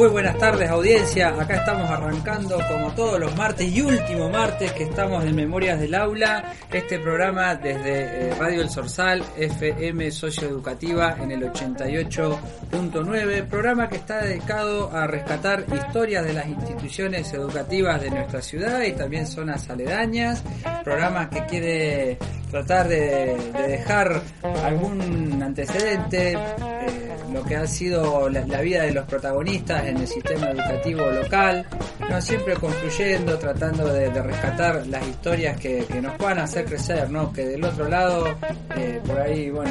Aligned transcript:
Muy 0.00 0.08
buenas 0.08 0.38
tardes 0.38 0.68
audiencia, 0.70 1.28
acá 1.28 1.56
estamos 1.56 1.90
arrancando 1.90 2.58
como 2.66 2.90
todos 2.94 3.20
los 3.20 3.36
martes 3.36 3.70
y 3.70 3.82
último 3.82 4.30
martes 4.30 4.72
que 4.72 4.84
estamos 4.84 5.22
en 5.26 5.36
Memorias 5.36 5.78
del 5.78 5.94
Aula, 5.94 6.54
este 6.72 6.98
programa 6.98 7.54
desde 7.54 8.30
eh, 8.30 8.34
Radio 8.34 8.62
El 8.62 8.70
Sorsal, 8.70 9.22
FM 9.36 10.10
Socioeducativa 10.10 11.18
en 11.20 11.32
el 11.32 11.42
88.9, 11.42 13.46
programa 13.46 13.90
que 13.90 13.96
está 13.96 14.22
dedicado 14.22 14.90
a 14.90 15.06
rescatar 15.06 15.66
historias 15.70 16.24
de 16.24 16.32
las 16.32 16.46
instituciones 16.46 17.30
educativas 17.34 18.00
de 18.00 18.08
nuestra 18.08 18.40
ciudad 18.40 18.82
y 18.84 18.92
también 18.92 19.26
zonas 19.26 19.68
aledañas, 19.68 20.42
programa 20.82 21.28
que 21.28 21.44
quiere 21.44 22.16
tratar 22.50 22.88
de, 22.88 23.36
dejar 23.68 24.22
algún 24.64 25.42
antecedente, 25.42 26.32
eh, 26.32 27.09
lo 27.40 27.46
que 27.46 27.56
ha 27.56 27.66
sido 27.66 28.28
la, 28.28 28.60
vida 28.60 28.82
de 28.82 28.92
los 28.92 29.06
protagonistas 29.06 29.86
en 29.86 29.96
el 29.96 30.06
sistema 30.06 30.50
educativo 30.50 31.10
local, 31.10 31.64
no 32.08 32.20
siempre 32.20 32.54
construyendo, 32.54 33.38
tratando 33.38 33.90
de, 33.90 34.10
rescatar 34.10 34.86
las 34.86 35.06
historias 35.08 35.58
que, 35.58 35.86
nos 36.02 36.14
puedan 36.16 36.40
hacer 36.40 36.66
crecer, 36.66 37.08
¿no? 37.08 37.32
que 37.32 37.46
del 37.46 37.64
otro 37.64 37.88
lado 37.88 38.26
eh, 38.76 39.00
por 39.06 39.18
ahí 39.18 39.50
bueno 39.50 39.70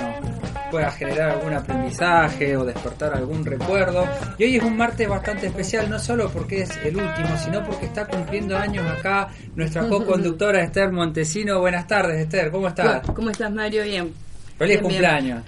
pueda 0.72 0.92
generar 0.92 1.32
algún 1.32 1.54
aprendizaje 1.54 2.56
o 2.58 2.66
despertar 2.66 3.16
algún 3.16 3.46
recuerdo. 3.46 4.08
Y 4.38 4.44
hoy 4.46 4.58
es 4.58 4.64
un 4.64 4.78
martes 4.78 5.08
bastante 5.08 5.48
especial, 5.48 5.90
no 5.90 6.00
solo 6.00 6.30
porque 6.30 6.64
es 6.64 6.72
el 6.84 6.98
último, 6.98 7.38
sino 7.44 7.64
porque 7.64 7.86
está 7.86 8.08
cumpliendo 8.08 8.58
años 8.58 8.86
acá 8.86 9.30
nuestra 9.56 9.84
co-conductora 9.90 10.64
Esther 10.64 10.92
Montesino. 10.92 11.60
Buenas 11.60 11.88
tardes, 11.88 12.20
Esther, 12.20 12.52
¿cómo 12.52 12.68
estás? 12.68 13.02
¿Cómo 13.14 13.30
estás, 13.30 13.52
Mario? 13.52 13.84
Bien. 13.84 14.29
Feliz 14.60 14.82
cumpleaños. 14.82 15.42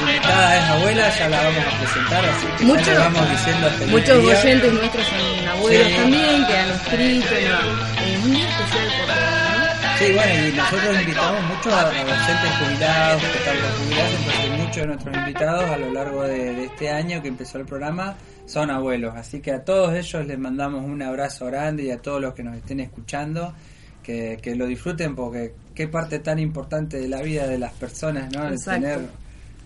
Invitada 0.00 0.56
es 0.56 0.64
abuela, 0.64 1.10
ya 1.16 1.28
la 1.28 1.42
vamos 1.44 1.64
a 1.64 1.78
presentar, 1.78 2.24
así 2.24 2.46
que 2.58 2.64
muchos, 2.64 2.98
vamos 2.98 3.30
diciendo 3.30 3.70
Muchos 3.86 4.18
oyentes 4.18 4.72
nuestros 4.72 5.06
son 5.06 5.48
abuelos 5.48 5.94
también, 5.94 6.46
que 6.46 6.56
han 6.56 6.70
escrito, 6.70 7.34
es 7.34 8.26
muy 8.26 8.40
especial 8.40 8.88
por 8.98 9.06
¿no? 9.06 9.96
Sí, 9.98 10.12
bueno, 10.12 10.48
y 10.48 10.52
nosotros 10.56 11.00
invitamos 11.00 11.42
mucho 11.42 11.76
a, 11.76 11.84
docentes 11.84 12.50
jubilados, 12.58 13.22
los 13.22 13.78
jubilados, 13.78 14.14
entonces 14.18 14.58
muchos 14.58 14.76
de 14.76 14.86
nuestros 14.86 15.16
invitados 15.16 15.70
a 15.70 15.76
lo 15.76 15.92
largo 15.92 16.22
de, 16.24 16.64
este 16.64 16.90
año 16.90 17.22
que 17.22 17.28
empezó 17.28 17.58
el 17.58 17.66
programa 17.66 18.16
son 18.44 18.70
abuelos, 18.70 19.14
así 19.14 19.40
que 19.40 19.52
a 19.52 19.62
todos 19.62 19.94
ellos 19.94 20.26
les 20.26 20.38
mandamos 20.38 20.84
un 20.84 21.00
abrazo 21.02 21.46
grande 21.46 21.84
y 21.84 21.90
a 21.92 21.98
todos 21.98 22.20
los 22.20 22.34
que 22.34 22.42
nos 22.42 22.56
estén 22.56 22.80
escuchando, 22.80 23.54
que, 24.10 24.38
que 24.42 24.54
lo 24.56 24.66
disfruten 24.66 25.14
porque 25.14 25.54
qué 25.74 25.88
parte 25.88 26.18
tan 26.18 26.38
importante 26.38 26.98
de 26.98 27.08
la 27.08 27.22
vida 27.22 27.46
de 27.46 27.58
las 27.58 27.72
personas, 27.74 28.32
¿no? 28.32 28.48
El 28.48 28.62
tener 28.62 29.00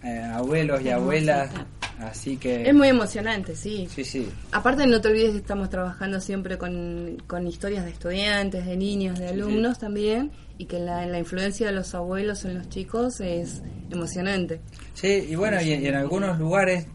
eh, 0.03 0.21
abuelos 0.33 0.83
y 0.83 0.91
abuelas. 0.91 1.51
Así 1.99 2.37
que... 2.37 2.69
Es 2.69 2.75
muy 2.75 2.89
emocionante, 2.89 3.55
sí. 3.55 3.89
Sí, 3.89 4.05
sí. 4.05 4.29
Aparte, 4.53 4.87
no 4.87 5.01
te 5.01 5.09
olvides 5.09 5.31
que 5.31 5.39
estamos 5.39 5.71
trabajando 5.71 6.21
siempre 6.21 6.59
con, 6.59 7.17
historias 7.47 7.85
de 7.85 7.93
estudiantes, 7.93 8.67
de 8.67 8.77
niños, 8.77 9.19
de 9.19 9.29
alumnos 9.29 9.79
también, 9.79 10.33
y 10.59 10.67
que 10.67 10.81
la, 10.81 11.07
la 11.07 11.19
influencia 11.19 11.69
de 11.69 11.73
los 11.73 11.95
abuelos 11.95 12.45
en 12.45 12.59
los 12.59 12.69
chicos 12.69 13.21
es 13.21 13.63
emocionante. 13.91 14.61
Sí, 14.93 15.27
y 15.29 15.35
bueno, 15.37 15.61
y, 15.63 15.73
en 15.73 15.95
algunos 15.95 16.39
lugares 16.39 16.87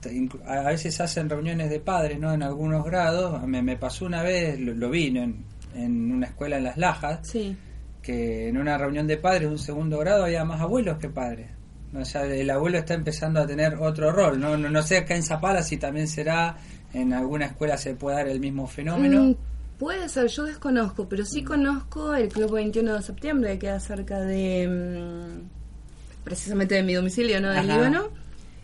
a 0.46 0.64
veces 0.64 1.00
hacen 1.02 1.30
reuniones 1.30 1.70
de 1.70 1.80
padres, 1.80 2.20
¿no? 2.20 2.34
En 2.34 2.44
algunos 2.44 2.86
grados. 2.86 3.42
Me, 3.48 3.62
me 3.62 3.78
pasó 3.78 4.06
una 4.06 4.22
vez, 4.22 4.60
lo, 4.60 4.90
vi 4.90 5.08
en, 5.18 5.44
en 5.76 6.12
una 6.12 6.28
escuela 6.28 6.58
en 6.58 6.64
Las 6.66 6.78
Lajas. 6.78 7.20
Sí 7.24 7.58
que 8.02 8.48
en 8.48 8.58
una 8.58 8.78
reunión 8.78 9.08
de 9.08 9.18
padres 9.18 9.42
de 9.42 9.48
un 9.48 9.60
segundo 9.60 10.00
grado 10.00 10.26
había 10.26 10.46
más 10.46 10.62
abuelos 10.62 10.98
que 10.98 11.10
padres. 11.10 11.48
O 11.94 12.06
sea, 12.06 12.24
el 12.26 12.50
abuelo 12.50 12.78
está 12.78 12.94
empezando 12.94 13.40
a 13.40 13.48
tener 13.48 13.76
otro 13.76 14.12
rol. 14.12 14.40
No, 14.40 14.58
no, 14.58 14.82
sé 14.84 14.98
acá 14.98 15.16
en 15.16 15.24
Zapala 15.24 15.64
si 15.64 15.78
también 15.78 16.08
será, 16.08 16.58
en 16.94 17.14
alguna 17.14 17.48
escuela 17.48 17.78
se 17.78 17.96
puede 17.96 18.18
dar 18.18 18.28
el 18.28 18.40
mismo 18.40 18.68
fenómeno. 18.68 19.24
Mm, 19.24 19.36
puede 19.80 20.08
ser, 20.08 20.28
yo 20.28 20.44
desconozco, 20.44 21.10
pero 21.10 21.26
sí 21.26 21.44
conozco 21.44 22.14
el 22.14 22.30
Club 22.30 22.54
21 22.54 22.96
de 22.96 23.02
septiembre, 23.02 23.54
que 23.54 23.60
queda 23.60 23.80
cerca 23.80 24.20
de, 24.20 24.68
mm, 24.68 26.24
precisamente 26.24 26.76
de 26.76 26.84
mi 26.84 26.94
domicilio, 26.94 27.42
¿no? 27.42 27.50
Del 27.50 27.68
Líbano 27.68 28.10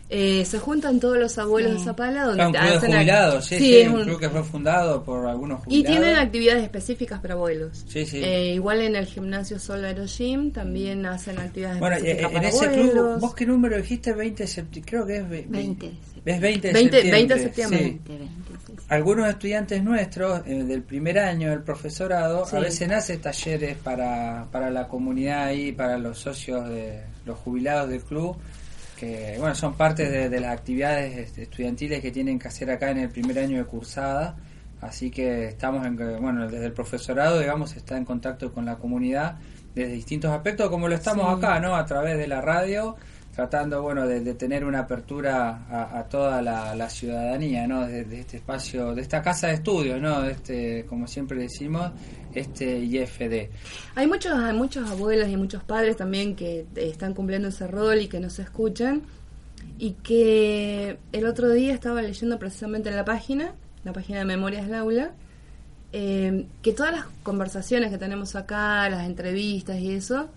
eh, 0.08 0.44
se 0.44 0.60
juntan 0.60 1.00
todos 1.00 1.18
los 1.18 1.36
abuelos 1.36 1.72
de 1.72 1.84
Zapala 1.84 2.24
donde 2.24 2.46
un 2.46 2.52
club 2.52 2.80
de 2.80 2.86
jubilados, 2.86 3.46
sí, 3.46 3.58
sí, 3.58 3.76
es 3.78 3.88
un 3.88 4.04
club 4.04 4.20
que 4.20 4.30
fue 4.30 4.44
fundado 4.44 5.02
por 5.02 5.26
algunos 5.26 5.64
jubilados. 5.64 5.90
Y 5.90 5.98
tienen 5.98 6.16
actividades 6.16 6.62
específicas 6.62 7.20
para 7.20 7.34
abuelos. 7.34 7.84
Sí, 7.88 8.06
sí. 8.06 8.22
Eh, 8.22 8.54
igual 8.54 8.82
en 8.82 8.94
el 8.94 9.06
gimnasio 9.06 9.58
Solaro 9.58 10.04
Gym 10.06 10.52
también 10.52 11.04
hacen 11.06 11.38
actividades 11.40 11.80
bueno, 11.80 11.96
específicas 11.96 12.32
eh, 12.32 12.36
en 12.36 12.44
ese 12.44 12.70
club, 12.70 13.18
¿vos 13.18 13.34
qué 13.34 13.46
número 13.46 13.76
dijiste? 13.76 14.12
20 14.12 14.42
de 14.44 14.46
septiembre, 14.46 14.90
creo 14.90 15.06
que 15.06 15.16
es 15.16 15.50
20. 15.50 15.92
Es 16.24 16.40
20 16.40 16.68
de 16.68 16.74
20, 16.74 17.00
septiembre. 17.02 17.10
20 17.10 17.34
de 17.34 17.40
septiembre. 17.40 18.00
Algunos 18.88 19.28
estudiantes 19.28 19.82
nuestros 19.82 20.44
del 20.44 20.82
primer 20.82 21.18
año 21.18 21.50
del 21.50 21.62
profesorado 21.62 22.44
a 22.46 22.60
veces 22.60 22.90
hacen 22.92 23.20
talleres 23.20 23.76
para, 23.78 24.46
para 24.52 24.70
la 24.70 24.86
comunidad 24.86 25.50
y 25.50 25.72
para 25.72 25.98
los 25.98 26.18
socios 26.18 26.68
de 26.68 27.00
los 27.24 27.36
jubilados 27.38 27.90
del 27.90 28.02
club 28.02 28.36
que 28.98 29.36
bueno 29.38 29.54
son 29.54 29.74
parte 29.74 30.28
de, 30.28 30.40
las 30.40 30.52
actividades 30.52 31.16
este, 31.16 31.42
estudiantiles 31.42 32.00
que 32.00 32.10
tienen 32.10 32.38
que 32.38 32.48
hacer 32.48 32.70
acá 32.70 32.90
en 32.90 32.98
el 32.98 33.08
primer 33.10 33.38
año 33.38 33.58
de 33.58 33.64
cursada. 33.64 34.36
Así 34.80 35.10
que 35.10 35.46
estamos 35.46 35.86
en 35.86 35.96
bueno 36.20 36.48
desde 36.48 36.66
el 36.66 36.72
profesorado 36.72 37.38
digamos 37.38 37.76
está 37.76 37.96
en 37.96 38.04
contacto 38.04 38.52
con 38.52 38.64
la 38.64 38.76
comunidad 38.76 39.36
desde 39.74 39.92
distintos 39.92 40.30
aspectos 40.30 40.68
como 40.68 40.88
lo 40.88 40.94
estamos 40.94 41.36
acá 41.36 41.58
no 41.60 41.74
a 41.76 41.84
través 41.84 42.18
de 42.18 42.26
la 42.26 42.40
radio 42.40 42.96
tratando 43.36 43.82
bueno 43.82 44.06
de, 44.06 44.34
tener 44.34 44.64
una 44.64 44.80
apertura 44.80 45.66
a, 45.70 46.02
toda 46.04 46.40
la, 46.40 46.88
ciudadanía 46.88 47.66
no 47.66 47.86
de, 47.86 48.20
este 48.20 48.38
espacio 48.38 48.94
de 48.94 49.02
esta 49.02 49.20
casa 49.20 49.48
de 49.48 49.54
estudios 49.54 50.00
no 50.00 50.22
de 50.22 50.32
este 50.32 50.86
como 50.86 51.06
siempre 51.06 51.38
decimos 51.40 51.92
este 52.40 52.78
IFD 52.78 53.50
hay 53.94 54.06
muchos 54.06 54.32
hay 54.32 54.54
muchos 54.54 54.90
abuelos 54.90 55.28
y 55.28 55.36
muchos 55.36 55.62
padres 55.62 55.96
también 55.96 56.36
que 56.36 56.66
están 56.76 57.14
cumpliendo 57.14 57.48
ese 57.48 57.66
rol 57.66 58.00
y 58.00 58.08
que 58.08 58.20
nos 58.20 58.38
escuchan. 58.38 59.02
Y 59.78 59.92
que 59.92 60.98
el 61.12 61.26
otro 61.26 61.50
día 61.50 61.74
estaba 61.74 62.00
leyendo 62.00 62.38
precisamente 62.38 62.88
en 62.88 62.96
la 62.96 63.04
página 63.04 63.52
la 63.84 63.92
página 63.92 64.20
de 64.20 64.24
Memorias 64.24 64.66
del 64.66 64.74
Aula 64.74 65.12
eh, 65.92 66.46
que 66.62 66.72
todas 66.72 66.92
las 66.92 67.06
conversaciones 67.22 67.90
que 67.90 67.98
tenemos 67.98 68.36
acá 68.36 68.88
las 68.90 69.06
entrevistas 69.06 69.78
y 69.78 69.92
eso 69.92 70.28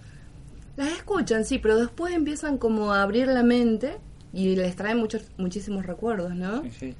las 0.77 0.89
escuchan, 0.93 1.43
sí, 1.43 1.57
pero 1.59 1.77
después 1.77 2.13
empiezan 2.13 2.57
como 2.57 2.93
a 2.93 3.01
abrir 3.01 3.27
la 3.27 3.43
mente 3.43 3.97
y 4.31 4.55
les 4.55 4.75
traen 4.77 4.97
muchos, 4.97 5.23
muchísimos 5.37 5.85
recuerdos, 5.85 6.33
¿no? 6.35 6.63
Sí, 6.79 6.95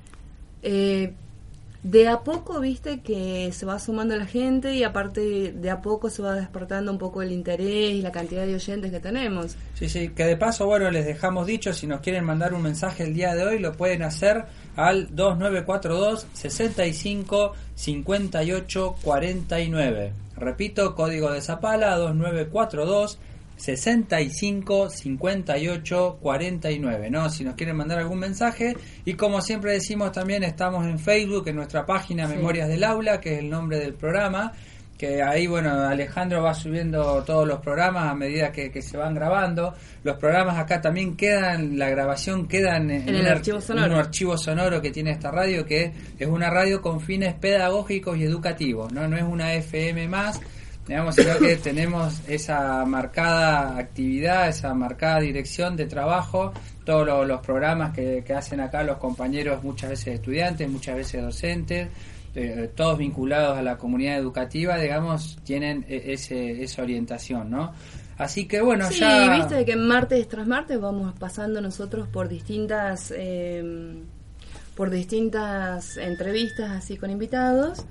eh, 0.63 1.13
de 1.83 2.09
a 2.09 2.19
poco, 2.21 2.59
viste, 2.59 2.99
que 2.99 3.51
se 3.53 3.65
va 3.65 3.79
sumando 3.79 4.15
la 4.17 4.25
gente 4.25 4.75
y 4.75 4.83
aparte 4.83 5.53
de 5.53 5.69
a 5.69 5.81
poco 5.81 6.09
se 6.09 6.21
va 6.21 6.35
despertando 6.35 6.91
un 6.91 6.97
poco 6.97 7.21
el 7.21 7.31
interés 7.31 7.91
y 7.93 8.01
la 8.01 8.11
cantidad 8.11 8.45
de 8.45 8.55
oyentes 8.55 8.91
que 8.91 8.99
tenemos. 8.99 9.55
Sí, 9.75 9.87
sí, 9.87 10.09
que 10.09 10.25
de 10.25 10.35
paso, 10.35 10.65
bueno, 10.65 10.91
les 10.91 11.05
dejamos 11.05 11.47
dicho, 11.47 11.73
si 11.73 11.87
nos 11.87 12.01
quieren 12.01 12.25
mandar 12.25 12.53
un 12.53 12.63
mensaje 12.63 13.03
el 13.03 13.13
día 13.13 13.33
de 13.33 13.45
hoy, 13.45 13.59
lo 13.59 13.73
pueden 13.73 14.03
hacer 14.03 14.45
al 14.75 15.15
2942 15.15 16.27
65 16.33 17.53
58 17.75 18.95
49. 19.01 20.13
Repito, 20.35 20.95
código 20.95 21.31
de 21.31 21.41
Zapala 21.41 21.95
2942 21.95 23.19
65 23.59 24.89
58 24.89 26.17
49, 26.21 27.09
¿no? 27.09 27.29
Si 27.29 27.43
nos 27.43 27.55
quieren 27.55 27.75
mandar 27.75 27.99
algún 27.99 28.19
mensaje. 28.19 28.75
Y 29.03 29.13
como 29.13 29.41
siempre 29.41 29.73
decimos, 29.73 30.11
también 30.13 30.43
estamos 30.43 30.85
en 30.85 30.97
Facebook, 30.97 31.47
en 31.47 31.57
nuestra 31.57 31.85
página 31.85 32.27
Memorias 32.27 32.69
del 32.69 32.83
Aula, 32.83 33.19
que 33.19 33.33
es 33.33 33.39
el 33.39 33.49
nombre 33.49 33.77
del 33.79 33.93
programa. 33.93 34.53
Que 34.97 35.21
ahí, 35.21 35.47
bueno, 35.47 35.71
Alejandro 35.71 36.43
va 36.43 36.53
subiendo 36.53 37.23
todos 37.23 37.47
los 37.47 37.59
programas 37.59 38.09
a 38.09 38.15
medida 38.15 38.51
que, 38.51 38.81
se 38.81 38.97
van 38.97 39.13
grabando. 39.13 39.73
Los 40.03 40.17
programas 40.17 40.57
acá 40.57 40.81
también 40.81 41.15
quedan, 41.15 41.77
la 41.77 41.89
grabación 41.89 42.47
queda 42.47 42.77
en, 42.77 42.91
el 42.91 43.27
archivo 43.27 43.61
sonoro. 43.61 43.93
un 43.93 43.99
archivo 43.99 44.37
sonoro 44.37 44.81
que 44.81 44.91
tiene 44.91 45.11
esta 45.11 45.31
radio, 45.31 45.65
que 45.65 45.93
es 46.17 46.27
una 46.27 46.49
radio 46.49 46.81
con 46.81 46.99
fines 46.99 47.33
pedagógicos 47.35 48.17
y 48.17 48.23
educativos, 48.23 48.91
¿no? 48.91 49.07
No 49.07 49.15
es 49.15 49.23
una 49.23 49.53
FM 49.53 50.09
más 50.09 50.39
digamos, 50.89 51.13
sino 51.13 51.37
que 51.37 51.55
tenemos 51.57 52.19
esa 52.27 52.83
marcada 52.83 53.77
actividad, 53.77 54.49
esa 54.49 54.73
marcada 54.73 55.19
dirección 55.19 55.75
de 55.75 55.85
trabajo, 55.85 56.51
todos 56.83 57.27
los, 57.27 57.41
programas 57.41 57.93
que, 57.93 58.25
hacen 58.35 58.59
acá 58.59 58.83
los 58.83 58.97
compañeros, 58.97 59.63
muchas 59.63 59.91
veces 59.91 60.15
estudiantes, 60.15 60.67
muchas 60.67 60.95
veces 60.95 61.21
docentes, 61.21 61.89
eh, 62.33 62.71
todos 62.75 62.97
vinculados 62.97 63.55
a 63.55 63.61
la 63.61 63.77
comunidad 63.77 64.17
educativa, 64.17 64.77
digamos, 64.77 65.37
tienen 65.43 65.85
e, 65.87 66.13
ese, 66.13 66.63
esa 66.63 66.81
orientación, 66.81 67.51
¿no? 67.51 67.71
Así 68.17 68.47
que 68.47 68.59
bueno, 68.59 68.89
sí, 68.89 68.99
ya... 68.99 69.31
viste 69.35 69.63
que 69.65 69.75
martes 69.75 70.27
tras 70.27 70.47
martes 70.47 70.81
vamos 70.81 71.13
pasando 71.19 71.61
nosotros 71.61 72.07
por 72.07 72.27
distintas... 72.27 73.13
Eh, 73.15 73.93
por 74.75 74.89
distintas 74.89 75.97
entrevistas 75.97 76.71
así 76.71 76.95
con 76.95 77.09
invitados 77.09 77.85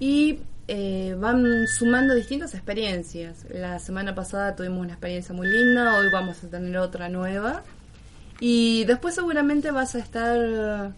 y 0.00 0.40
eh, 0.68 1.14
van 1.18 1.66
sumando 1.66 2.14
distintas 2.14 2.54
experiencias. 2.54 3.46
La 3.50 3.78
semana 3.78 4.14
pasada 4.14 4.56
tuvimos 4.56 4.80
una 4.80 4.92
experiencia 4.92 5.34
muy 5.34 5.48
linda, 5.48 5.98
hoy 5.98 6.08
vamos 6.12 6.42
a 6.42 6.48
tener 6.48 6.76
otra 6.78 7.08
nueva. 7.08 7.62
Y 8.40 8.84
después 8.84 9.14
seguramente 9.14 9.70
vas 9.70 9.94
a 9.94 9.98
estar 9.98 10.92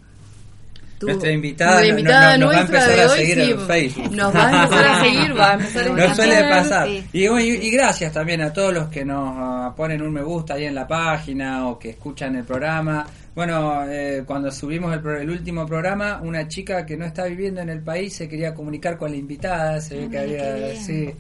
nuestra 1.03 1.31
invitada, 1.31 1.87
invitada 1.87 2.39
nos, 2.39 2.55
va 2.55 2.59
a 2.59 2.61
empezar 2.63 3.01
a 3.01 3.09
seguir 3.11 3.39
en 3.39 3.61
Facebook. 3.61 4.11
Nos 4.13 4.35
va 4.35 4.49
a 4.49 4.65
empezar 4.65 4.87
a 4.87 5.01
seguir, 5.03 5.39
va 5.39 5.51
a 5.51 5.53
empezar 5.55 5.87
a 5.87 5.89
Nos 5.91 6.17
suele 6.17 6.49
pasar. 6.49 6.89
Y, 6.89 7.27
y, 7.27 7.71
gracias 7.71 8.13
también 8.13 8.41
a 8.41 8.53
todos 8.53 8.73
los 8.73 8.89
que 8.89 9.05
nos 9.05 9.75
ponen 9.75 10.01
un 10.01 10.13
me 10.13 10.23
gusta 10.23 10.55
ahí 10.55 10.65
en 10.65 10.75
la 10.75 10.87
página 10.87 11.69
o 11.69 11.79
que 11.79 11.91
escuchan 11.91 12.37
el 12.37 12.45
programa. 12.45 13.07
Bueno, 13.37 13.85
eh, 13.89 14.25
cuando 14.27 14.51
subimos 14.51 14.93
el, 14.93 15.07
el, 15.07 15.31
último 15.31 15.67
programa, 15.67 16.21
una 16.23 16.49
chica 16.49 16.85
que 16.85 16.97
no 16.97 17.05
está 17.05 17.27
viviendo 17.27 17.61
en 17.61 17.69
el 17.69 17.83
país 17.83 18.17
se 18.17 18.29
quería 18.29 18.55
comunicar 18.55 18.97
con 18.97 19.13
la 19.13 19.17
invitada, 19.17 19.81
se 19.81 19.99
ve 19.99 20.09
que 20.09 20.19
había... 20.19 20.75
Sí, 20.75 21.13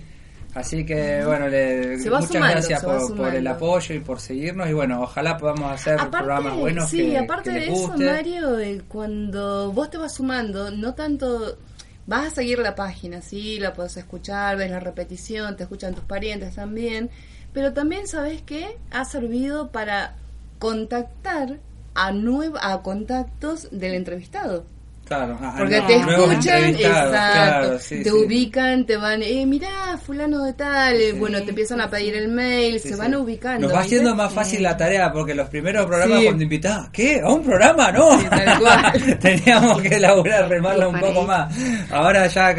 Así 0.57 0.87
que 0.87 1.23
bueno, 1.23 1.49
le, 1.49 1.99
muchas 1.99 2.31
gracias 2.31 2.83
por, 2.83 3.35
el 3.35 3.47
apoyo 3.47 3.95
y 3.95 4.01
por 4.01 4.19
seguirnos. 4.19 4.67
Y 4.71 4.73
bueno, 4.73 5.03
ojalá 5.03 5.37
podamos 5.37 5.71
hacer 5.71 5.99
programas 6.11 6.57
buenos. 6.57 6.89
Sí, 6.89 7.11
que, 7.11 7.19
aparte 7.19 7.51
de 7.51 7.67
eso, 7.67 7.93
Mario, 7.99 8.57
cuando 8.89 9.71
vos 9.73 9.91
te 9.91 9.99
vas 9.99 10.15
sumando, 10.15 10.71
no 10.71 10.95
tanto 10.95 11.59
vas 12.07 12.29
a 12.29 12.31
seguir 12.31 12.59
la 12.61 12.75
página, 12.75 13.21
sí, 13.21 13.59
la 13.59 13.75
puedes 13.75 13.99
escuchar, 13.99 14.57
ves 14.57 14.71
la 14.71 14.81
repetición, 14.81 15.59
te 15.59 15.65
escuchan 15.65 15.95
tus 15.95 16.05
parientes 16.05 16.55
también, 16.55 17.11
pero 17.53 17.75
también 17.75 18.09
sabes 18.09 18.41
que 18.41 18.79
ha 18.91 19.05
servido 19.05 19.71
para 19.73 20.15
contactar 20.59 21.59
a 21.97 22.55
a 22.61 22.83
contactos 22.83 23.69
del 23.73 23.95
entrevistado. 23.95 24.65
Claro, 25.06 25.38
porque 25.56 25.81
te 25.82 25.97
escuchan, 25.99 26.64
exacto, 26.75 27.79
te 27.88 28.12
ubican, 28.12 28.85
te 28.85 28.97
van, 28.97 29.23
eh, 29.23 29.47
mirá, 29.47 29.97
fulano 30.05 30.43
de 30.43 30.53
tal, 30.55 30.97
eh, 30.97 31.12
bueno, 31.12 31.41
te 31.44 31.50
empiezan 31.50 31.81
a 31.81 31.88
pedir 31.88 32.17
el 32.17 32.26
mail, 32.26 32.81
se 32.81 32.97
van 32.97 33.14
ubicando. 33.14 33.69
Nos 33.69 33.76
va 33.76 33.82
haciendo 33.82 34.17
más 34.17 34.32
fácil 34.32 34.64
la 34.64 34.76
tarea, 34.76 35.12
porque 35.12 35.32
los 35.32 35.49
primeros 35.49 35.87
programas 35.87 36.25
cuando 36.25 36.43
invitaba, 36.43 36.88
¿qué? 36.93 37.20
¿A 37.20 37.29
un 37.29 37.44
programa? 37.44 37.93
No, 37.93 38.19
teníamos 39.20 39.81
que 39.81 39.94
elaborar, 39.94 40.49
remarla 40.49 40.88
un 40.88 40.99
poco 40.99 41.23
más. 41.23 41.55
Ahora 41.93 42.26
ya, 42.26 42.52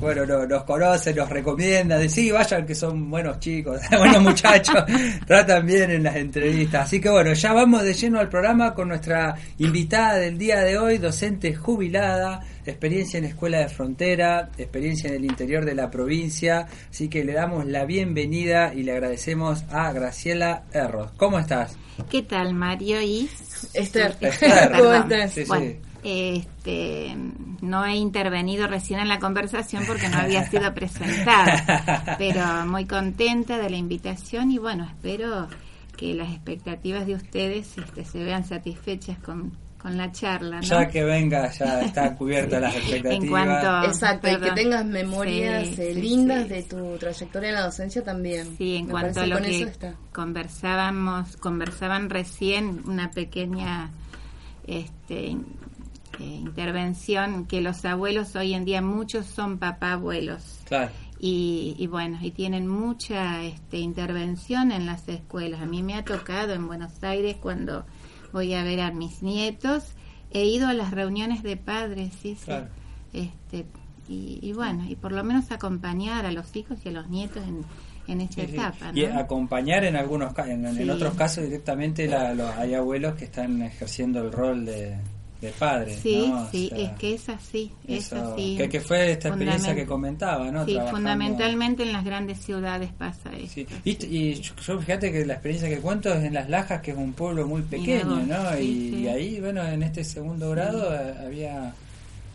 bueno, 0.00 0.26
nos 0.26 0.64
conocen, 0.64 1.14
nos 1.14 1.28
recomiendan, 1.28 2.10
sí, 2.10 2.32
vayan 2.32 2.66
que 2.66 2.74
son 2.74 3.08
buenos 3.12 3.38
chicos, 3.38 3.80
buenos 3.96 4.22
muchachos, 4.22 4.82
tratan 5.28 5.64
bien 5.64 5.88
en 5.92 6.02
las 6.02 6.16
entrevistas. 6.16 6.82
Así 6.82 7.00
que 7.00 7.10
bueno, 7.10 7.32
ya 7.32 7.52
vamos 7.52 7.84
de 7.84 7.94
lleno 7.94 8.18
al 8.18 8.28
programa 8.28 8.74
con 8.74 8.88
nuestra 8.88 9.36
invitada 9.58 10.16
del 10.16 10.36
día 10.36 10.62
de 10.62 10.76
hoy, 10.76 10.98
docente 10.98 11.54
jubilada 11.54 11.91
experiencia 12.64 13.18
en 13.18 13.24
escuela 13.24 13.58
de 13.58 13.68
frontera, 13.68 14.50
experiencia 14.56 15.08
en 15.08 15.16
el 15.16 15.24
interior 15.24 15.64
de 15.64 15.74
la 15.74 15.90
provincia, 15.90 16.66
así 16.90 17.08
que 17.08 17.24
le 17.24 17.32
damos 17.32 17.66
la 17.66 17.84
bienvenida 17.84 18.74
y 18.74 18.82
le 18.82 18.92
agradecemos 18.92 19.64
a 19.70 19.92
Graciela 19.92 20.64
Erros. 20.72 21.12
¿Cómo 21.16 21.38
estás? 21.38 21.76
¿Qué 22.10 22.22
tal, 22.22 22.54
Mario 22.54 23.00
y 23.02 23.28
Esther? 23.74 24.16
¿Cómo 24.76 24.94
estás? 24.94 25.38
este, 26.04 27.14
no 27.60 27.84
he 27.84 27.94
intervenido 27.94 28.66
recién 28.66 29.00
en 29.00 29.08
la 29.08 29.18
conversación 29.18 29.84
porque 29.86 30.08
no 30.08 30.18
había 30.18 30.48
sido 30.48 30.74
presentada, 30.74 32.16
pero 32.18 32.66
muy 32.66 32.86
contenta 32.86 33.58
de 33.58 33.70
la 33.70 33.76
invitación 33.76 34.50
y 34.50 34.58
bueno, 34.58 34.84
espero 34.84 35.48
que 35.96 36.14
las 36.14 36.30
expectativas 36.32 37.06
de 37.06 37.14
ustedes 37.14 37.78
este, 37.78 38.04
se 38.04 38.24
vean 38.24 38.44
satisfechas 38.44 39.18
con, 39.18 39.52
con 39.82 39.96
la 39.96 40.12
charla. 40.12 40.56
¿no? 40.56 40.62
Ya 40.62 40.86
que 40.86 41.02
venga, 41.02 41.50
ya 41.50 41.82
está 41.82 42.14
cubierta 42.14 42.60
las 42.60 42.76
expectativas. 42.76 43.86
Exacto, 43.86 44.30
y 44.30 44.38
que 44.38 44.50
tengas 44.52 44.84
memorias 44.86 45.76
eh, 45.78 45.92
lindas 45.94 46.48
de 46.48 46.62
tu 46.62 46.96
trayectoria 46.98 47.48
en 47.48 47.54
la 47.56 47.64
docencia 47.64 48.04
también. 48.04 48.56
Sí, 48.56 48.76
en 48.76 48.86
cuanto 48.86 49.20
a 49.20 49.26
lo 49.26 49.38
que 49.38 49.72
conversábamos, 50.12 51.36
conversaban 51.36 52.10
recién 52.10 52.82
una 52.86 53.10
pequeña 53.10 53.90
este, 54.68 55.30
eh, 55.30 55.34
intervención 56.20 57.46
que 57.46 57.60
los 57.60 57.84
abuelos 57.84 58.36
hoy 58.36 58.54
en 58.54 58.64
día 58.64 58.82
muchos 58.82 59.26
son 59.26 59.58
papá 59.58 59.94
abuelos. 59.94 60.60
Claro. 60.66 60.92
Y, 61.18 61.74
y, 61.78 61.86
bueno, 61.88 62.18
y 62.20 62.30
tienen 62.32 62.66
mucha 62.68 63.42
este, 63.42 63.78
intervención 63.78 64.70
en 64.70 64.86
las 64.86 65.08
escuelas. 65.08 65.60
A 65.60 65.66
mí 65.66 65.82
me 65.82 65.94
ha 65.94 66.04
tocado 66.04 66.52
en 66.52 66.66
Buenos 66.66 67.02
Aires 67.02 67.36
cuando 67.40 67.84
voy 68.32 68.54
a 68.54 68.62
ver 68.62 68.80
a 68.80 68.90
mis 68.90 69.22
nietos, 69.22 69.84
he 70.30 70.44
ido 70.44 70.68
a 70.68 70.74
las 70.74 70.90
reuniones 70.90 71.42
de 71.42 71.56
padres, 71.56 72.12
sí, 72.20 72.36
sí. 72.36 72.52
Este, 73.12 73.66
y, 74.08 74.52
bueno, 74.52 74.84
y 74.86 74.96
por 74.96 75.12
lo 75.12 75.24
menos 75.24 75.50
acompañar 75.52 76.26
a 76.26 76.32
los 76.32 76.54
hijos 76.56 76.78
y 76.84 76.90
a 76.90 76.92
los 76.92 77.08
nietos 77.08 77.42
en, 77.46 77.64
en 78.08 78.20
esta 78.20 78.42
etapa. 78.42 78.90
Y 78.92 79.04
acompañar 79.04 79.84
en 79.84 79.96
algunos 79.96 80.36
en, 80.38 80.66
en 80.66 80.90
otros 80.90 81.14
casos 81.14 81.44
directamente 81.44 82.06
la, 82.06 82.34
los, 82.34 82.50
hay 82.56 82.74
abuelos 82.74 83.14
que 83.14 83.24
están 83.24 83.62
ejerciendo 83.62 84.20
el 84.20 84.32
rol 84.32 84.66
de, 84.66 84.98
de 85.42 85.50
padre. 85.50 85.98
Sí, 86.00 86.32
sí, 86.52 86.70
es 86.72 86.90
que 86.92 87.14
es 87.14 87.28
así, 87.28 87.72
es 87.88 88.12
así. 88.12 88.56
Que, 88.70 88.80
fue 88.80 89.10
esta 89.10 89.28
experiencia 89.28 89.74
que 89.74 89.84
comentaba, 89.84 90.52
¿no? 90.52 90.64
Sí, 90.64 90.78
fundamentalmente 90.88 91.82
en 91.82 91.92
las 91.92 92.04
grandes 92.04 92.38
ciudades 92.38 92.90
pasa 92.96 93.30
eso. 93.36 93.60
Y, 93.84 94.34
yo, 94.34 94.80
fíjate 94.80 95.10
que 95.10 95.26
la 95.26 95.34
experiencia 95.34 95.68
que 95.68 95.78
cuento 95.78 96.14
es 96.14 96.22
en 96.24 96.34
Las 96.34 96.48
Lajas, 96.48 96.80
que 96.80 96.92
es 96.92 96.96
un 96.96 97.12
pueblo 97.12 97.46
muy 97.48 97.62
pequeño, 97.62 98.24
¿no? 98.24 98.58
y, 98.58 99.08
ahí, 99.08 99.40
bueno, 99.40 99.66
en 99.66 99.82
este 99.82 100.04
segundo 100.04 100.50
grado 100.50 100.94
eh, 100.94 101.14
había 101.26 101.74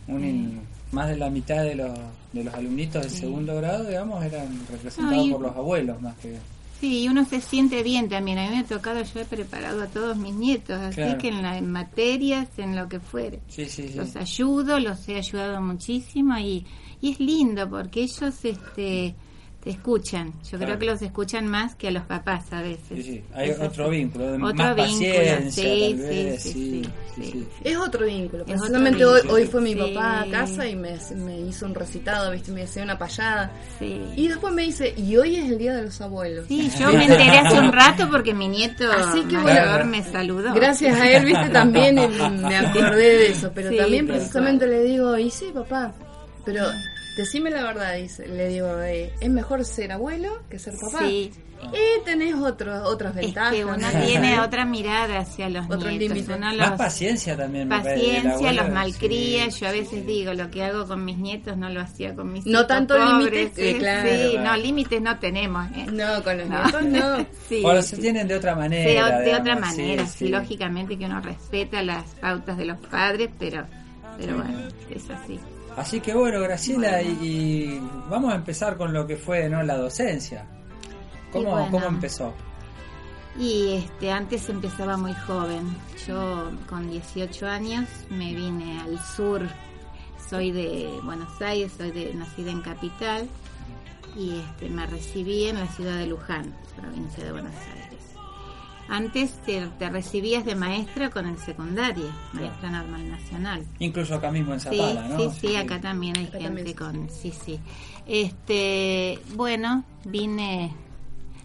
un, 0.10 0.62
más 0.92 1.08
de 1.08 1.16
la 1.16 1.30
mitad 1.30 1.64
de 1.64 1.76
los, 1.76 1.98
de 2.34 2.44
los 2.44 2.54
alumnitos 2.54 3.04
del 3.04 3.12
segundo 3.12 3.56
grado, 3.56 3.86
digamos, 3.86 4.22
eran 4.26 4.50
representados 4.70 5.30
por 5.30 5.42
los 5.42 5.56
abuelos 5.56 6.02
más 6.02 6.16
que... 6.18 6.36
Sí, 6.80 7.08
uno 7.10 7.26
se 7.26 7.42
siente 7.42 7.82
bien 7.82 8.08
también. 8.08 8.38
A 8.38 8.44
mí 8.44 8.50
me 8.50 8.60
ha 8.60 8.64
tocado, 8.66 9.02
yo 9.02 9.20
he 9.20 9.26
preparado 9.26 9.82
a 9.82 9.88
todos 9.88 10.16
mis 10.18 10.36
nietos, 10.36 10.80
así 10.80 11.18
que 11.20 11.30
en, 11.30 11.42
las 11.42 11.62
materias, 11.62 12.48
en 12.58 12.76
lo 12.76 12.88
que 12.88 13.00
fuere. 13.00 13.42
los 13.96 14.16
ayudo, 14.16 14.80
los 14.80 15.08
he 15.10 15.16
ayudado 15.16 15.60
muchísimo 15.62 16.38
y, 16.38 16.66
y 17.02 17.12
es 17.12 17.20
lindo 17.20 17.68
porque 17.70 18.04
ellos 18.04 18.46
este 18.46 19.16
escuchan. 19.70 20.34
Yo 20.50 20.58
creo 20.58 20.78
que 20.80 20.86
los 20.86 21.02
escuchan 21.02 21.48
más 21.48 21.76
que 21.76 21.90
a 21.90 21.92
los 21.92 22.04
papás 22.04 22.52
a 22.52 22.62
veces. 22.62 22.88
Sí, 22.88 23.04
sí. 23.04 23.24
Hay 23.34 23.52
otro 23.52 23.90
vínculo, 23.90 24.34
otro 24.34 24.54
más 24.54 24.76
vínculo, 24.76 25.52
sí, 25.52 25.98
sí, 26.40 26.84
sí, 27.16 27.48
Es 27.64 27.78
otro 27.78 28.06
vínculo. 28.06 28.46
Precisamente 28.46 29.06
hoy, 29.06 29.22
hoy 29.30 29.46
fue 29.46 29.62
mi 29.62 29.76
papá 29.76 30.22
a 30.22 30.30
casa 30.30 30.68
y 30.68 30.76
me, 30.76 30.98
me 31.16 31.40
hizo 31.42 31.66
un 31.66 31.76
recitado, 31.76 32.32
¿viste? 32.32 32.52
me 32.52 32.62
decía 32.62 32.84
una 32.84 32.98
payada. 32.98 33.52
Y 34.16 34.28
después 34.28 34.54
me 34.54 34.64
dice, 34.64 34.94
y 34.96 35.16
hoy 35.18 35.36
es 35.36 35.52
el 35.52 35.58
Día 35.58 35.76
de 35.76 35.84
los 35.84 36.00
Abuelos. 36.02 36.46
Sí, 36.48 36.72
yo 36.80 36.92
me 36.92 37.06
enteré 37.06 37.40
hace 37.40 37.60
un 37.60 37.72
rato 37.72 38.10
porque 38.10 38.34
mi 38.34 38.48
nieto 38.48 38.86
Así 38.92 39.22
que, 39.24 39.38
bueno, 39.38 39.86
me 39.86 40.04
saludó. 40.04 40.54
Gracias 40.54 41.00
a 41.00 41.10
él, 41.10 41.26
¿viste? 41.26 41.50
También 41.50 41.96
me 41.96 42.58
acordé 42.58 43.18
de 43.18 43.32
eso. 43.32 43.52
Pero 43.54 43.76
también 43.76 44.08
precisamente 44.08 44.68
le 44.68 44.84
digo, 44.84 45.18
y 45.18 45.30
sí, 45.30 45.52
papá, 45.54 45.94
pero 46.46 46.64
Decime 47.18 47.50
la 47.50 47.64
verdad, 47.64 47.96
dice, 47.96 48.28
le 48.28 48.48
digo, 48.48 48.80
eh, 48.80 49.12
es 49.20 49.30
mejor 49.32 49.66
ser 49.66 49.92
abuelo 49.92 50.44
que 50.52 50.60
ser 50.60 50.76
papá. 50.78 51.00
Sí. 51.00 51.32
Y 51.74 52.06
tenés 52.06 52.36
otros 52.36 52.88
otras 52.88 53.16
ventajas. 53.16 53.54
Es 53.54 53.58
que 53.58 53.66
uno 53.66 53.88
tiene 54.06 54.40
otra 54.42 54.66
mirada 54.66 55.22
hacia 55.22 55.50
los 55.50 55.66
Otro 55.66 55.90
nietos. 55.90 56.28
Más 56.28 56.78
paciencia 56.78 57.36
también. 57.36 57.68
Paciencia, 57.70 58.54
los 58.54 58.70
malcría. 58.70 59.48
Yo 59.48 59.68
a 59.68 59.72
veces 59.72 60.06
digo, 60.06 60.36
lo 60.36 60.52
que 60.52 60.64
hago 60.64 60.88
con 60.88 61.04
mis 61.04 61.18
nietos 61.18 61.58
no 61.58 61.70
lo 61.70 61.82
hacía 61.82 62.14
con 62.14 62.32
mis 62.32 62.46
No 62.46 62.68
tanto 62.68 62.96
límites, 62.96 63.54
sí, 63.56 63.74
claro. 63.80 64.08
Sí, 64.08 64.38
no, 64.38 64.56
límites 64.56 65.02
no 65.02 65.18
tenemos. 65.18 65.66
¿eh? 65.72 65.88
No, 65.92 66.24
con 66.24 66.38
los 66.38 66.48
nietos 66.48 66.86
no. 66.86 67.26
sí, 67.50 67.64
o 67.66 67.82
se 67.82 67.98
tienen 67.98 68.28
de 68.28 68.36
otra 68.36 68.56
manera. 68.56 69.20
de 69.22 69.36
otra 69.36 69.56
manera, 69.56 70.06
sí, 70.06 70.28
lógicamente 70.28 71.00
que 71.00 71.06
uno 71.06 71.20
respeta 71.20 71.82
las 71.82 72.06
pautas 72.22 72.58
de 72.58 72.66
los 72.66 72.78
padres, 72.78 73.32
pero, 73.40 73.66
pero 74.20 74.36
bueno, 74.36 74.60
es 74.92 75.10
así. 75.10 75.40
Así 75.78 76.02
que 76.02 76.14
bueno, 76.16 76.42
Graciela, 76.42 77.04
y, 77.04 77.80
vamos 78.10 78.34
a 78.34 78.36
empezar 78.36 78.78
con 78.78 78.92
lo 78.92 79.06
que 79.06 79.16
fue 79.16 79.48
¿no? 79.48 79.62
la 79.62 79.78
docencia. 79.78 80.46
¿Cómo, 81.32 81.70
¿Cómo 81.70 81.86
empezó? 81.86 82.34
Y 83.38 83.74
este, 83.76 84.12
antes 84.12 84.50
empezaba 84.50 84.98
muy 84.98 85.14
joven. 85.14 85.78
Yo 86.08 86.50
con 86.68 86.90
18 86.90 87.46
años 87.46 87.88
me 88.10 88.34
vine 88.34 88.80
al 88.82 89.00
sur. 89.00 89.48
Soy 90.28 90.52
de 90.52 91.00
Buenos 91.04 91.40
Aires, 91.42 91.72
soy 91.78 91.92
de, 91.92 92.12
nacida 92.16 92.52
en 92.52 92.62
Capital 92.62 93.30
y 94.16 94.40
este, 94.40 94.70
me 94.70 94.88
recibí 94.88 95.46
en 95.46 95.60
la 95.60 95.68
ciudad 95.68 96.00
de 96.00 96.08
Luján, 96.08 96.56
provincia 96.76 97.24
de 97.24 97.32
Buenos 97.32 97.54
Aires. 97.56 97.87
Antes 98.90 99.34
te, 99.44 99.70
recibías 99.90 100.46
de 100.46 100.56
maestra 100.56 101.10
con 101.10 101.26
el 101.26 101.38
secundaria, 101.38 102.10
maestra 102.34 102.70
normal 102.70 103.10
nacional. 103.10 103.66
Incluso 103.80 104.16
acá 104.16 104.32
mismo 104.32 104.54
en 104.54 104.60
Zapala, 104.60 105.08
¿no? 105.10 105.18
Sí, 105.18 105.48
sí, 105.48 105.56
acá 105.56 105.82
también 105.82 106.18
hay 106.18 106.28
gente 106.28 106.74
con, 106.74 107.10
sí, 107.10 107.32
sí. 107.32 107.60
Este, 108.06 109.20
bueno, 109.36 109.84
vine, 110.06 110.74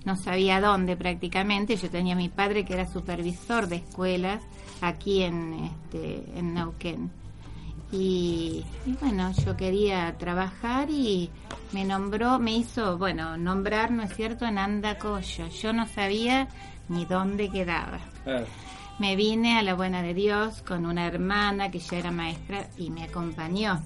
no 0.04 0.16
sabía 0.16 0.60
dónde 0.60 0.96
prácticamente. 0.96 1.76
Yo 1.76 1.90
tenía 1.90 2.14
a 2.14 2.16
mi 2.16 2.28
padre 2.28 2.64
que 2.64 2.74
era 2.74 2.86
supervisor 2.86 3.66
de 3.66 3.76
escuelas 3.76 4.42
aquí 4.80 5.22
en, 5.22 5.54
este, 5.54 6.24
en 6.36 6.54
Neuquén. 6.54 7.10
Y, 7.90 8.64
y, 8.86 8.92
bueno, 9.02 9.32
yo 9.44 9.54
quería 9.54 10.16
trabajar 10.16 10.88
y 10.88 11.28
me 11.72 11.84
nombró, 11.84 12.38
me 12.38 12.56
hizo, 12.56 12.96
bueno, 12.96 13.36
nombrar, 13.36 13.90
¿no 13.90 14.02
es 14.02 14.14
cierto?, 14.14 14.46
en 14.46 14.56
Andacoyo. 14.56 15.48
Yo 15.48 15.74
no 15.74 15.86
sabía 15.86 16.48
ni 16.88 17.04
dónde 17.04 17.48
quedaba. 17.48 17.98
me 18.98 19.16
vine 19.16 19.58
a 19.58 19.62
la 19.62 19.74
buena 19.74 20.02
de 20.02 20.14
Dios 20.14 20.62
con 20.62 20.86
una 20.86 21.06
hermana 21.06 21.70
que 21.70 21.78
ya 21.78 21.98
era 21.98 22.10
maestra 22.10 22.68
y 22.76 22.90
me 22.90 23.04
acompañó. 23.04 23.82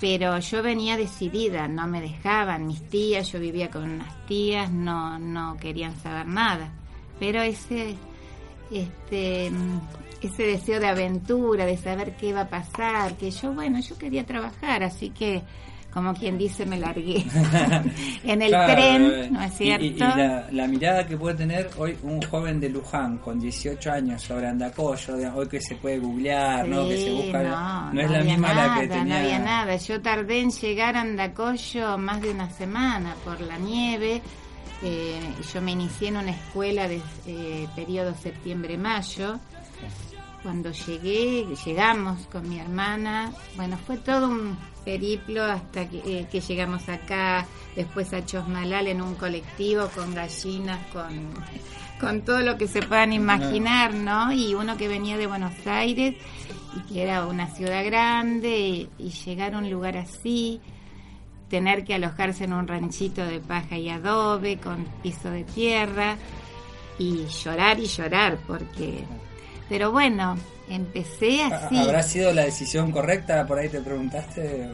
Pero 0.00 0.38
yo 0.38 0.62
venía 0.62 0.96
decidida, 0.96 1.68
no 1.68 1.86
me 1.86 2.00
dejaban 2.00 2.66
mis 2.66 2.82
tías, 2.88 3.30
yo 3.32 3.40
vivía 3.40 3.70
con 3.70 3.84
unas 3.84 4.26
tías, 4.26 4.70
no, 4.70 5.18
no 5.18 5.56
querían 5.56 5.96
saber 5.96 6.26
nada. 6.26 6.72
Pero 7.18 7.40
ese, 7.40 7.94
este, 8.70 9.50
ese 10.20 10.42
deseo 10.42 10.80
de 10.80 10.88
aventura, 10.88 11.64
de 11.64 11.76
saber 11.76 12.16
qué 12.16 12.28
iba 12.28 12.42
a 12.42 12.48
pasar, 12.48 13.16
que 13.16 13.30
yo, 13.30 13.52
bueno, 13.52 13.80
yo 13.80 13.96
quería 13.96 14.26
trabajar, 14.26 14.82
así 14.82 15.10
que 15.10 15.42
como 15.94 16.12
quien 16.12 16.36
dice, 16.36 16.66
me 16.66 16.76
largué 16.76 17.24
en 18.24 18.42
el 18.42 18.50
tren, 18.50 19.04
eh, 19.04 19.28
¿no 19.30 19.42
es 19.42 19.54
cierto? 19.54 19.84
Y, 19.84 19.94
la, 19.94 20.66
mirada 20.66 21.06
que 21.06 21.16
puede 21.16 21.36
tener 21.36 21.70
hoy 21.78 21.96
un 22.02 22.20
joven 22.20 22.58
de 22.58 22.68
Luján 22.68 23.18
con 23.18 23.38
18 23.38 23.92
años 23.92 24.20
sobre 24.20 24.48
Andacollo, 24.48 25.14
hoy 25.32 25.46
que 25.46 25.60
se 25.60 25.76
puede 25.76 26.00
googlear, 26.00 26.66
¿no? 26.66 26.88
Que 26.88 26.96
se 26.96 27.12
busca, 27.12 27.90
no, 27.92 28.00
es 28.00 28.10
la 28.10 28.24
misma 28.24 28.52
la 28.52 28.80
que 28.80 28.88
tenía. 28.88 29.04
No 29.04 29.14
había 29.14 29.38
nada, 29.38 29.76
yo 29.76 30.02
tardé 30.02 30.40
en 30.40 30.50
llegar 30.50 30.96
a 30.96 31.02
Andacollo 31.02 31.96
más 31.96 32.20
de 32.20 32.30
una 32.32 32.50
semana 32.50 33.14
por 33.24 33.40
la 33.40 33.56
nieve. 33.56 34.20
Eh, 34.82 35.20
yo 35.54 35.62
me 35.62 35.70
inicié 35.70 36.08
en 36.08 36.16
una 36.16 36.32
escuela 36.32 36.88
de 36.88 37.00
eh, 37.26 37.68
periodo 37.76 38.14
septiembre-mayo. 38.20 39.38
Cuando 40.42 40.72
llegué, 40.72 41.46
llegamos 41.64 42.26
con 42.26 42.48
mi 42.48 42.58
hermana, 42.58 43.32
bueno, 43.56 43.78
fue 43.86 43.96
todo 43.96 44.28
un 44.28 44.58
periplo 44.84 45.44
hasta 45.44 45.82
eh, 45.82 46.26
que, 46.30 46.40
llegamos 46.40 46.88
acá, 46.88 47.46
después 47.74 48.12
a 48.12 48.24
Chosmalal 48.24 48.86
en 48.86 49.00
un 49.00 49.14
colectivo 49.14 49.88
con 49.94 50.14
gallinas, 50.14 50.78
con, 50.92 51.34
con 52.00 52.22
todo 52.22 52.40
lo 52.40 52.56
que 52.58 52.68
se 52.68 52.82
puedan 52.82 53.12
imaginar, 53.12 53.94
¿no? 53.94 54.32
Y 54.32 54.54
uno 54.54 54.76
que 54.76 54.88
venía 54.88 55.16
de 55.16 55.26
Buenos 55.26 55.66
Aires 55.66 56.14
y 56.76 56.92
que 56.92 57.02
era 57.02 57.26
una 57.26 57.48
ciudad 57.48 57.84
grande 57.84 58.88
y, 58.98 59.10
llegar 59.10 59.54
a 59.54 59.58
un 59.58 59.70
lugar 59.70 59.96
así, 59.96 60.60
tener 61.48 61.84
que 61.84 61.94
alojarse 61.94 62.44
en 62.44 62.52
un 62.52 62.66
ranchito 62.66 63.24
de 63.24 63.40
paja 63.40 63.78
y 63.78 63.88
adobe 63.88 64.58
con 64.58 64.84
piso 65.02 65.30
de 65.30 65.44
tierra 65.44 66.16
y 66.98 67.26
llorar 67.26 67.78
y 67.80 67.86
llorar 67.86 68.38
porque 68.46 69.04
pero 69.68 69.90
bueno 69.90 70.36
empecé 70.68 71.42
así. 71.42 71.78
¿Habrá 71.78 72.02
sido 72.02 72.32
la 72.32 72.44
decisión 72.44 72.90
correcta? 72.90 73.46
Por 73.46 73.58
ahí 73.58 73.68
te 73.68 73.80
preguntaste 73.80 74.70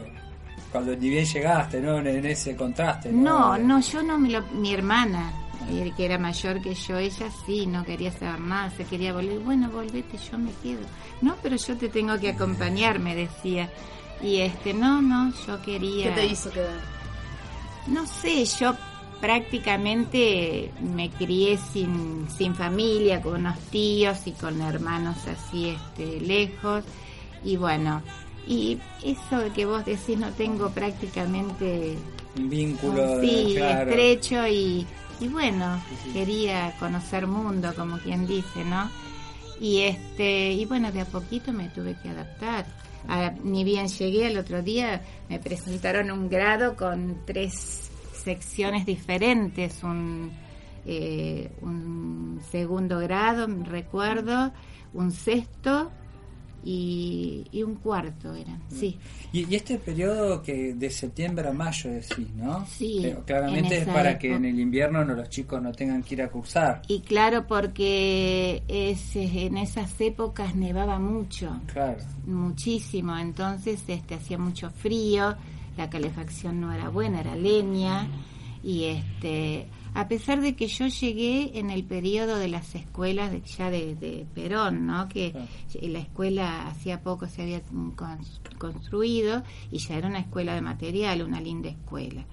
cuando 0.71 0.95
ni 0.95 1.09
bien 1.09 1.25
llegaste, 1.25 1.81
¿no? 1.81 1.99
En, 1.99 2.25
ese 2.25 2.55
contraste. 2.55 3.11
No, 3.11 3.57
no, 3.57 3.81
yo 3.81 4.01
no, 4.01 4.17
mi, 4.17 4.33
mi 4.53 4.73
hermana, 4.73 5.31
eh, 5.69 5.91
que 5.95 6.05
era 6.05 6.17
mayor 6.17 6.61
que 6.61 6.73
yo, 6.73 6.97
ella 6.97 7.27
sí, 7.45 7.65
no 7.65 7.83
quería 7.83 8.11
saber 8.11 8.39
nada, 8.39 8.69
se 8.71 8.85
quería 8.85 9.13
volver. 9.13 9.39
Bueno, 9.39 9.69
volvete, 9.69 10.17
yo 10.17 10.37
me 10.37 10.51
quedo. 10.63 10.81
No, 11.21 11.35
pero 11.43 11.55
yo 11.57 11.77
te 11.77 11.89
tengo 11.89 12.17
que 12.19 12.29
acompañar, 12.29 12.99
me 12.99 13.15
decía. 13.15 13.69
Y 14.21 14.37
este, 14.37 14.73
no, 14.73 15.01
no, 15.01 15.33
yo 15.45 15.61
quería. 15.61 16.09
¿Qué 16.09 16.21
te 16.21 16.25
hizo 16.27 16.51
quedar? 16.51 16.79
No 17.87 18.05
sé, 18.05 18.45
yo 18.45 18.75
prácticamente 19.21 20.71
me 20.81 21.11
crié 21.11 21.57
sin, 21.57 22.27
sin 22.35 22.55
familia, 22.55 23.21
con 23.21 23.35
unos 23.35 23.59
tíos 23.69 24.25
y 24.25 24.31
con 24.31 24.59
hermanos 24.61 25.17
así 25.27 25.69
este, 25.69 26.19
lejos. 26.19 26.83
Y 27.43 27.55
bueno, 27.55 28.01
y 28.47 28.79
eso 29.03 29.53
que 29.53 29.65
vos 29.65 29.85
decís 29.85 30.17
no 30.17 30.31
tengo 30.31 30.71
prácticamente 30.71 31.95
un 32.35 32.49
vínculo 32.49 33.21
sí, 33.21 33.55
estrecho 33.57 34.47
y, 34.47 34.85
y 35.19 35.27
bueno, 35.27 35.81
quería 36.13 36.75
conocer 36.79 37.27
mundo, 37.27 37.73
como 37.75 37.99
quien 37.99 38.25
dice, 38.25 38.65
¿no? 38.65 38.89
Y 39.59 39.81
este 39.81 40.53
y 40.53 40.65
bueno, 40.65 40.91
de 40.91 41.01
a 41.01 41.05
poquito 41.05 41.53
me 41.53 41.69
tuve 41.69 41.95
que 42.01 42.09
adaptar. 42.09 42.65
ni 43.43 43.63
bien 43.63 43.87
llegué 43.87 44.25
al 44.25 44.37
otro 44.37 44.63
día, 44.63 45.03
me 45.29 45.37
presentaron 45.37 46.09
un 46.09 46.27
grado 46.27 46.75
con 46.75 47.21
tres 47.25 47.90
secciones 48.23 48.85
diferentes, 48.85 49.83
un, 49.83 50.31
eh, 50.85 51.51
un 51.61 52.39
segundo 52.51 52.99
grado, 52.99 53.47
recuerdo, 53.65 54.51
un 54.93 55.11
sexto 55.11 55.91
y, 56.63 57.63
un 57.63 57.75
cuarto 57.75 58.35
eran, 58.35 58.57
mm. 58.57 58.71
sí. 58.71 58.97
Y, 59.33 59.55
este 59.55 59.77
periodo 59.79 60.41
que 60.41 60.73
de 60.73 60.89
septiembre 60.89 61.47
a 61.47 61.53
mayo 61.53 61.89
decís, 61.89 62.27
¿no? 62.35 62.65
Sí. 62.67 63.13
claramente 63.25 63.79
es 63.79 63.85
para 63.87 64.19
que 64.19 64.35
en 64.35 64.45
el 64.45 64.59
invierno 64.59 65.03
no, 65.03 65.15
los 65.15 65.29
chicos 65.29 65.61
no 65.61 65.71
tengan 65.71 66.03
que 66.03 66.15
ir 66.15 66.21
a 66.21 66.29
cursar. 66.29 66.81
Y 66.87 67.01
claro, 67.01 67.47
porque 67.47 68.63
es, 68.67 69.15
en 69.15 69.57
esas 69.57 69.99
épocas 69.99 70.55
nevaba 70.55 70.99
mucho. 70.99 71.59
Claro. 71.71 71.97
Muchísimo, 72.25 73.17
entonces 73.17 73.83
este 73.87 74.15
hacía 74.15 74.37
mucho 74.37 74.69
frío 74.69 75.35
la 75.77 75.89
calefacción 75.89 76.61
no 76.61 76.71
era 76.71 76.89
buena, 76.89 77.21
era 77.21 77.35
leña 77.35 78.07
y 78.63 78.85
este 78.85 79.67
a 79.93 80.07
pesar 80.07 80.39
de 80.39 80.55
que 80.55 80.67
yo 80.67 80.87
llegué 80.87 81.59
en 81.59 81.69
el 81.69 81.83
periodo 81.83 82.37
de 82.37 82.47
las 82.47 82.75
escuelas 82.75 83.31
de, 83.31 83.41
ya 83.41 83.69
de, 83.69 84.25
Perón, 84.33 84.85
¿no? 84.85 85.09
que 85.09 85.33
la 85.81 85.99
escuela 85.99 86.67
hacía 86.67 87.01
poco 87.01 87.27
se 87.27 87.41
había 87.41 87.61
construido 88.57 89.43
y 89.69 89.79
ya 89.79 89.97
era 89.97 90.07
una 90.07 90.19
escuela 90.19 90.55
de 90.55 90.61
material, 90.61 91.21
una 91.23 91.41
linda 91.41 91.69
escuela. 91.69 92.23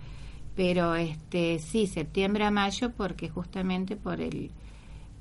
Pero 0.55 0.95
este 0.95 1.59
sí, 1.59 1.87
septiembre 1.89 2.45
a 2.45 2.51
mayo 2.53 2.93
porque 2.93 3.29
justamente 3.29 3.97
por 3.97 4.21
el 4.21 4.53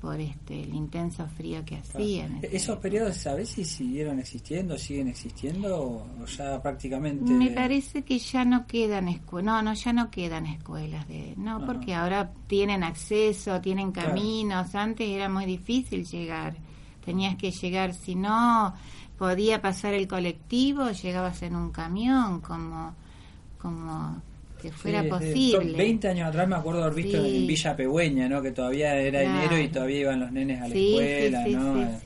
por 0.00 0.20
este 0.20 0.62
el 0.62 0.74
intenso 0.74 1.26
frío 1.26 1.64
que 1.64 1.76
hacían. 1.76 2.40
¿Esos 2.42 2.78
periodos 2.78 3.16
sabes 3.16 3.50
si 3.50 3.64
siguieron 3.64 4.18
existiendo, 4.18 4.78
siguen 4.78 5.08
existiendo 5.08 6.04
o 6.20 6.26
ya 6.26 6.60
prácticamente? 6.62 7.32
Me 7.32 7.50
parece 7.50 8.02
que 8.02 8.18
ya 8.18 8.44
no 8.44 8.66
quedan 8.66 9.08
escuelas, 9.08 9.46
no, 9.46 9.62
no, 9.62 9.74
ya 9.74 9.92
no 9.92 10.10
quedan 10.10 10.46
escuelas 10.46 11.06
de, 11.08 11.34
no, 11.36 11.64
porque 11.66 11.94
ahora 11.94 12.32
tienen 12.46 12.82
acceso, 12.82 13.60
tienen 13.60 13.92
caminos, 13.92 14.74
antes 14.74 15.08
era 15.08 15.28
muy 15.28 15.46
difícil 15.46 16.06
llegar, 16.06 16.56
tenías 17.04 17.36
que 17.36 17.50
llegar, 17.50 17.94
si 17.94 18.14
no 18.14 18.74
podía 19.18 19.60
pasar 19.60 19.94
el 19.94 20.06
colectivo, 20.06 20.90
llegabas 20.90 21.42
en 21.42 21.56
un 21.56 21.70
camión, 21.70 22.40
como 22.40 22.94
como 23.58 24.22
que 24.60 24.72
fuera 24.72 25.02
posible. 25.04 25.76
20 25.76 26.08
años 26.08 26.28
atrás 26.28 26.48
me 26.48 26.56
acuerdo 26.56 26.82
haber 26.82 26.94
visto 27.02 27.16
en 27.18 27.46
Villa 27.46 27.76
Pegüeña, 27.76 28.28
¿no? 28.28 28.42
Que 28.42 28.50
todavía 28.50 28.94
era 28.96 29.22
enero 29.22 29.58
y 29.58 29.68
todavía 29.68 30.00
iban 30.00 30.20
los 30.20 30.32
nenes 30.32 30.60
a 30.60 30.68
la 30.68 30.74
escuela, 30.74 31.46
¿no? 31.48 32.00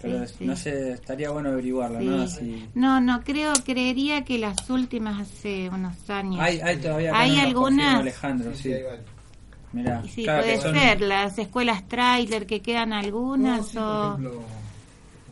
Pero 0.00 0.24
no 0.40 0.56
sé, 0.56 0.92
estaría 0.92 1.30
bueno 1.30 1.50
averiguarlo, 1.50 2.00
¿no? 2.00 2.26
No, 2.74 3.00
no, 3.00 3.22
creo, 3.22 3.52
creería 3.64 4.24
que 4.24 4.38
las 4.38 4.68
últimas 4.70 5.20
hace 5.20 5.68
unos 5.68 6.08
años. 6.08 6.40
Hay, 6.40 6.60
hay 6.60 6.76
todavía 6.76 7.18
hay 7.18 7.38
algunas. 7.38 8.00
Alejandro, 8.00 8.54
sí. 8.54 8.72
Mirá, 9.72 10.02
sí, 10.08 10.24
puede 10.24 10.60
ser, 10.60 11.00
las 11.00 11.38
escuelas 11.38 11.86
trailer 11.88 12.46
que 12.46 12.62
quedan 12.62 12.92
algunas 12.92 13.76
o... 13.76 14.16
Por 14.16 14.20
ejemplo, 14.20 14.42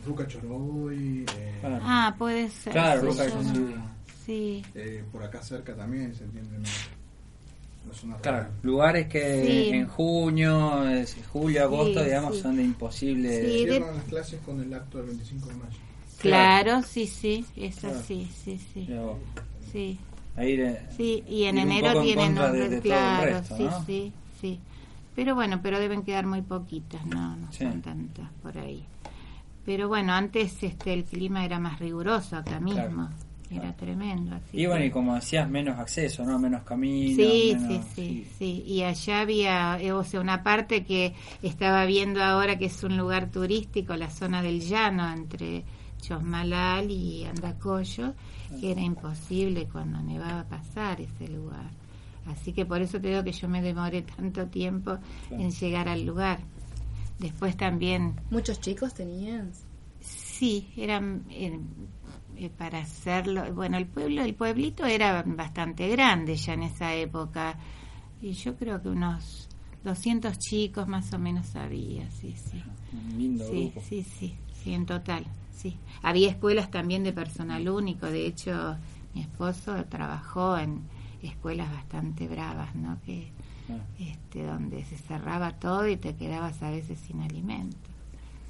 Ruca 0.05 0.27
Choroboy. 0.27 1.25
Eh... 1.37 1.61
Ah, 1.81 2.13
puede 2.17 2.49
ser. 2.49 2.73
Claro, 2.73 3.01
Ruca 3.01 3.27
Choroboy. 3.27 3.94
Sí. 4.25 4.63
Eh, 4.73 5.03
por 5.11 5.23
acá 5.23 5.41
cerca 5.41 5.75
también 5.75 6.15
se 6.15 6.23
entiende. 6.23 6.67
claro, 8.21 8.47
lugares 8.63 9.07
que 9.07 9.69
en 9.69 9.87
junio, 9.87 10.83
julio, 11.31 11.63
agosto, 11.63 12.03
digamos, 12.03 12.37
son 12.39 12.57
de 12.57 12.63
imposible. 12.63 13.59
Sí, 13.59 13.65
las 13.67 14.03
clases 14.05 14.39
con 14.41 14.61
el 14.61 14.73
acto 14.73 14.97
del 14.97 15.07
25 15.07 15.47
de 15.49 15.55
mayo. 15.55 15.77
Claro, 16.19 16.81
sí, 16.81 17.05
sí, 17.05 17.45
es 17.55 17.83
así, 17.83 18.27
sí, 18.43 18.59
sí. 18.73 18.87
Sí. 19.71 19.99
sí, 20.97 21.23
y 21.27 21.43
en 21.43 21.57
enero 21.57 22.01
tienen 22.01 22.37
otro, 22.37 22.81
claro, 22.81 23.43
sí, 23.43 23.67
sí, 23.85 24.13
sí. 24.41 24.59
Pero 25.15 25.35
bueno, 25.35 25.59
pero 25.61 25.79
deben 25.79 26.03
quedar 26.03 26.25
muy 26.25 26.41
poquitas, 26.41 27.05
no, 27.05 27.35
no 27.35 27.51
son 27.53 27.81
tantas 27.81 28.29
por 28.41 28.57
ahí. 28.57 28.85
Pero 29.65 29.87
bueno, 29.87 30.13
antes 30.13 30.61
este 30.61 30.93
el 30.93 31.05
clima 31.05 31.45
era 31.45 31.59
más 31.59 31.79
riguroso 31.79 32.37
acá 32.37 32.59
mismo. 32.59 33.09
Era 33.49 33.73
tremendo. 33.73 34.35
Así 34.35 34.61
y 34.61 34.65
bueno, 34.65 34.85
y 34.85 34.89
como 34.89 35.15
decías, 35.15 35.47
menos 35.49 35.77
acceso, 35.77 36.25
¿no? 36.25 36.39
Menos 36.39 36.63
caminos. 36.63 37.15
Sí, 37.15 37.55
sí, 37.67 37.81
sí, 37.93 38.27
sí. 38.37 38.63
Y 38.65 38.81
allá 38.81 39.21
había, 39.21 39.79
eh, 39.79 39.91
o 39.91 40.03
sea, 40.03 40.19
una 40.19 40.41
parte 40.41 40.83
que 40.83 41.13
estaba 41.43 41.85
viendo 41.85 42.23
ahora 42.23 42.57
que 42.57 42.65
es 42.65 42.83
un 42.83 42.97
lugar 42.97 43.29
turístico, 43.29 43.95
la 43.95 44.09
zona 44.09 44.41
del 44.41 44.61
llano 44.61 45.11
entre 45.11 45.63
Chosmalal 46.01 46.89
y 46.89 47.25
Andacollo, 47.25 48.13
que 48.59 48.71
era 48.71 48.81
imposible 48.81 49.67
cuando 49.71 50.01
nevaba 50.01 50.43
pasar 50.45 51.01
ese 51.01 51.27
lugar. 51.27 51.69
Así 52.27 52.53
que 52.53 52.65
por 52.65 52.81
eso 52.81 52.99
te 52.99 53.09
digo 53.09 53.23
que 53.23 53.31
yo 53.31 53.47
me 53.47 53.61
demoré 53.61 54.01
tanto 54.01 54.47
tiempo 54.47 54.97
en 55.29 55.51
llegar 55.51 55.87
al 55.87 56.03
lugar. 56.03 56.39
Después 57.19 57.55
también... 57.55 58.15
¿Muchos 58.31 58.59
chicos 58.59 58.93
tenían? 58.93 59.51
Sí, 60.01 60.67
eran, 60.75 61.23
eran 61.29 61.67
eh, 62.37 62.49
para 62.49 62.79
hacerlo. 62.79 63.53
Bueno, 63.53 63.77
el 63.77 63.87
pueblo, 63.87 64.21
el 64.23 64.35
pueblito 64.35 64.85
era 64.85 65.23
bastante 65.23 65.87
grande 65.89 66.35
ya 66.35 66.53
en 66.53 66.63
esa 66.63 66.93
época. 66.93 67.57
Y 68.21 68.31
yo 68.33 68.55
creo 68.55 68.81
que 68.81 68.89
unos 68.89 69.47
200 69.83 70.37
chicos 70.39 70.87
más 70.87 71.11
o 71.13 71.19
menos 71.19 71.55
había, 71.55 72.09
sí, 72.11 72.33
sí. 72.37 72.61
Un 72.93 73.17
lindo 73.17 73.45
Sí, 73.49 73.71
grupo. 73.71 73.81
sí, 73.87 74.03
sí, 74.03 74.35
sí, 74.63 74.73
en 74.73 74.85
total, 74.85 75.25
sí. 75.55 75.77
Había 76.01 76.29
escuelas 76.29 76.71
también 76.71 77.03
de 77.03 77.13
personal 77.13 77.67
único, 77.69 78.07
de 78.07 78.25
hecho 78.25 78.77
mi 79.13 79.21
esposo 79.21 79.85
trabajó 79.85 80.57
en 80.57 80.81
escuelas 81.21 81.71
bastante 81.71 82.27
bravas, 82.27 82.73
¿no? 82.75 82.99
Que 83.05 83.31
Ah, 83.69 83.77
este 83.99 84.43
donde 84.45 84.83
se 84.85 84.95
cerraba 84.97 85.53
todo 85.53 85.87
y 85.87 85.97
te 85.97 86.15
quedabas 86.15 86.61
a 86.61 86.69
veces 86.69 86.99
sin 86.99 87.21
alimento. 87.21 87.77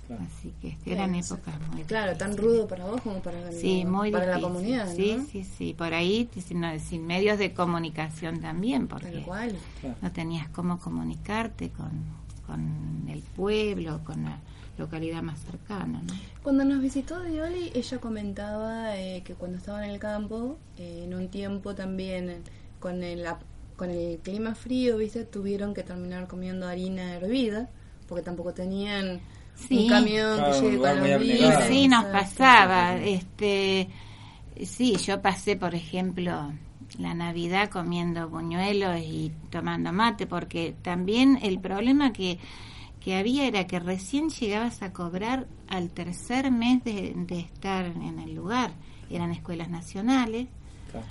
Claro. 0.07 0.23
Así 0.23 0.53
que 0.61 0.77
eran 0.91 1.11
Claro, 1.11 1.25
épocas 1.25 1.55
muy 1.71 1.83
Claro, 1.83 2.17
tan 2.17 2.37
rudo 2.37 2.67
para 2.67 2.85
vos 2.85 3.01
como 3.01 3.19
para, 3.21 3.51
Sí, 3.51 3.83
la- 3.83 3.89
muy 3.91 4.11
para 4.11 4.25
la 4.37 4.41
comunidad, 4.41 4.93
Sí, 4.95 5.15
¿no? 5.17 5.25
sí, 5.25 5.43
sí. 5.43 5.73
Por 5.77 5.93
ahí, 5.93 6.29
sin, 6.45 6.63
sin 6.79 7.05
medios 7.07 7.37
de 7.37 7.53
comunicación 7.53 8.39
también, 8.41 8.87
porque 8.87 9.11
Tal 9.11 9.21
cual. 9.23 9.55
no 10.01 10.11
tenías 10.11 10.49
cómo 10.49 10.79
comunicarte 10.79 11.69
con, 11.69 11.91
con 12.45 13.05
el 13.09 13.21
pueblo, 13.21 14.01
con 14.03 14.23
la 14.23 14.39
localidad 14.77 15.21
más 15.23 15.39
cercana, 15.39 16.01
¿no? 16.05 16.13
Cuando 16.43 16.65
nos 16.65 16.81
visitó 16.81 17.21
Dioli, 17.23 17.71
ella 17.73 17.97
comentaba 17.99 18.97
eh, 18.97 19.21
que 19.23 19.33
cuando 19.33 19.57
estaba 19.57 19.83
en 19.85 19.91
el 19.91 19.99
campo, 19.99 20.57
eh, 20.77 21.03
en 21.05 21.13
un 21.13 21.29
tiempo 21.29 21.73
también 21.75 22.41
con 22.79 23.01
el, 23.03 23.25
con 23.77 23.89
el 23.89 24.19
clima 24.19 24.53
frío, 24.53 24.97
¿viste? 24.97 25.23
Tuvieron 25.23 25.73
que 25.73 25.81
terminar 25.83 26.27
comiendo 26.27 26.67
harina 26.67 27.15
hervida, 27.15 27.69
porque 28.07 28.21
tampoco 28.23 28.53
tenían 28.53 29.21
Sí. 29.55 29.83
un 29.83 29.89
camión 29.89 30.37
Claro, 30.37 31.19
que. 31.19 31.67
Sí, 31.67 31.87
nos 31.87 32.05
pasaba. 32.05 32.95
Este, 32.97 33.89
sí, 34.63 34.95
yo 34.97 35.21
pasé, 35.21 35.55
por 35.55 35.73
ejemplo, 35.75 36.51
la 36.99 37.13
Navidad 37.13 37.69
comiendo 37.69 38.29
buñuelos 38.29 38.99
y 38.99 39.31
tomando 39.49 39.91
mate, 39.91 40.27
porque 40.27 40.75
también 40.81 41.39
el 41.41 41.59
problema 41.59 42.13
que, 42.13 42.37
que 42.99 43.15
había 43.17 43.47
era 43.47 43.65
que 43.67 43.79
recién 43.79 44.29
llegabas 44.29 44.81
a 44.81 44.93
cobrar 44.93 45.47
al 45.67 45.89
tercer 45.89 46.51
mes 46.51 46.83
de, 46.83 47.13
de 47.15 47.39
estar 47.39 47.85
en 47.85 48.19
el 48.19 48.35
lugar. 48.35 48.71
Eran 49.09 49.31
escuelas 49.31 49.69
nacionales. 49.69 50.47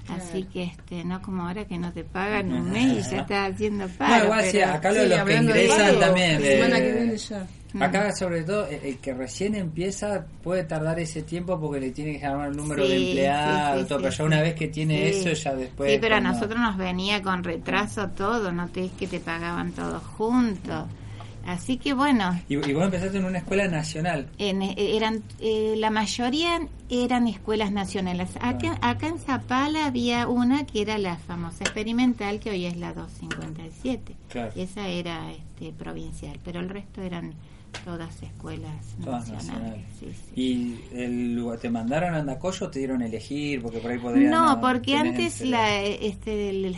Así 0.08 0.44
que 0.44 0.64
este 0.64 1.04
no 1.04 1.20
como 1.22 1.46
ahora 1.46 1.64
que 1.64 1.78
no 1.78 1.92
te 1.92 2.04
pagan 2.04 2.52
un 2.52 2.70
mes 2.72 3.06
y 3.06 3.10
ya 3.10 3.20
estás 3.22 3.52
haciendo 3.52 3.88
pago. 3.88 4.16
No, 4.16 4.24
igual 4.24 4.44
sí, 4.44 4.50
pero- 4.58 4.70
acá 4.72 4.92
lo- 4.92 5.02
Sí, 5.02 5.08
los 5.08 5.18
que 5.24 5.24
de 5.34 5.42
ingresan 5.42 5.86
pago, 5.86 5.98
también. 6.00 6.30
eh, 6.44 6.56
semana 6.56 6.76
que 6.80 6.92
viene 6.92 7.16
ya. 7.16 7.46
Acá, 7.80 8.12
sobre 8.14 8.44
todo, 8.44 8.68
el 8.68 8.80
el 8.84 8.98
que 8.98 9.12
recién 9.14 9.56
empieza 9.56 10.24
puede 10.44 10.62
tardar 10.62 11.00
ese 11.00 11.22
tiempo 11.22 11.58
porque 11.60 11.80
le 11.80 11.90
tiene 11.90 12.12
que 12.20 12.24
llamar 12.24 12.50
el 12.50 12.56
número 12.56 12.86
de 12.86 12.96
Sí, 12.96 13.14
sí, 13.82 13.84
todo, 13.88 13.98
pero 13.98 14.10
ya 14.10 14.24
una 14.24 14.42
vez 14.42 14.54
que 14.54 14.68
tiene 14.68 15.12
Sí. 15.12 15.28
eso, 15.28 15.32
ya 15.32 15.56
después. 15.56 15.90
Sí, 15.90 15.98
pero 16.00 16.14
a 16.16 16.20
nosotros 16.20 16.60
nos 16.60 16.76
venía 16.76 17.20
con 17.20 17.42
retraso 17.42 18.08
todo, 18.10 18.52
no 18.52 18.68
te 18.68 18.84
es 18.84 18.92
que 18.92 19.08
te 19.08 19.18
pagaban 19.18 19.72
todo 19.72 19.98
juntos. 19.98 20.84
Así 21.46 21.76
que 21.76 21.92
bueno, 21.94 22.40
Y, 22.48 22.54
y 22.54 22.72
vos 22.72 22.84
empezaste 22.84 23.18
en 23.18 23.24
una 23.24 23.38
escuela 23.38 23.68
nacional. 23.68 24.28
en- 24.38 24.62
eh, 24.62 24.74
eran 24.96 25.22
eh, 25.40 25.74
la 25.76 25.90
mayoría 25.90 26.60
eran 26.88 27.28
escuelas 27.28 27.70
nacionales. 27.72 28.30
Acá, 28.40 28.78
acá 28.82 29.08
en 29.08 29.18
Zapala 29.18 29.86
había 29.86 30.26
una 30.28 30.64
que 30.66 30.82
era 30.82 30.96
la 30.98 31.16
famosa 31.16 31.64
experimental, 31.64 32.40
que 32.40 32.50
hoy 32.50 32.66
es 32.66 32.76
la 32.76 32.92
257. 32.94 34.14
Claro. 34.28 34.52
Esa 34.56 34.88
era 34.88 35.32
este, 35.32 35.72
provincial, 35.72 36.38
pero 36.44 36.60
el 36.60 36.68
resto 36.68 37.02
eran 37.02 37.32
todas 37.84 38.22
escuelas 38.22 38.70
Todas 39.04 39.28
nacionales. 39.30 39.82
nacionales. 39.82 39.84
sí, 39.98 40.06
sí. 40.34 40.40
¿Y 40.40 40.96
el, 40.96 41.44
te 41.60 41.70
mandaron 41.70 42.14
a 42.14 42.18
Andacoyo 42.18 42.66
o 42.66 42.70
te 42.70 42.78
dieron 42.78 43.02
a 43.02 43.06
elegir? 43.06 43.60
Porque 43.62 43.78
por 43.78 43.90
ahí 43.90 43.98
podrían. 43.98 44.30
No, 44.30 44.60
porque 44.60 44.96
antes 44.96 45.40
la, 45.40 45.82
este, 45.82 46.50
el, 46.50 46.76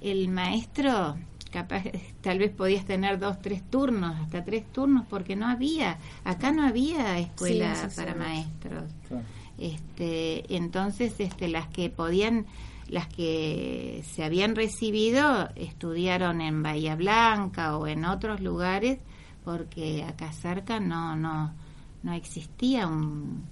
el 0.00 0.28
maestro, 0.28 1.16
capaz, 1.52 1.84
tal 2.22 2.38
vez 2.40 2.50
podías 2.50 2.84
tener 2.84 3.20
dos, 3.20 3.40
tres 3.40 3.62
turnos, 3.70 4.16
hasta 4.20 4.44
tres 4.44 4.64
turnos, 4.72 5.06
porque 5.08 5.36
no 5.36 5.46
había, 5.46 5.98
acá 6.24 6.50
no 6.50 6.64
había 6.66 7.18
escuela 7.20 7.74
Sí, 7.76 7.82
sí, 7.84 7.90
sí, 7.90 7.96
para 7.96 8.12
sí. 8.14 8.18
maestros. 8.18 8.84
Claro. 9.08 9.24
Este, 9.58 10.56
entonces, 10.56 11.14
este, 11.20 11.46
las 11.48 11.68
que 11.68 11.88
podían, 11.90 12.46
las 12.88 13.06
que 13.06 14.02
se 14.12 14.24
habían 14.24 14.56
recibido, 14.56 15.48
estudiaron 15.54 16.40
en 16.40 16.62
Bahía 16.62 16.96
Blanca 16.96 17.76
o 17.76 17.86
en 17.86 18.04
otros 18.04 18.40
lugares, 18.40 18.98
porque 19.44 20.02
acá 20.04 20.32
cerca 20.32 20.80
no, 20.80 21.14
no, 21.16 21.52
no 22.02 22.12
existía 22.12 22.86
un, 22.88 23.44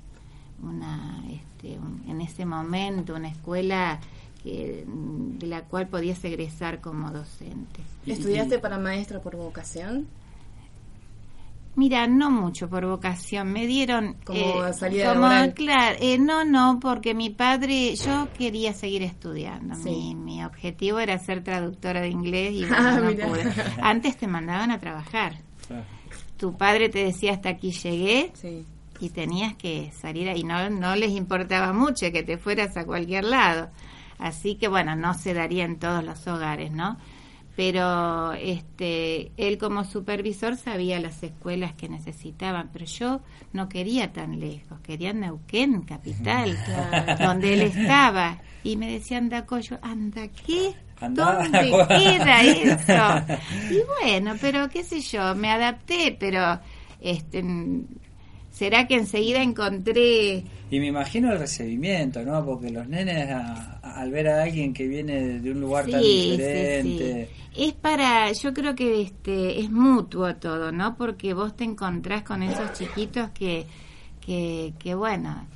una, 0.62 1.22
este, 1.31 1.79
un- 1.79 2.03
en 2.09 2.20
ese 2.20 2.44
momento 2.44 3.14
una 3.14 3.29
escuela 3.29 4.01
que, 4.42 4.85
de 4.87 5.46
la 5.46 5.62
cual 5.62 5.88
podías 5.88 6.22
egresar 6.24 6.81
como 6.81 7.11
docente. 7.11 7.81
¿Estudiaste 8.07 8.59
para 8.59 8.79
maestra 8.79 9.20
por 9.20 9.37
vocación? 9.37 10.07
Mira, 11.76 12.07
no 12.09 12.31
mucho 12.31 12.68
por 12.68 12.85
vocación, 12.85 13.53
me 13.53 13.66
dieron 13.66 14.16
Como 14.24 14.72
salida 14.72 15.11
como, 15.14 15.26
laboral. 15.26 15.55
claro, 15.55 15.96
eh, 16.00 16.18
no, 16.18 16.44
no, 16.44 16.79
porque 16.81 17.14
mi 17.14 17.31
padre, 17.31 17.94
yo 17.94 18.29
quería 18.37 18.74
seguir 18.74 19.03
estudiando, 19.05 19.76
Sí. 19.76 19.88
mi, 19.88 20.14
mi 20.16 20.44
objetivo 20.44 20.98
era 20.98 21.16
ser 21.18 21.44
traductora 21.44 22.00
de 22.00 22.09
inglés 22.09 22.53
y 22.55 22.64
Ah, 22.64 22.68
bueno, 23.00 23.03
no 23.03 23.11
mira. 23.12 23.26
pude. 23.29 23.44
Antes 23.83 24.16
te 24.16 24.26
mandaban 24.26 24.72
a 24.72 24.81
trabajar, 24.81 25.37
tu 26.37 26.57
padre 26.57 26.88
te 26.88 27.05
decía 27.05 27.33
hasta 27.35 27.50
aquí 27.50 27.70
llegué 27.70 28.33
Sí. 28.35 28.66
y 28.98 29.11
tenías 29.11 29.55
que 29.55 29.92
salir 29.92 30.29
ahí, 30.29 30.42
no, 30.42 30.68
no 30.70 30.96
les 30.96 31.12
importaba 31.12 31.72
mucho 31.72 32.11
que 32.12 32.24
te 32.24 32.37
fueras 32.37 32.76
a 32.76 32.85
cualquier 32.85 33.24
lado, 33.24 33.70
así 34.20 34.54
que 34.54 34.68
bueno, 34.68 34.94
no 34.96 35.14
se 35.14 35.35
daría 35.35 35.64
en 35.64 35.78
todos 35.78 36.04
los 36.04 36.26
hogares, 36.26 36.70
¿no? 36.72 36.98
pero 37.56 38.33
este 38.33 39.33
él 39.37 39.59
como 39.59 39.85
supervisor 39.85 40.56
sabía 40.56 40.98
las 40.98 41.22
escuelas 41.22 41.74
que 41.74 41.90
necesitaban, 41.90 42.70
pero 42.72 42.87
yo 42.87 43.20
no 43.52 43.68
quería 43.68 44.14
tan 44.14 44.40
lejos, 44.40 44.80
quería 44.80 45.12
Neuquén, 45.12 45.83
capital, 45.83 46.56
Claro. 46.64 47.16
donde 47.24 47.52
él 47.52 47.61
estaba, 47.61 48.38
y 48.64 48.76
me 48.76 48.90
decía 48.90 49.18
anda 49.18 49.44
Coyo, 49.44 49.78
anda 49.83 50.28
qué, 50.28 50.74
¿dónde 51.00 51.68
era 52.14 52.42
eso? 52.44 53.37
Y 53.70 53.83
bueno, 54.00 54.37
pero 54.40 54.70
qué 54.70 54.83
sé 54.83 55.00
yo, 55.02 55.35
me 55.35 55.50
adapté, 55.50 56.16
pero 56.18 56.59
este 57.00 57.44
será 58.61 58.87
que 58.88 58.96
enseguida 59.03 59.40
encontré 59.42 60.44
Y 60.70 60.79
me 60.79 60.87
imagino 60.87 61.33
el 61.33 61.38
recibimiento, 61.38 62.23
¿no? 62.25 62.44
Porque 62.44 62.70
los 62.70 62.87
nenes, 62.88 63.29
a- 63.31 63.81
a- 63.83 64.01
al 64.01 64.11
ver 64.12 64.29
a 64.29 64.42
alguien 64.42 64.73
que 64.73 64.87
viene 64.87 65.40
de 65.40 65.51
un 65.51 65.61
lugar 65.61 65.88
tan 65.90 66.03
sí, 66.03 66.09
diferente. 66.09 67.29
sí. 67.53 67.62
Es 67.62 67.73
para, 67.75 68.31
yo 68.33 68.55
creo 68.55 68.75
que 68.77 69.03
este 69.03 69.61
es 69.61 69.70
mutuo 69.70 70.37
todo, 70.37 70.70
¿no? 70.73 70.96
Porque 70.96 71.35
vos 71.35 71.57
te 71.57 71.64
encontrás 71.64 72.23
con 72.23 72.42
esos 72.42 72.73
chiquitos 72.73 73.31
que, 73.31 73.66
que, 74.20 74.73
que 74.79 74.94
bueno, 74.94 75.46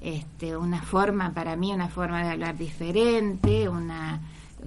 este, 0.00 0.56
una 0.56 0.82
forma, 0.82 1.34
para 1.34 1.56
mí, 1.56 1.72
una 1.72 1.88
forma 1.88 2.22
de 2.22 2.30
hablar 2.30 2.56
diferente, 2.56 3.68
una 3.68 4.20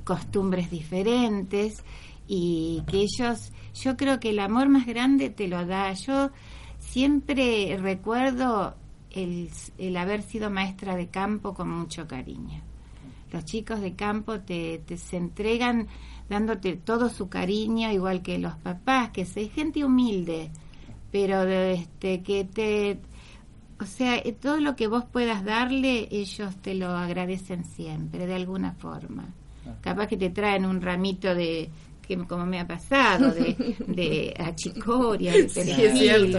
costumbres 0.04 0.70
diferentes 0.72 1.84
y 2.28 2.84
que 2.88 2.98
ellos, 3.04 3.52
yo 3.76 3.96
creo 3.96 4.20
que 4.20 4.32
el 4.32 4.40
amor 4.40 4.68
más 4.70 4.86
grande 4.86 5.30
te 5.30 5.48
lo 5.48 5.66
da. 5.66 5.94
Yo 5.94 6.32
siempre 6.94 7.76
recuerdo 7.82 8.76
el, 9.10 9.50
el 9.80 9.98
haber 9.98 10.22
sido 10.22 10.52
maestra 10.52 10.96
de 10.96 11.08
campo 11.08 11.56
con 11.56 11.68
mucho 11.68 12.08
cariño. 12.08 12.62
Los 13.32 13.46
chicos 13.46 13.82
de 13.82 13.96
campo 13.96 14.42
te, 14.42 14.78
te 14.86 14.98
se 14.98 15.18
entregan 15.18 15.88
dándote 16.30 16.76
todo 16.76 17.10
su 17.10 17.30
cariño 17.30 17.92
igual 17.92 18.22
que 18.22 18.38
los 18.38 18.54
papás 18.58 19.10
que 19.10 19.22
es 19.22 19.34
gente 19.52 19.84
humilde 19.84 20.52
pero 21.12 21.44
de, 21.46 21.74
este 21.74 22.22
que 22.22 22.46
te 22.46 23.00
o 23.80 23.86
sea 23.86 24.18
eh, 24.18 24.32
todo 24.40 24.58
lo 24.58 24.76
que 24.76 24.86
vos 24.86 25.04
puedas 25.04 25.44
darle 25.44 26.08
ellos 26.12 26.56
te 26.58 26.76
lo 26.76 26.90
agradecen 26.90 27.66
siempre 27.66 28.28
de 28.28 28.36
alguna 28.36 28.74
forma. 28.74 29.26
Capaz 29.82 30.08
que 30.08 30.18
te 30.18 30.30
traen 30.30 30.66
un 30.66 30.80
ramito 30.82 31.34
de 31.34 31.70
que 32.06 32.18
como 32.28 32.46
me 32.46 32.60
ha 32.60 32.68
pasado 32.68 33.32
de, 33.32 33.76
de 33.88 34.34
achicoria 34.40 35.32
de 35.32 35.46
perejil, 35.46 36.38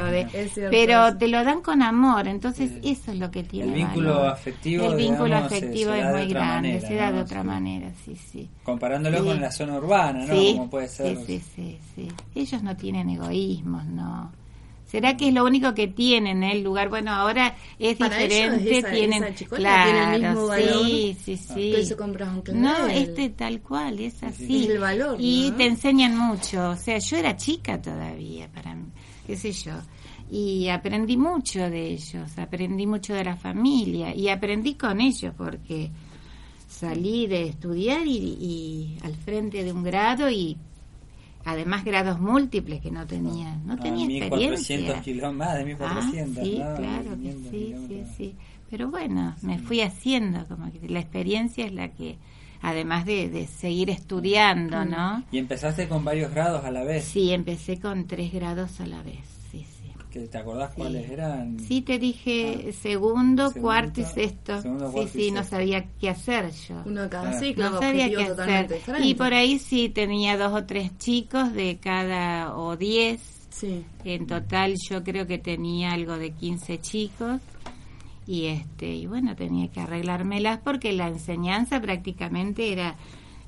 pero 0.70 1.16
te 1.16 1.28
lo 1.28 1.42
dan 1.44 1.60
con 1.62 1.82
amor 1.82 2.28
entonces 2.28 2.70
Sí. 2.82 2.90
eso 2.92 3.12
es 3.12 3.18
lo 3.18 3.30
que 3.30 3.42
tiene 3.42 3.68
El 3.68 3.74
vínculo 3.74 4.14
valor. 4.14 4.26
afectivo, 4.32 4.84
el 4.90 4.96
vínculo 4.96 5.24
digamos, 5.24 5.52
afectivo 5.52 5.92
es 5.92 6.04
muy 6.06 6.26
grande 6.26 6.68
manera, 6.68 6.88
se 6.88 6.94
da 6.94 7.10
¿no? 7.10 7.16
de 7.16 7.22
otra 7.22 7.42
manera 7.42 7.90
sí 8.04 8.16
sí 8.16 8.48
Comparándolo 8.62 9.18
Sí. 9.18 9.24
con 9.24 9.40
la 9.40 9.50
zona 9.52 9.76
urbana, 9.78 10.26
¿no? 10.26 10.34
Como 10.34 10.70
puede 10.70 10.88
ser. 10.88 11.16
sí, 11.26 11.40
sí, 11.54 11.78
sí. 11.94 12.08
Ellos 12.34 12.62
no 12.62 12.76
tienen 12.76 13.10
egoísmos, 13.10 13.84
no. 13.86 14.30
¿Será 14.94 15.16
que 15.16 15.28
es 15.28 15.34
lo 15.34 15.44
único 15.44 15.74
que 15.74 15.88
tienen 15.88 16.44
el 16.44 16.62
lugar? 16.62 16.88
Bueno, 16.88 17.10
ahora 17.12 17.56
es 17.80 17.96
Para 17.96 18.16
diferente, 18.16 18.78
esa- 18.78 18.90
tienen, 18.92 19.24
esa 19.24 19.44
claro, 19.46 19.90
tiene 19.90 20.14
el 20.16 20.22
mismo 20.22 20.46
valor 20.46 20.86
sí, 20.86 21.16
sí, 21.24 21.36
sí. 21.36 21.70
que 21.72 21.84
se 21.84 21.96
compra 21.96 22.30
un 22.30 22.42
clavel. 22.42 22.62
No, 22.62 22.86
este 22.86 23.30
tal 23.30 23.60
cual, 23.60 23.98
es 23.98 24.22
así. 24.22 24.64
Es 24.64 24.70
el 24.70 24.78
valor, 24.78 25.16
Y 25.20 25.50
¿no? 25.50 25.56
te 25.56 25.66
enseñan 25.66 26.16
mucho. 26.16 26.70
O 26.70 26.76
sea, 26.76 26.98
yo 26.98 27.16
era 27.16 27.36
chica 27.36 27.82
todavía, 27.82 28.48
para 28.52 28.74
mí, 28.76 28.84
qué 29.26 29.36
sé 29.36 29.50
yo. 29.50 29.72
Y 30.30 30.68
aprendí 30.68 31.16
mucho 31.16 31.58
de 31.68 31.86
ellos, 31.88 32.38
aprendí 32.38 32.86
mucho 32.86 33.14
de 33.14 33.24
la 33.24 33.36
familia 33.36 34.14
y 34.14 34.28
aprendí 34.28 34.74
con 34.74 35.00
ellos 35.00 35.34
porque 35.36 35.90
salí 36.68 37.26
de 37.26 37.48
estudiar 37.48 38.06
y, 38.06 38.16
y 38.16 38.98
al 39.02 39.14
frente 39.16 39.62
de 39.64 39.72
un 39.72 39.82
grado 39.82 40.30
y, 40.30 40.56
además 41.44 41.84
grados 41.84 42.20
múltiples 42.20 42.80
que 42.80 42.90
no 42.90 43.06
tenía, 43.06 43.56
no 43.64 43.74
Ah, 43.74 43.80
tenía 43.82 44.06
1400 44.06 44.60
experiencia. 44.60 45.02
kilómetros, 45.02 45.34
más 45.34 45.58
de 45.58 45.64
1400. 45.64 46.38
Ah, 46.38 46.44
sí, 46.44 46.58
¿no? 46.58 46.74
claro 46.76 47.10
que 47.10 47.16
1500 47.16 47.50
sí, 47.50 47.74
sí, 47.88 48.04
sí. 48.16 48.34
Pero 48.70 48.90
bueno, 48.90 49.34
me 49.42 49.58
fui 49.58 49.80
haciendo, 49.82 50.46
como 50.46 50.70
que 50.72 50.88
la 50.88 51.00
experiencia 51.00 51.66
es 51.66 51.72
la 51.72 51.88
que, 51.88 52.16
además 52.62 53.04
de, 53.04 53.28
de 53.28 53.46
seguir 53.46 53.90
estudiando, 53.90 54.84
¿no? 54.84 55.22
Y 55.30 55.38
empezaste 55.38 55.86
con 55.88 56.04
varios 56.04 56.30
grados 56.32 56.64
a 56.64 56.70
la 56.70 56.82
vez. 56.82 57.04
Sí, 57.04 57.32
empecé 57.32 57.78
con 57.78 58.06
tres 58.06 58.32
grados 58.32 58.80
a 58.80 58.86
la 58.86 59.02
vez. 59.02 59.33
Que 60.14 60.28
¿Te 60.28 60.38
acordás 60.38 60.70
Sí. 60.70 60.76
cuáles 60.80 61.10
eran? 61.10 61.58
Sí, 61.60 61.82
te 61.82 61.98
dije 61.98 62.66
Ah. 62.68 62.72
segundo, 62.80 63.48
Segundo, 63.48 63.60
cuarto 63.60 64.00
y 64.00 64.04
sexto. 64.04 64.62
segundo, 64.62 64.92
sí, 64.92 65.08
sí, 65.12 65.30
no 65.30 65.42
sabía 65.44 65.84
qué 66.00 66.08
hacer 66.10 66.50
yo. 66.52 66.82
Uno 66.86 67.02
de 67.02 67.08
cada 67.08 67.30
Claro. 67.30 67.38
ciclo, 67.40 67.70
No 67.70 67.78
sabía 67.80 68.08
qué 68.08 68.14
totalmente 68.24 68.44
hacer. 68.64 68.68
diferente. 68.78 69.08
Y 69.08 69.14
por 69.14 69.34
ahí 69.34 69.58
sí 69.58 69.88
tenía 69.88 70.36
dos 70.38 70.52
o 70.54 70.64
tres 70.64 70.96
chicos 70.98 71.52
de 71.52 71.78
cada, 71.82 72.56
o 72.56 72.76
diez. 72.76 73.20
Sí. 73.50 73.84
En 74.04 74.26
total 74.26 74.74
yo 74.90 75.02
creo 75.04 75.26
que 75.26 75.38
tenía 75.38 75.92
algo 75.92 76.16
de 76.16 76.30
15 76.30 76.80
chicos. 76.80 77.40
Y 78.26 78.46
este 78.46 78.86
y 78.94 79.06
bueno, 79.06 79.36
tenía 79.36 79.68
que 79.68 79.80
arreglármelas 79.80 80.58
porque 80.60 80.92
la 80.92 81.08
enseñanza 81.08 81.80
prácticamente 81.80 82.72
era 82.72 82.96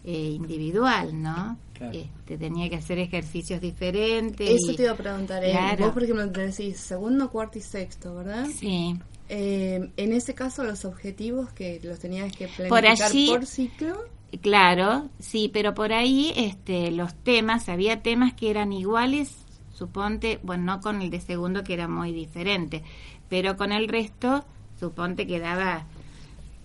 eh, 0.07 0.31
individual, 0.31 1.21
¿no? 1.21 1.59
Claro. 1.75 1.99
Este, 1.99 2.39
tenía 2.39 2.71
que 2.71 2.77
hacer 2.77 2.99
ejercicios 2.99 3.61
diferentes. 3.61 4.49
Eso 4.49 4.73
y- 4.73 4.77
te 4.77 4.85
iba 4.85 4.93
a 4.93 4.97
preguntar. 4.97 5.45
eh. 5.45 5.51
Claro. 5.51 5.85
Vos, 5.87 5.93
por 5.95 6.05
ejemplo, 6.05 6.31
te 6.33 6.47
decís 6.47 6.79
segundo, 6.79 7.29
cuarto 7.31 7.59
y 7.59 7.63
sexto, 7.63 8.15
¿verdad? 8.15 8.47
Sí. 8.47 8.97
Eh, 9.29 9.91
en 9.97 10.13
ese 10.13 10.35
caso, 10.35 10.63
los 10.65 10.85
objetivos 10.85 11.53
que 11.53 11.81
los 11.83 11.99
tenías 11.99 12.33
que 12.35 12.47
Por 12.49 12.69
planificar 12.69 13.11
allí- 13.11 13.29
por 13.29 13.45
ciclo. 13.47 13.97
Claro, 14.41 15.09
sí, 15.19 15.51
pero 15.53 15.75
por 15.75 15.93
ahí 15.93 16.33
este, 16.37 16.91
los 16.93 17.15
temas, 17.15 17.69
había 17.69 18.03
temas 18.03 18.35
que 18.35 18.51
eran 18.51 18.73
iguales, 18.73 19.35
suponte, 19.75 20.39
bueno, 20.43 20.65
no 20.65 20.81
con 20.81 21.03
el 21.03 21.11
de 21.11 21.21
segundo 21.21 21.63
que 21.65 21.75
era 21.75 21.89
muy 21.89 22.13
diferente, 22.13 22.83
pero 23.29 23.57
con 23.57 23.73
el 23.73 23.89
resto, 23.89 24.45
suponte 24.79 25.27
que 25.27 25.39
daba, 25.41 25.87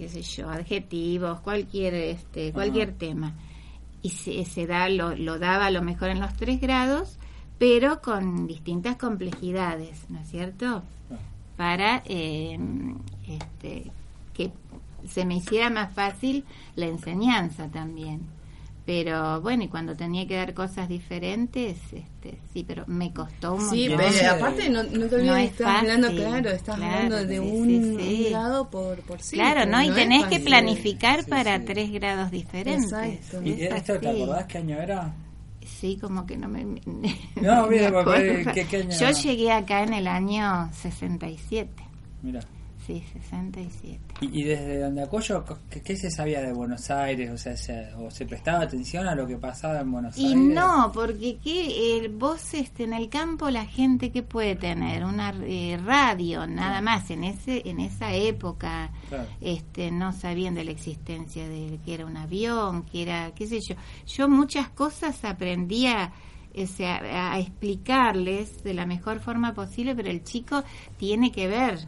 qué 0.01 0.09
sé 0.09 0.23
yo, 0.23 0.49
adjetivos, 0.49 1.41
cualquier, 1.41 1.93
este, 1.93 2.51
cualquier 2.51 2.91
tema. 2.93 3.35
Y 4.01 4.09
se, 4.09 4.45
se 4.45 4.65
da, 4.65 4.89
lo, 4.89 5.15
lo 5.15 5.37
daba 5.37 5.67
a 5.67 5.69
lo 5.69 5.83
mejor 5.83 6.09
en 6.09 6.19
los 6.19 6.33
tres 6.33 6.59
grados, 6.59 7.19
pero 7.59 8.01
con 8.01 8.47
distintas 8.47 8.95
complejidades, 8.95 10.09
¿no 10.09 10.19
es 10.19 10.27
cierto? 10.27 10.81
Ah. 11.11 11.17
para 11.55 12.01
eh, 12.07 12.57
este, 13.27 13.91
que 14.33 14.51
se 15.07 15.23
me 15.23 15.35
hiciera 15.35 15.69
más 15.69 15.93
fácil 15.93 16.45
la 16.75 16.87
enseñanza 16.87 17.67
también. 17.67 18.21
Pero 18.83 19.39
bueno, 19.41 19.63
y 19.63 19.67
cuando 19.67 19.95
tenía 19.95 20.25
que 20.27 20.35
dar 20.35 20.55
cosas 20.55 20.89
diferentes, 20.89 21.77
este, 21.93 22.39
sí, 22.51 22.63
pero 22.67 22.83
me 22.87 23.13
costó 23.13 23.53
un 23.53 23.69
Sí, 23.69 23.87
montón. 23.87 24.07
pero 24.19 24.31
aparte 24.33 24.69
no, 24.71 24.81
no 24.83 24.89
te 25.07 25.15
olvides 25.15 25.25
No 25.27 25.35
es 25.35 25.51
estás 25.51 25.79
hablando, 25.81 26.07
claro, 26.11 26.49
estás 26.49 26.75
claro, 26.77 26.93
hablando 26.95 27.15
de 27.27 27.33
sí, 27.35 27.39
un, 27.39 27.67
sí, 27.67 27.95
sí. 27.99 28.23
un 28.25 28.29
grado 28.31 28.69
por, 28.71 28.99
por 29.01 29.21
ciclo. 29.21 29.43
Claro, 29.45 29.69
¿no? 29.69 29.83
Y 29.83 29.91
tenés 29.91 30.25
que 30.25 30.39
planificar 30.39 31.23
Sí, 31.23 31.29
para 31.29 31.59
sí. 31.59 31.65
tres 31.65 31.91
grados 31.91 32.31
diferentes. 32.31 32.91
Exacto. 32.91 33.43
¿Y 33.47 33.51
Es 33.63 33.73
esto 33.75 33.99
te 33.99 34.07
así. 34.09 34.21
acordás 34.23 34.45
qué 34.47 34.57
año 34.57 34.77
era? 34.81 35.13
Sí, 35.63 35.97
como 36.01 36.25
que 36.25 36.37
no 36.37 36.47
me... 36.47 36.65
No, 37.39 37.53
acuerdo. 37.65 38.51
¿qué- 38.53 38.65
qué 38.65 38.77
año? 38.77 38.89
Yo 38.99 39.11
llegué 39.11 39.51
acá 39.51 39.83
en 39.83 39.93
el 39.93 40.07
año 40.07 40.69
67. 40.73 41.69
Mira. 42.23 42.39
Sí, 42.85 43.03
67. 43.13 43.99
¿Y, 44.21 44.41
y 44.41 44.43
desde 44.43 44.83
Andacoyo 44.83 45.43
qué, 45.69 45.81
qué 45.81 45.95
se 45.95 46.09
sabía 46.09 46.41
de 46.41 46.51
Buenos 46.51 46.89
Aires? 46.89 47.29
O 47.31 47.37
sea, 47.37 47.55
se, 47.55 47.93
o 47.95 48.09
se 48.09 48.25
prestaba 48.25 48.63
atención 48.63 49.07
a 49.07 49.13
lo 49.15 49.27
que 49.27 49.37
pasaba 49.37 49.79
en 49.81 49.91
Buenos 49.91 50.17
Y 50.17 50.27
Aires? 50.27 50.39
no, 50.41 50.91
porque 50.93 51.37
¿qué, 51.43 51.97
eh, 52.05 52.07
vos 52.09 52.53
este, 52.53 52.83
en 52.85 52.93
el 52.93 53.07
campo 53.09 53.49
la 53.49 53.65
gente 53.65 54.11
que 54.11 54.23
puede 54.23 54.55
tener 54.55 55.05
una 55.05 55.29
eh, 55.43 55.79
radio 55.83 56.47
nada 56.47 56.81
más 56.81 57.09
en 57.11 57.23
ese 57.23 57.61
en 57.69 57.79
esa 57.79 58.13
época 58.13 58.91
Claro. 59.09 59.27
este 59.41 59.91
no 59.91 60.11
sabían 60.13 60.55
de 60.55 60.63
la 60.63 60.71
existencia 60.71 61.47
de 61.47 61.79
que 61.85 61.93
era 61.93 62.05
un 62.05 62.17
avión, 62.17 62.83
que 62.83 63.03
era 63.03 63.31
qué 63.35 63.45
sé 63.47 63.59
yo. 63.61 63.75
Yo 64.07 64.27
muchas 64.27 64.69
cosas 64.69 65.23
aprendía 65.23 66.11
o 66.53 66.65
sea, 66.67 67.33
a 67.33 67.39
explicarles 67.39 68.63
de 68.63 68.73
la 68.73 68.85
mejor 68.85 69.19
forma 69.21 69.53
posible, 69.53 69.95
pero 69.95 70.09
el 70.09 70.23
chico 70.23 70.63
tiene 70.97 71.31
que 71.31 71.47
ver, 71.47 71.79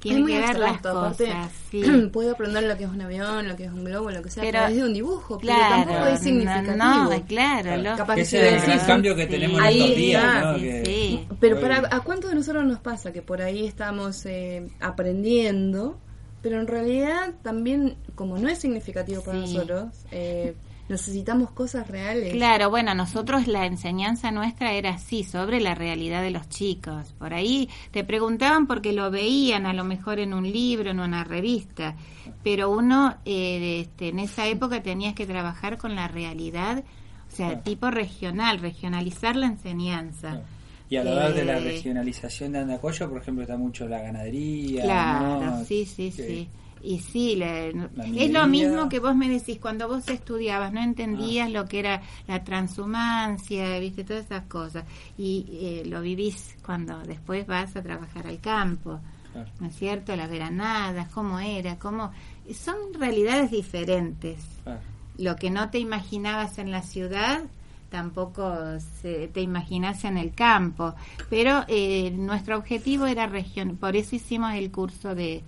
tiene 0.00 0.18
Es 0.18 0.22
muy 0.22 0.32
que 0.32 0.38
ver 0.38 0.48
las 0.58 0.70
abstracto, 0.70 0.98
aparte, 0.98 1.24
cosas. 1.26 1.52
sí. 1.70 1.82
puede 2.12 2.30
aprender 2.30 2.62
lo 2.64 2.76
que 2.76 2.84
es 2.84 2.90
un 2.90 3.00
avión, 3.00 3.48
lo 3.48 3.56
que 3.56 3.64
es 3.64 3.72
un 3.72 3.84
globo, 3.84 4.10
lo 4.10 4.22
que 4.22 4.30
sea, 4.30 4.42
Pero- 4.42 4.58
a 4.58 4.60
través 4.62 4.76
de 4.76 4.84
un 4.84 4.94
dibujo, 4.94 5.38
pero 5.38 5.52
tampoco 5.54 6.06
es 6.06 6.20
significativo. 6.20 6.76
no, 6.76 7.10
no, 7.10 7.22
claro, 7.26 7.76
lo- 7.76 7.96
Capaz 7.96 8.14
que 8.16 8.20
Ese 8.22 8.30
si 8.30 8.36
es 8.56 8.62
el 8.62 8.68
gran 8.74 8.86
cambio 8.86 9.14
que 9.16 9.22
Sí. 9.24 9.28
tenemos 9.30 9.58
en 9.60 9.64
Ahí 9.66 9.80
estos 9.82 9.96
días, 9.96 10.24
está, 10.24 10.40
¿no? 10.52 10.58
sí, 10.58 10.62
Que- 10.64 10.82
sí. 10.84 11.28
Pero 11.40 11.60
para, 11.60 11.76
¿a 11.90 12.00
cuántos 12.00 12.30
de 12.30 12.36
nosotros 12.36 12.64
nos 12.64 12.78
pasa 12.80 13.12
que 13.12 13.22
por 13.22 13.42
ahí 13.42 13.66
estamos 13.66 14.24
eh, 14.26 14.68
aprendiendo, 14.80 15.98
pero 16.42 16.60
en 16.60 16.66
realidad 16.66 17.32
también, 17.42 17.96
como 18.14 18.38
no 18.38 18.48
es 18.48 18.58
significativo 18.58 19.22
para 19.22 19.44
Sí. 19.46 19.54
nosotros, 19.54 19.88
eh, 20.10 20.54
necesitamos 20.88 21.50
cosas 21.50 21.88
reales? 21.88 22.32
Claro, 22.32 22.70
bueno, 22.70 22.94
nosotros 22.94 23.46
la 23.46 23.66
enseñanza 23.66 24.30
nuestra 24.30 24.72
era 24.72 24.90
así, 24.90 25.24
sobre 25.24 25.60
la 25.60 25.74
realidad 25.74 26.22
de 26.22 26.30
los 26.30 26.48
chicos. 26.48 27.12
Por 27.18 27.34
ahí 27.34 27.68
te 27.90 28.04
preguntaban 28.04 28.66
porque 28.66 28.92
lo 28.92 29.10
veían 29.10 29.66
a 29.66 29.72
lo 29.72 29.84
mejor 29.84 30.18
en 30.18 30.32
un 30.34 30.50
libro, 30.50 30.90
en 30.90 31.00
una 31.00 31.24
revista, 31.24 31.96
pero 32.42 32.70
uno 32.70 33.16
eh, 33.24 33.80
este, 33.80 34.08
en 34.08 34.18
esa 34.20 34.46
época 34.46 34.82
tenías 34.82 35.14
que 35.14 35.26
trabajar 35.26 35.76
con 35.78 35.94
la 35.96 36.08
realidad, 36.08 36.84
o 37.32 37.34
sea, 37.36 37.48
Claro. 37.48 37.62
tipo 37.64 37.90
regional, 37.90 38.60
regionalizar 38.60 39.36
la 39.36 39.46
enseñanza. 39.46 40.30
Claro. 40.30 40.44
Y 40.88 40.96
al 40.96 41.08
hablar 41.08 41.34
de 41.34 41.44
la 41.44 41.58
Eh, 41.58 41.60
regionalización 41.64 42.52
de 42.52 42.60
Andacoyo, 42.60 43.08
por 43.10 43.20
ejemplo, 43.20 43.42
está 43.42 43.56
mucho 43.56 43.88
la 43.88 44.00
ganadería. 44.00 44.84
Claro, 44.84 45.40
¿no? 45.44 45.64
sí, 45.64 45.84
sí, 45.84 46.12
Que- 46.16 46.26
sí. 46.26 46.48
Y 46.88 47.00
sí, 47.00 47.34
la- 47.34 47.72
La 47.72 48.06
es 48.14 48.30
lo 48.30 48.46
mismo 48.46 48.88
que 48.88 49.00
vos 49.00 49.16
me 49.16 49.28
decís, 49.28 49.58
cuando 49.60 49.88
vos 49.88 50.08
estudiabas 50.08 50.72
no 50.72 50.80
entendías 50.80 51.50
lo 51.50 51.64
que 51.66 51.80
era 51.80 52.00
la 52.28 52.44
transhumancia, 52.44 53.78
viste, 53.80 54.04
todas 54.04 54.24
esas 54.26 54.44
cosas. 54.44 54.84
Y 55.18 55.46
eh, 55.50 55.82
lo 55.86 56.00
vivís 56.00 56.56
cuando 56.64 56.98
después 57.00 57.46
vas 57.46 57.74
a 57.76 57.82
trabajar 57.82 58.26
al 58.26 58.40
campo, 58.40 59.00
Claro. 59.32 59.50
¿no 59.60 59.66
es 59.66 59.74
cierto? 59.76 60.14
Las 60.16 60.30
veranadas, 60.30 61.08
cómo 61.08 61.40
era, 61.40 61.76
cómo... 61.78 62.12
Son 62.54 62.76
realidades 62.98 63.50
diferentes. 63.50 64.38
Claro. 64.62 64.80
Lo 65.18 65.34
que 65.36 65.50
no 65.50 65.68
te 65.70 65.78
imaginabas 65.80 66.58
en 66.58 66.70
la 66.70 66.82
ciudad 66.82 67.42
tampoco 67.90 68.52
se- 69.00 69.28
te 69.28 69.40
imaginas 69.40 70.04
en 70.04 70.16
el 70.18 70.32
campo. 70.34 70.94
Pero 71.30 71.64
eh, 71.68 72.10
nuestro 72.12 72.56
objetivo 72.56 73.06
era 73.06 73.26
región, 73.26 73.76
por 73.76 73.96
eso 73.96 74.16
hicimos 74.16 74.54
el 74.54 74.70
curso 74.70 75.14
de 75.14 75.42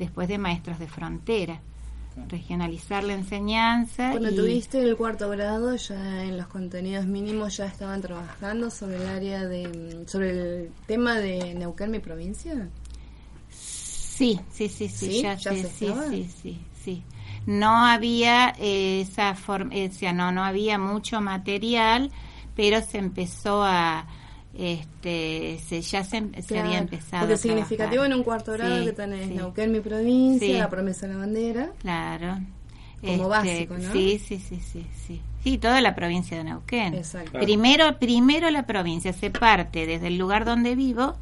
después 0.00 0.26
de 0.26 0.38
maestros 0.38 0.80
de 0.80 0.88
frontera, 0.88 1.60
regionalizar 2.28 3.04
la 3.04 3.12
enseñanza. 3.14 4.10
Cuando 4.10 4.30
y- 4.30 4.34
tuviste 4.34 4.82
el 4.82 4.96
cuarto 4.96 5.28
grado, 5.30 5.76
ya 5.76 6.24
en 6.24 6.36
los 6.36 6.48
contenidos 6.48 7.06
mínimos 7.06 7.56
ya 7.56 7.66
estaban 7.66 8.00
trabajando 8.00 8.70
sobre 8.70 8.96
el 8.96 9.06
área 9.06 9.46
de, 9.46 9.68
mm, 9.68 10.08
sobre 10.08 10.30
el 10.30 10.72
tema 10.86 11.18
de 11.20 11.54
Neuquén, 11.54 11.90
mi 11.92 12.00
provincia. 12.00 12.68
Sí, 13.50 14.40
sí, 14.52 14.68
sí, 14.68 14.88
sí, 14.88 15.10
¿Sí? 15.10 15.22
ya, 15.22 15.36
¿Ya 15.36 15.52
sí, 15.54 15.62
se 15.62 15.68
sí, 15.70 15.94
sí, 16.10 16.30
sí, 16.42 16.58
sí. 16.84 17.02
No 17.46 17.86
había 17.86 18.54
eh, 18.58 19.00
esa 19.00 19.34
forma, 19.34 19.72
o 19.74 19.92
sea, 19.92 20.12
no, 20.12 20.30
no 20.32 20.44
había 20.44 20.78
mucho 20.78 21.20
material, 21.20 22.10
pero 22.54 22.82
se 22.82 22.98
empezó 22.98 23.62
a, 23.64 24.06
este, 24.60 25.58
se, 25.66 25.80
ya 25.80 26.04
se, 26.04 26.20
se 26.20 26.42
Claro, 26.42 26.66
había 26.66 26.78
empezado. 26.80 27.22
Porque 27.26 27.36
significativo 27.38 28.04
en 28.04 28.12
un 28.12 28.22
cuarto 28.22 28.52
grado 28.52 28.78
Sí, 28.78 28.84
que 28.84 28.92
tenés 28.92 29.28
sí. 29.28 29.34
Neuquén, 29.34 29.72
mi 29.72 29.80
provincia, 29.80 30.46
Sí. 30.46 30.52
la 30.52 30.68
promesa 30.68 31.06
de 31.06 31.14
la 31.14 31.18
bandera. 31.20 31.70
Claro. 31.80 32.38
Este, 33.02 33.16
Como 33.16 33.28
básico, 33.30 33.78
¿no? 33.78 33.92
Sí, 33.92 34.18
sí, 34.18 34.38
sí, 34.38 34.60
sí, 34.60 34.86
sí. 35.06 35.20
Sí, 35.42 35.56
toda 35.56 35.80
la 35.80 35.94
provincia 35.94 36.36
de 36.36 36.44
Neuquén. 36.44 36.92
Exacto. 36.94 37.30
Claro. 37.30 37.46
Primero, 37.46 37.98
primero 37.98 38.50
la 38.50 38.66
provincia 38.66 39.14
se 39.14 39.30
parte 39.30 39.86
desde 39.86 40.08
el 40.08 40.18
lugar 40.18 40.44
donde 40.44 40.74
vivo 40.74 41.16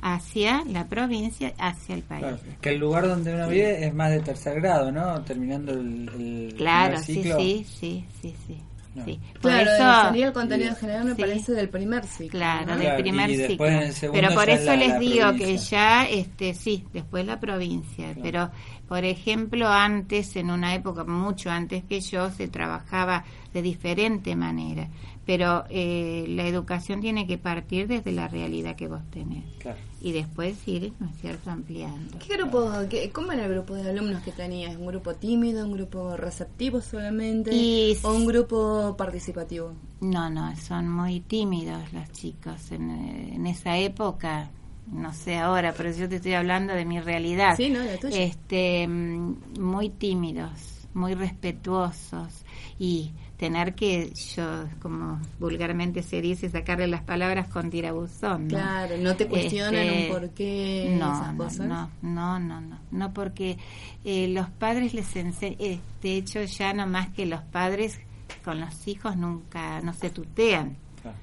hacia 0.00 0.64
la 0.64 0.86
provincia, 0.86 1.52
hacia 1.58 1.94
el 1.94 2.02
país. 2.02 2.22
Claro, 2.22 2.38
que 2.60 2.70
el 2.70 2.78
lugar 2.78 3.06
donde 3.06 3.34
uno 3.34 3.48
vive 3.48 3.84
es 3.86 3.94
más 3.94 4.10
de 4.10 4.20
tercer 4.20 4.60
grado, 4.60 4.90
¿no? 4.90 5.20
Terminando 5.22 5.72
el, 5.72 6.08
el 6.48 6.54
Claro, 6.56 6.98
sí, 6.98 7.22
sí, 7.22 7.66
sí, 7.68 8.04
sí, 8.20 8.34
sí. 8.46 8.56
No. 8.94 9.04
sí. 9.06 9.18
Por 9.40 9.50
Claro, 9.52 10.10
eso, 10.10 10.24
el 10.26 10.32
contenido 10.32 10.74
general, 10.76 11.04
me 11.04 11.14
Sí. 11.14 11.20
parece, 11.22 11.52
del 11.52 11.68
primer 11.70 12.04
ciclo. 12.04 12.38
Claro, 12.38 12.66
¿no? 12.74 12.76
del 12.76 12.96
primer 12.96 13.30
y 13.30 13.36
ciclo. 13.46 13.66
en 13.66 13.74
el 13.74 13.92
segundo 13.94 14.20
pero 14.20 14.34
por 14.34 14.50
eso 14.50 14.66
la- 14.66 14.76
les 14.76 14.88
la 14.88 14.98
digo 14.98 15.32
que 15.34 15.56
ya, 15.56 16.04
este, 16.04 16.52
sí, 16.54 16.84
después 16.92 17.24
la 17.24 17.40
provincia. 17.40 18.06
Claro. 18.12 18.20
Pero, 18.22 18.50
por 18.88 19.04
ejemplo, 19.04 19.68
antes, 19.68 20.36
en 20.36 20.50
una 20.50 20.74
época 20.74 21.04
mucho 21.04 21.50
antes 21.50 21.84
que 21.84 22.00
yo, 22.02 22.30
se 22.30 22.48
trabajaba 22.48 23.24
de 23.54 23.62
diferente 23.62 24.36
manera. 24.36 24.88
Pero 25.24 25.64
eh, 25.70 26.24
la 26.28 26.46
educación 26.46 27.00
tiene 27.00 27.26
que 27.26 27.38
partir 27.38 27.86
desde 27.88 28.12
la 28.12 28.28
realidad 28.28 28.74
que 28.76 28.88
vos 28.88 29.00
tenés 29.10 29.44
Claro. 29.60 29.78
y 30.00 30.12
después 30.12 30.56
ir, 30.66 30.92
¿no 30.98 31.08
es 31.08 31.16
cierto?, 31.20 31.50
ampliando. 31.50 32.18
¿Qué 32.18 32.36
grupo, 32.36 32.70
qué- 32.90 33.10
¿Cómo 33.10 33.30
era 33.32 33.44
el 33.46 33.52
grupo 33.52 33.74
de 33.74 33.88
alumnos 33.90 34.22
que 34.22 34.32
tenías? 34.32 34.76
¿Un 34.76 34.86
grupo 34.86 35.14
tímido, 35.14 35.64
un 35.64 35.72
grupo 35.72 36.16
receptivo 36.16 36.80
solamente? 36.80 37.54
Y- 37.54 37.96
¿O 38.02 38.12
un 38.12 38.26
grupo 38.26 38.96
participativo? 38.96 39.72
No, 40.00 40.28
no, 40.30 40.56
son 40.56 40.88
muy 40.90 41.20
tímidos 41.20 41.92
los 41.92 42.10
chicos 42.12 42.72
en, 42.72 42.90
eh, 42.90 43.34
en 43.34 43.46
esa 43.46 43.78
época. 43.78 44.50
No 44.90 45.12
sé 45.12 45.36
ahora, 45.38 45.72
pero 45.76 45.92
yo 45.92 46.08
te 46.08 46.16
estoy 46.16 46.34
hablando 46.34 46.72
de 46.74 46.84
mi 46.84 46.98
realidad. 47.00 47.54
Sí, 47.56 47.70
¿no? 47.70 47.84
La 47.84 47.96
tuya. 47.98 48.20
Este, 48.20 48.86
mm, 48.88 49.60
muy 49.60 49.90
tímidos, 49.90 50.50
muy 50.92 51.14
respetuosos 51.14 52.44
y 52.78 53.12
tener 53.42 53.74
que, 53.74 54.12
yo, 54.36 54.68
como 54.80 55.20
vulgarmente 55.40 56.04
se 56.04 56.20
dice, 56.20 56.48
sacarle 56.48 56.86
las 56.86 57.02
palabras 57.02 57.48
con 57.48 57.70
tirabuzón. 57.70 58.46
¿no? 58.46 58.50
Claro, 58.50 58.96
no 58.98 59.16
te 59.16 59.26
cuestionan 59.26 59.74
Este, 59.74 60.04
un 60.04 60.12
por 60.12 60.30
qué 60.30 60.96
no, 60.96 61.12
esas 61.12 61.34
no, 61.34 61.44
cosas. 61.44 61.66
No, 61.66 61.90
no, 62.02 62.38
no, 62.38 62.60
no, 62.60 62.78
no 62.92 63.12
porque 63.12 63.58
eh, 64.04 64.28
los 64.28 64.48
padres 64.48 64.94
les 64.94 65.16
enseñan, 65.16 65.58
de 65.58 66.16
hecho 66.16 66.40
ya 66.44 66.72
no 66.72 66.86
más 66.86 67.08
que 67.08 67.26
los 67.26 67.40
padres 67.42 67.98
con 68.44 68.60
los 68.60 68.86
hijos 68.86 69.16
nunca, 69.16 69.80
no 69.80 69.92
se 69.92 70.10
tutean. 70.10 70.76
Claro. 71.02 71.16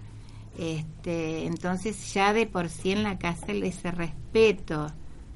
Este, 0.58 1.46
entonces 1.46 2.14
ya 2.14 2.34
de 2.34 2.48
por 2.48 2.68
sí 2.68 2.92
en 2.92 3.04
la 3.04 3.18
casa 3.18 3.54
ese 3.54 3.92
respeto, 3.92 4.92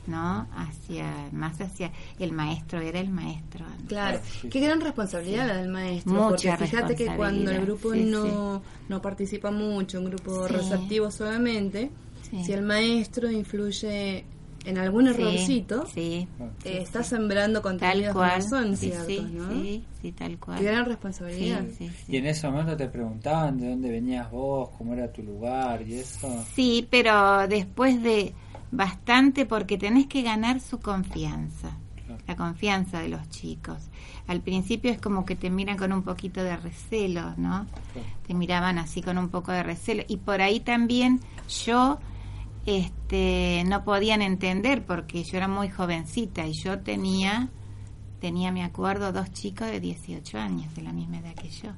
¿no? 0.08 0.48
Hacia, 0.56 1.30
más 1.32 1.60
hacia 1.62 1.92
el 2.20 2.32
maestro, 2.32 2.80
era 2.82 3.00
el 3.00 3.10
maestro. 3.10 3.66
antes. 3.66 3.88
Claro, 3.88 4.20
sí, 4.42 4.50
qué 4.50 4.60
sí. 4.60 4.66
gran 4.66 4.82
responsabilidad 4.82 5.48
la 5.48 5.58
del 5.58 5.70
maestro. 5.70 6.14
Mucha 6.14 6.58
porque 6.58 6.68
fíjate 6.68 6.96
que 6.96 7.06
cuando 7.16 7.52
el 7.52 7.62
grupo 7.62 7.94
sí, 7.94 8.04
no, 8.06 8.62
no 8.90 9.02
participa 9.02 9.52
mucho, 9.52 10.00
un 10.00 10.06
grupo 10.06 10.48
Sí. 10.48 10.54
receptivo 10.54 11.12
solamente, 11.12 11.90
Sí. 12.30 12.44
si 12.44 12.52
el 12.54 12.62
maestro 12.64 13.30
influye 13.32 14.26
en 14.66 14.78
algún 14.78 15.08
errorcito, 15.10 15.86
Sí, 15.88 16.26
eh, 16.64 16.78
está 16.82 17.04
sembrando 17.04 17.60
tal 17.62 17.72
contenidos 17.72 18.08
que 18.08 18.14
cual. 18.14 18.40
no 18.40 18.48
son 18.50 18.78
sí, 18.78 18.86
ciertos, 18.88 19.08
sí, 19.08 19.28
¿no? 19.34 19.50
sí, 19.62 19.84
sí, 20.02 20.12
tal 20.14 20.40
cual. 20.40 20.58
Qué 20.60 20.64
gran 20.66 20.86
Sí, 20.86 20.90
responsabilidad. 20.90 21.66
sí, 21.78 21.90
sí. 21.90 22.04
Y 22.14 22.18
en 22.18 22.26
ese 22.28 22.48
momento 22.50 22.78
te 22.78 22.88
preguntaban 22.88 23.58
de 23.60 23.70
dónde 23.70 23.90
venías 23.92 24.32
vos, 24.32 24.70
cómo 24.78 24.94
era 24.94 25.12
tu 25.12 25.22
lugar 25.22 25.82
y 25.88 25.96
eso. 25.96 26.46
Sí, 26.56 26.88
pero 26.90 27.46
después 27.48 28.02
de 28.02 28.34
bastante 28.76 29.46
porque 29.46 29.78
tenés 29.78 30.08
que 30.08 30.22
ganar 30.22 30.60
su 30.60 30.80
confianza, 30.80 31.78
Claro. 32.06 32.22
la 32.28 32.36
confianza 32.36 33.00
de 33.00 33.10
los 33.10 33.30
chicos. 33.30 33.90
Al 34.28 34.42
principio 34.42 34.92
es 34.92 35.00
como 35.00 35.26
que 35.26 35.36
te 35.36 35.50
miran 35.50 35.78
con 35.78 35.94
un 35.94 36.04
poquito 36.04 36.44
de 36.44 36.56
recelo, 36.58 37.34
¿no? 37.38 37.66
Claro. 37.94 38.08
Te 38.28 38.34
miraban 38.34 38.78
así 38.78 39.02
con 39.02 39.18
un 39.18 39.30
poco 39.30 39.52
de 39.52 39.64
recelo 39.64 40.04
y 40.08 40.18
por 40.18 40.42
ahí 40.42 40.60
también 40.60 41.20
yo 41.66 42.00
este 42.66 43.64
no 43.68 43.84
podían 43.84 44.22
entender 44.22 44.86
porque 44.86 45.24
yo 45.24 45.38
era 45.38 45.48
muy 45.50 45.70
jovencita 45.70 46.48
y 46.48 46.54
yo 46.54 46.80
tenía 46.80 47.50
tenía 48.22 48.52
me 48.54 48.64
acuerdo 48.64 49.12
dos 49.12 49.32
chicos 49.34 49.68
de 49.68 49.82
18 49.82 50.38
años 50.40 50.74
de 50.76 50.82
la 50.82 50.94
misma 50.94 51.20
edad 51.20 51.34
que 51.36 51.50
yo. 51.50 51.72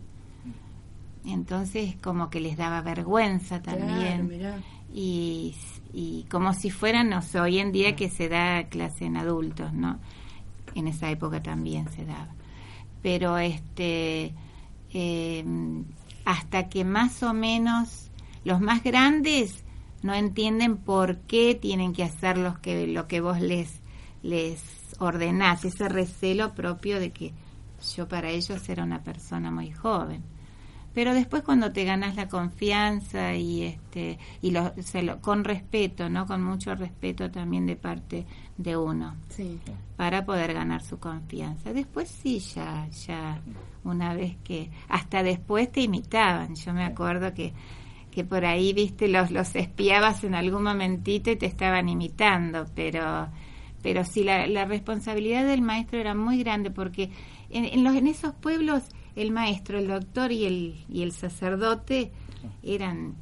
Entonces 1.26 1.96
como 2.04 2.30
que 2.30 2.40
les 2.40 2.56
daba 2.58 2.82
vergüenza 2.82 3.62
Claro, 3.62 3.80
también 3.80 4.28
mirá. 4.28 4.58
Y, 4.94 5.56
y 5.94 6.26
como 6.30 6.54
si 6.54 6.70
fueran, 6.70 7.10
no 7.10 7.22
sé, 7.22 7.40
hoy 7.40 7.60
en 7.60 7.72
día 7.72 7.96
que 7.96 8.10
se 8.10 8.30
da 8.30 8.64
clase 8.70 9.06
en 9.06 9.18
adultos, 9.18 9.74
¿no? 9.74 10.00
En 10.74 10.88
esa 10.88 11.10
época 11.10 11.42
también 11.42 11.90
se 11.92 12.06
daba. 12.06 12.34
Pero 13.02 13.38
este, 13.38 14.34
eh, 14.92 15.46
hasta 16.26 16.70
que 16.70 16.84
más 16.84 17.24
o 17.24 17.34
menos 17.34 18.10
los 18.44 18.62
más 18.62 18.84
grandes 18.84 19.64
no 20.02 20.14
entienden 20.14 20.78
por 20.78 21.18
qué 21.20 21.56
tienen 21.56 21.94
que 21.94 22.04
hacer 22.04 22.38
los 22.38 22.60
que, 22.60 22.88
lo 22.88 23.08
que 23.08 23.22
vos 23.22 23.40
les, 23.40 23.82
les 24.22 24.62
ordenás, 25.00 25.66
ese 25.66 25.90
recelo 25.90 26.54
propio 26.54 27.00
de 27.00 27.12
que 27.12 27.34
yo 27.96 28.08
para 28.08 28.30
ellos 28.30 28.68
era 28.70 28.84
una 28.84 29.04
persona 29.04 29.52
muy 29.52 29.72
joven 29.72 30.35
pero 30.96 31.14
después 31.14 31.44
cuando 31.44 31.72
te 31.72 31.84
ganas 31.84 32.16
la 32.16 32.28
confianza 32.28 33.36
y 33.36 33.62
este 33.64 34.18
y 34.42 34.50
lo, 34.52 34.74
se 34.82 35.04
lo- 35.04 35.22
con 35.22 35.44
respeto 35.44 36.10
no 36.10 36.26
con 36.26 36.42
mucho 36.44 36.74
respeto 36.74 37.30
también 37.30 37.68
de 37.68 37.76
parte 37.76 38.26
de 38.58 38.76
uno. 38.78 39.16
Sí. 39.30 39.60
para 39.98 40.26
poder 40.26 40.54
ganar 40.54 40.82
su 40.82 40.98
confianza. 41.00 41.72
Después 41.74 42.10
sí 42.10 42.40
ya 42.40 42.88
ya 43.06 43.40
una 43.84 44.14
vez 44.16 44.36
que 44.44 44.72
hasta 44.90 45.22
después 45.24 45.72
te 45.72 45.82
imitaban. 45.82 46.56
Yo 46.56 46.74
me 46.74 46.84
acuerdo 46.86 47.34
que 47.34 47.54
que 48.12 48.24
por 48.24 48.46
ahí 48.46 48.72
viste 48.74 49.08
los 49.10 49.30
los 49.30 49.54
espiabas 49.56 50.24
en 50.24 50.36
algún 50.36 50.64
momentito 50.64 51.30
y 51.32 51.36
te 51.36 51.46
estaban 51.48 51.90
imitando 51.90 52.66
pero 52.74 53.28
pero 53.84 54.04
sí 54.06 54.24
la, 54.24 54.48
la 54.48 54.66
responsabilidad 54.66 55.46
del 55.46 55.62
maestro 55.62 56.00
era 56.00 56.16
muy 56.16 56.40
grande 56.42 56.72
porque 56.72 57.10
en, 57.58 57.66
en 57.66 57.84
los 57.84 57.96
en 57.96 58.08
esos 58.08 58.34
pueblos 58.36 58.84
el 59.16 59.32
maestro 59.32 59.80
el 59.80 59.88
doctor 59.88 60.32
y 60.32 60.46
el 60.46 60.76
y 60.90 61.02
el 61.04 61.12
sacerdote 61.12 62.12
eran 62.64 63.16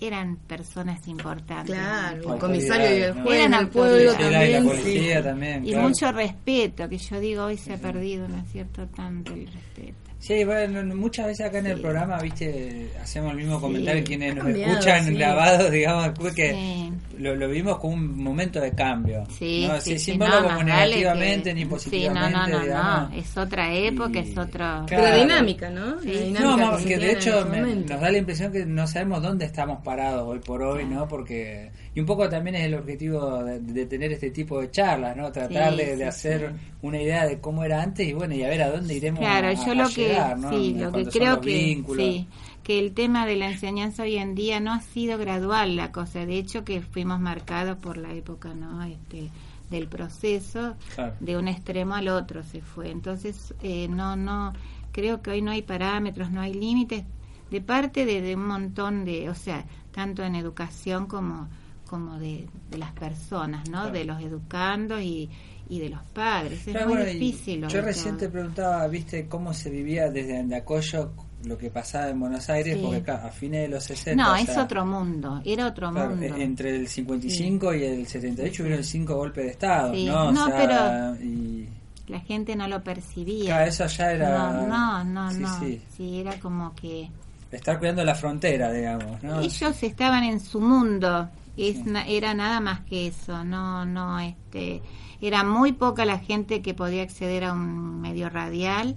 eran 0.00 0.36
personas 0.36 1.06
importantes 1.08 1.74
Claro, 1.74 2.28
¿no? 2.28 2.34
el 2.34 2.40
comisario 2.40 2.98
y 2.98 3.02
el 3.02 3.12
juez 3.14 3.40
Eran 3.40 3.50
del 3.64 3.68
pueblo 3.68 4.12
la 4.12 4.18
también. 4.18 4.64
policía 4.66 5.18
sí. 5.18 5.24
también. 5.24 5.66
y 5.66 5.70
claro. 5.72 5.88
mucho 5.88 6.12
respeto 6.12 6.88
que 6.88 6.98
yo 6.98 7.18
digo 7.20 7.44
hoy 7.44 7.56
se 7.56 7.72
ha 7.74 7.78
perdido 7.78 8.28
no 8.28 8.38
es 8.38 8.48
cierto 8.52 8.86
tanto 8.88 9.32
el 9.34 9.46
respeto 9.46 10.07
Sí, 10.20 10.42
bueno, 10.44 10.82
muchas 10.96 11.26
veces 11.28 11.46
acá 11.46 11.58
en 11.58 11.66
el 11.68 11.76
Sí. 11.76 11.82
programa, 11.82 12.18
viste, 12.20 12.90
hacemos 13.00 13.30
el 13.32 13.36
mismo 13.38 13.54
Sí. 13.56 13.60
comentario 13.60 14.02
quienes 14.04 14.34
nos 14.34 14.44
cambiado, 14.44 14.72
escuchan 14.72 15.04
sí. 15.06 15.14
grabados, 15.14 15.70
digamos, 15.70 16.34
que 16.34 16.52
Sí. 16.52 16.92
lo, 17.18 17.36
lo 17.36 17.48
vimos 17.48 17.78
como 17.78 17.94
un 17.94 18.22
momento 18.24 18.60
de 18.60 18.72
cambio. 18.72 19.24
Sí, 19.38 19.66
¿no? 19.68 19.80
sí, 19.80 19.92
Sí, 19.92 19.98
sí, 19.98 20.04
sin 20.12 20.18
no, 20.18 20.26
como 20.42 20.62
negativamente 20.64 21.50
que- 21.50 21.54
ni 21.54 21.60
Sí, 21.62 21.66
positivamente, 21.66 22.30
no, 22.36 22.46
no, 22.48 22.48
no, 22.58 22.60
digamos. 22.64 23.10
no, 23.10 23.16
es 23.16 23.36
otra 23.36 23.74
época, 23.74 24.18
Y- 24.18 24.18
es 24.30 24.36
otro... 24.36 24.48
Claro. 24.58 24.86
Pero 24.88 25.16
dinámica, 25.18 25.70
¿no? 25.70 26.00
Sí. 26.00 26.08
La 26.08 26.12
dinámica 26.20 26.40
No, 26.42 26.56
que 26.56 26.62
más 26.64 26.82
se 26.82 26.88
que 26.88 26.98
de 26.98 27.12
hecho 27.12 27.38
ese 27.40 27.48
me- 27.48 27.74
nos 27.76 28.00
da 28.00 28.10
la 28.10 28.18
impresión 28.18 28.52
que 28.52 28.66
no 28.66 28.86
sabemos 28.88 29.22
dónde 29.22 29.44
estamos 29.44 29.82
parados 29.84 30.26
hoy 30.26 30.40
por 30.40 30.62
hoy, 30.62 30.84
¿no? 30.84 31.06
Porque 31.06 31.70
y 31.94 32.00
un 32.00 32.06
poco 32.06 32.28
también 32.28 32.56
es 32.56 32.64
el 32.64 32.74
objetivo 32.74 33.42
de, 33.44 33.60
de 33.60 33.86
tener 33.86 34.12
este 34.12 34.30
tipo 34.30 34.60
de 34.60 34.70
charlas, 34.70 35.16
¿no? 35.16 35.30
Tratar 35.32 35.72
Sí, 35.72 35.76
de, 35.78 35.86
de 35.92 35.96
sí, 35.96 36.02
hacer 36.02 36.52
sí. 36.56 36.68
una 36.82 37.00
idea 37.00 37.26
de 37.26 37.38
cómo 37.40 37.64
era 37.64 37.82
antes 37.82 38.06
y 38.06 38.12
bueno, 38.12 38.34
y 38.34 38.42
a 38.44 38.48
ver 38.48 38.62
a 38.62 38.70
dónde 38.70 38.94
iremos 38.94 39.20
Claro, 39.20 39.48
a, 39.48 39.52
yo 39.52 39.72
a 39.72 39.74
lo 39.74 39.88
que, 39.88 40.07
sí, 40.50 40.74
lo 40.74 40.92
que 40.92 41.06
creo 41.06 41.40
que, 41.40 41.84
sí, 41.96 42.26
que 42.62 42.78
el 42.78 42.92
tema 42.92 43.26
de 43.26 43.36
la 43.36 43.50
enseñanza 43.50 44.02
hoy 44.02 44.16
en 44.16 44.34
día 44.34 44.60
no 44.60 44.72
ha 44.72 44.80
sido 44.80 45.18
gradual 45.18 45.76
la 45.76 45.92
cosa, 45.92 46.26
de 46.26 46.38
hecho 46.38 46.64
que 46.64 46.80
fuimos 46.82 47.20
marcados 47.20 47.76
por 47.78 47.96
la 47.96 48.12
época, 48.12 48.54
¿no? 48.54 48.82
Este, 48.82 49.30
del 49.70 49.86
proceso, 49.86 50.76
Claro. 50.94 51.14
de 51.20 51.36
un 51.36 51.48
extremo 51.48 51.94
al 51.94 52.08
otro 52.08 52.42
se 52.42 52.62
fue. 52.62 52.90
Entonces, 52.90 53.54
eh, 53.62 53.86
no, 53.88 54.16
no, 54.16 54.52
creo 54.92 55.20
que 55.22 55.30
hoy 55.30 55.42
no 55.42 55.50
hay 55.50 55.62
parámetros, 55.62 56.30
no 56.30 56.40
hay 56.40 56.54
límites 56.54 57.04
de 57.50 57.60
parte 57.60 58.04
de, 58.06 58.20
de 58.22 58.34
un 58.34 58.46
montón 58.46 59.04
de, 59.04 59.28
o 59.30 59.34
sea, 59.34 59.64
tanto 59.92 60.22
en 60.22 60.34
educación 60.34 61.06
como 61.06 61.48
como 61.88 62.18
de, 62.18 62.46
de 62.70 62.76
las 62.78 62.92
personas, 62.92 63.68
¿no? 63.70 63.78
Claro. 63.80 63.92
De 63.92 64.04
los 64.04 64.20
educandos 64.20 65.00
y, 65.00 65.30
y 65.70 65.80
de 65.80 65.90
los 65.90 66.02
padres. 66.14 66.60
Es 66.66 66.72
Claro, 66.72 66.88
muy 66.88 66.96
bueno, 66.98 67.12
difícil. 67.12 67.66
Yo 67.68 67.80
recién 67.82 68.16
te 68.16 68.28
preguntaba, 68.28 68.86
viste, 68.88 69.26
cómo 69.28 69.52
se 69.52 69.70
vivía 69.70 70.10
desde 70.10 70.38
Andacoyo 70.38 71.12
lo 71.44 71.56
que 71.56 71.70
pasaba 71.70 72.08
en 72.08 72.18
Buenos 72.18 72.48
Aires, 72.50 72.76
Sí. 72.76 72.82
porque 72.84 73.02
claro, 73.02 73.26
a 73.28 73.30
fines 73.30 73.62
de 73.62 73.68
los 73.68 73.84
60. 73.84 74.22
No, 74.24 74.32
o 74.32 74.36
es 74.36 74.46
sea, 74.46 74.64
otro 74.64 74.84
mundo, 74.84 75.40
era 75.44 75.66
otro 75.68 75.90
claro, 75.92 76.10
mundo. 76.16 76.24
e- 76.36 76.42
entre 76.42 76.74
el 76.74 76.88
55 76.88 77.74
y 77.74 77.84
el 77.84 78.06
78 78.06 78.62
hubieron 78.64 78.82
cinco 78.82 79.14
golpes 79.16 79.44
de 79.44 79.50
Estado, 79.52 79.94
Sí. 79.94 80.06
¿no? 80.06 80.28
O 80.28 80.32
No, 80.32 80.46
sea, 80.46 81.16
y 81.22 81.68
La 82.08 82.20
gente 82.20 82.56
no 82.56 82.66
lo 82.66 82.82
percibía. 82.82 83.46
claro, 83.56 83.66
eso 83.68 83.86
ya 83.86 84.12
era. 84.12 84.52
No, 84.52 84.66
no, 84.66 85.04
no, 85.04 85.30
sí, 85.30 85.38
no. 85.38 85.60
sí. 85.60 85.80
Sí, 85.96 86.20
era 86.20 86.40
como 86.40 86.74
que 86.74 87.08
Estar 87.52 87.78
cuidando 87.78 88.04
la 88.04 88.14
frontera, 88.14 88.72
digamos, 88.72 89.22
¿no? 89.22 89.40
ellos 89.40 89.82
estaban 89.82 90.24
en 90.24 90.40
su 90.40 90.60
mundo. 90.60 91.28
Es 91.56 91.76
era 92.06 92.34
nada 92.34 92.60
más 92.60 92.80
que 92.80 93.08
eso, 93.08 93.42
no, 93.44 93.84
no, 93.84 94.18
este, 94.20 94.80
era 95.20 95.44
muy 95.44 95.72
poca 95.72 96.04
la 96.04 96.18
gente 96.18 96.62
que 96.62 96.74
podía 96.74 97.02
acceder 97.02 97.44
a 97.44 97.52
un 97.52 98.00
medio 98.00 98.28
radial 98.28 98.96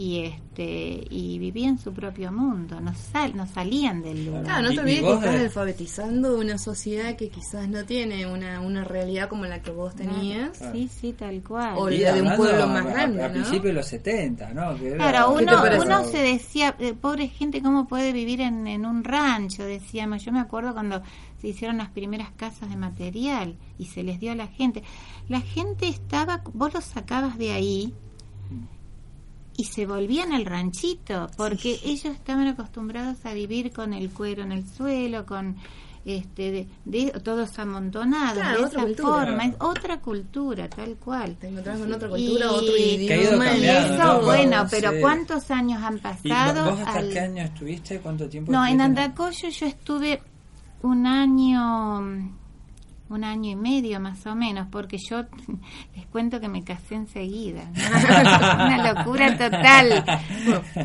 y 0.00 0.20
este 0.20 1.04
y 1.10 1.40
vivían 1.40 1.76
su 1.76 1.92
propio 1.92 2.30
mundo, 2.30 2.80
no 2.80 2.94
sal, 2.94 3.36
no 3.36 3.48
salían 3.48 4.00
del 4.00 4.26
lugar. 4.26 4.44
Claro, 4.44 4.62
no 4.62 4.70
te 4.72 4.78
olvides 4.78 5.02
que 5.02 5.12
estás 5.12 5.32
de- 5.32 5.40
alfabetizando 5.40 6.38
una 6.38 6.56
sociedad 6.56 7.16
que 7.16 7.30
quizás 7.30 7.68
no 7.68 7.84
tiene 7.84 8.24
una, 8.24 8.60
una 8.60 8.84
realidad 8.84 9.28
como 9.28 9.44
la 9.46 9.60
que 9.60 9.72
vos 9.72 9.96
tenías. 9.96 10.56
Claro. 10.56 10.72
Sí, 10.72 10.88
sí, 10.88 11.12
tal 11.14 11.42
cual. 11.42 11.74
O 11.76 11.90
la 11.90 12.12
de 12.12 12.22
un 12.22 12.36
pueblo 12.36 12.68
más 12.68 12.86
a- 12.86 12.90
grande, 12.90 13.24
A, 13.24 13.26
¿no? 13.26 13.32
principios 13.34 13.64
de 13.64 13.72
los 13.72 13.86
70, 13.88 14.54
¿no? 14.54 14.76
Que 14.78 14.86
era- 14.90 14.96
Claro, 14.98 15.34
¿Qué 15.36 15.44
te 15.46 15.52
uno, 15.56 15.82
uno 15.84 16.04
se 16.04 16.18
decía, 16.18 16.76
eh, 16.78 16.94
pobre 16.94 17.26
gente, 17.26 17.60
¿cómo 17.60 17.88
puede 17.88 18.12
vivir 18.12 18.40
en, 18.40 18.68
en 18.68 18.86
un 18.86 19.02
rancho? 19.02 19.64
Decíamos, 19.64 20.24
yo 20.24 20.30
me 20.30 20.38
acuerdo 20.38 20.74
cuando 20.74 21.02
se 21.40 21.48
hicieron 21.48 21.76
las 21.78 21.88
primeras 21.90 22.30
casas 22.36 22.70
de 22.70 22.76
material 22.76 23.56
y 23.78 23.86
se 23.86 24.04
les 24.04 24.20
dio 24.20 24.30
a 24.30 24.36
la 24.36 24.46
gente. 24.46 24.84
La 25.28 25.40
gente 25.40 25.88
estaba, 25.88 26.42
vos 26.54 26.72
los 26.72 26.84
sacabas 26.84 27.36
de 27.36 27.50
ahí 27.50 27.94
y 29.58 29.64
se 29.64 29.84
volvían 29.86 30.32
al 30.32 30.46
ranchito, 30.46 31.28
porque 31.36 31.78
ellos 31.84 32.14
estaban 32.14 32.46
acostumbrados 32.46 33.26
a 33.26 33.34
vivir 33.34 33.72
con 33.72 33.92
el 33.92 34.08
cuero 34.10 34.44
en 34.44 34.52
el 34.52 34.64
suelo, 34.66 35.26
con 35.26 35.56
este 36.04 36.50
de, 36.52 36.68
de- 36.86 37.10
todos 37.22 37.58
amontonados, 37.58 38.34
Claro, 38.38 38.60
de 38.62 38.66
esa 38.68 38.80
cultura. 38.82 39.08
forma, 39.26 39.44
es 39.44 39.54
otra 39.58 40.00
cultura, 40.00 40.68
tal 40.70 40.94
cual. 40.96 41.36
Te 41.36 41.48
encontrás 41.48 41.80
con 41.80 41.92
otra 41.92 42.08
cultura, 42.08 42.46
Y- 42.46 42.48
otro 42.48 42.76
idioma. 42.78 43.46
Y 43.46 43.48
cambiando, 43.50 43.94
eso, 43.94 44.12
¿no? 44.14 44.20
bueno, 44.22 44.62
Sí. 44.68 44.76
pero 44.80 44.92
¿cuántos 45.00 45.50
años 45.50 45.82
han 45.82 45.96
¿Y 45.96 45.98
pasado? 45.98 46.70
vos 46.70 46.80
hasta 46.80 46.98
al- 47.00 47.10
qué 47.10 47.20
año 47.20 47.42
estuviste? 47.42 47.98
¿Cuánto 48.00 48.28
tiempo 48.28 48.52
no, 48.52 48.64
en? 48.64 48.80
Andacoyo 48.80 49.48
yo 49.50 49.66
estuve 49.66 50.22
un 50.82 51.04
año, 51.06 52.32
un 53.10 53.24
año 53.24 53.50
y 53.50 53.56
medio 53.56 54.00
más 54.00 54.26
o 54.26 54.34
menos, 54.34 54.66
porque 54.70 54.98
yo 54.98 55.22
les 55.96 56.06
cuento 56.06 56.40
que 56.40 56.48
me 56.48 56.62
casé 56.62 56.94
enseguida. 56.96 57.70
Una 57.74 58.92
locura 58.92 59.36
total. 59.36 60.04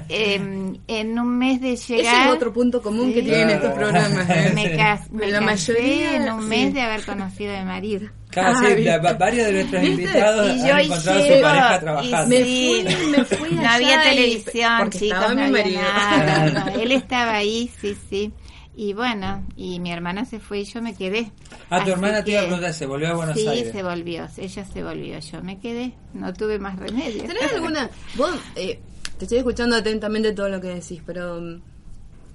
Eh, 0.09 0.73
en 0.87 1.19
un 1.19 1.37
mes 1.37 1.61
de 1.61 1.73
Ese 1.73 1.97
llegar... 1.97 2.27
es 2.27 2.33
otro 2.33 2.53
punto 2.53 2.81
común 2.81 3.13
que 3.13 3.21
Sí. 3.21 3.25
tienen 3.29 3.47
Claro. 3.47 3.53
estos 3.63 3.73
programas. 3.73 4.29
¿eh? 4.29 4.51
Me, 4.55 4.75
cas- 4.75 5.11
me 5.11 5.27
La 5.27 5.39
casé 5.39 5.45
mayoría, 5.73 6.15
en 6.15 6.31
un 6.33 6.41
sí. 6.43 6.47
mes 6.49 6.73
de 6.73 6.81
haber 6.81 7.05
conocido 7.05 7.55
a 7.55 7.59
mi 7.59 7.65
marido. 7.65 8.09
Claro, 8.29 8.57
sí, 8.57 8.87
Ah, 8.87 8.97
varios 9.13 9.45
de 9.45 9.53
nuestros 9.53 9.81
¿Viste? 9.83 10.01
invitados 10.01 10.55
Y 10.55 10.67
yo 10.67 10.73
han 10.73 10.79
encontrado 10.79 11.19
a 11.19 11.21
su 11.21 11.27
llego, 11.29 11.41
pareja 11.43 11.75
y 11.75 11.79
trabajando. 11.79 12.27
Me 12.29 12.43
Sí. 12.43 12.85
fui, 12.87 13.05
me 13.11 13.25
fui 13.25 13.51
No 13.51 13.69
había 13.69 13.95
y- 13.95 14.09
televisión, 14.15 14.71
porque 14.79 14.97
chicos, 14.99 15.17
estaba 15.17 15.27
no 15.29 15.35
mi 15.35 15.41
había 15.59 15.63
marido. 15.63 15.81
nada. 15.81 16.49
No, 16.65 16.67
él 16.81 16.91
estaba 16.93 17.33
ahí, 17.33 17.69
sí, 17.79 17.95
sí. 18.09 18.33
Y 18.75 18.93
bueno, 18.93 19.45
y 19.55 19.79
mi 19.79 19.91
hermana 19.91 20.25
se 20.25 20.39
fue 20.39 20.61
y 20.61 20.65
yo 20.65 20.81
me 20.81 20.95
quedé. 20.95 21.31
Ah, 21.69 21.77
tu 21.77 21.83
Así 21.83 21.91
hermana 21.91 22.23
te 22.23 22.31
iba 22.31 22.39
a 22.39 22.43
que- 22.43 22.47
preguntar, 22.47 22.73
¿se 22.73 22.85
volvió 22.87 23.09
a 23.09 23.13
Buenos 23.15 23.39
sí, 23.39 23.47
Aires? 23.47 23.71
se 23.71 23.83
volvió, 23.83 24.27
ella 24.37 24.65
se 24.65 24.83
volvió, 24.83 25.19
yo 25.19 25.43
me 25.43 25.59
quedé, 25.59 25.93
no 26.13 26.33
tuve 26.33 26.57
más 26.57 26.79
remedio. 26.79 27.23
¿Tenés 27.23 27.53
alguna? 27.53 27.89
Vos, 28.15 28.35
eh, 28.55 28.79
te 29.19 29.25
estoy 29.25 29.37
escuchando 29.37 29.75
atentamente 29.75 30.31
todo 30.33 30.49
lo 30.49 30.59
que 30.59 30.69
decís, 30.69 31.01
pero 31.05 31.39
mm, 31.39 31.61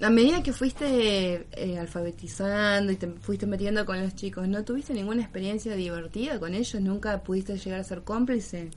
a 0.05 0.11
medida 0.11 0.41
que 0.45 0.53
fuiste 0.53 1.49
eh, 1.51 1.77
alfabetizando 1.77 2.93
y 2.93 2.97
te 2.97 3.09
fuiste 3.09 3.47
metiendo 3.47 3.85
con 3.85 4.01
los 4.01 4.15
chicos, 4.15 4.47
¿no 4.47 4.63
tuviste 4.65 4.95
ninguna 4.95 5.23
experiencia 5.23 5.75
divertida 5.75 6.39
con 6.39 6.55
ellos? 6.55 6.81
¿Nunca 6.81 7.21
pudiste 7.25 7.59
llegar 7.59 7.81
a 7.81 7.85
ser 7.85 8.03
cómplice? 8.03 8.71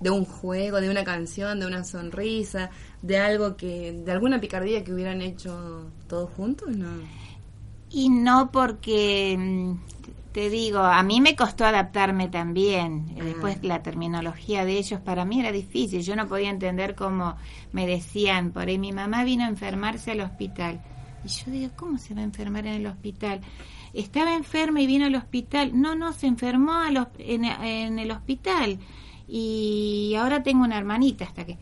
De 0.00 0.10
un 0.10 0.24
juego, 0.26 0.80
de 0.82 0.90
una 0.90 1.04
canción, 1.04 1.58
de 1.58 1.66
una 1.66 1.82
sonrisa, 1.84 2.68
de 3.06 3.18
algo 3.18 3.56
que, 3.56 3.92
de 3.92 4.12
alguna 4.12 4.40
picardía 4.40 4.82
que 4.84 4.92
hubieran 4.92 5.22
hecho 5.22 5.90
todos 6.08 6.30
juntos, 6.30 6.68
¿no? 6.76 6.88
Y 7.90 8.08
no 8.08 8.50
porque, 8.50 9.36
mm, 9.38 10.32
te 10.32 10.50
digo, 10.50 10.80
a 10.80 11.02
mí 11.02 11.20
me 11.20 11.36
costó 11.36 11.64
adaptarme 11.64 12.28
también. 12.28 13.06
Ah. 13.18 13.24
Después 13.24 13.58
la 13.62 13.82
terminología 13.82 14.64
de 14.64 14.76
ellos 14.78 15.00
para 15.00 15.24
mí 15.24 15.40
era 15.40 15.52
difícil. 15.52 16.02
Yo 16.02 16.16
no 16.16 16.26
podía 16.26 16.50
entender 16.50 16.94
cómo 16.94 17.36
me 17.72 17.86
decían, 17.86 18.50
por 18.50 18.68
ahí 18.68 18.78
mi 18.78 18.92
mamá 18.92 19.24
vino 19.24 19.44
a 19.44 19.48
enfermarse 19.48 20.10
al 20.12 20.20
hospital. 20.20 20.80
Y 21.24 21.28
yo 21.28 21.50
digo, 21.50 21.70
¿cómo 21.76 21.98
se 21.98 22.14
va 22.14 22.20
a 22.20 22.24
enfermar 22.24 22.66
en 22.66 22.74
el 22.74 22.86
hospital? 22.86 23.40
Estaba 23.94 24.34
enferma 24.34 24.80
y 24.80 24.86
vino 24.86 25.06
al 25.06 25.14
hospital. 25.14 25.70
No, 25.80 25.94
no, 25.94 26.12
se 26.12 26.26
enfermó 26.26 26.74
a 26.74 26.90
los- 26.90 27.08
en, 27.18 27.44
en 27.44 27.98
el 27.98 28.10
hospital. 28.10 28.78
Y 29.28 30.14
ahora 30.18 30.42
tengo 30.42 30.64
una 30.64 30.76
hermanita 30.78 31.24
hasta 31.24 31.44
que... 31.46 31.56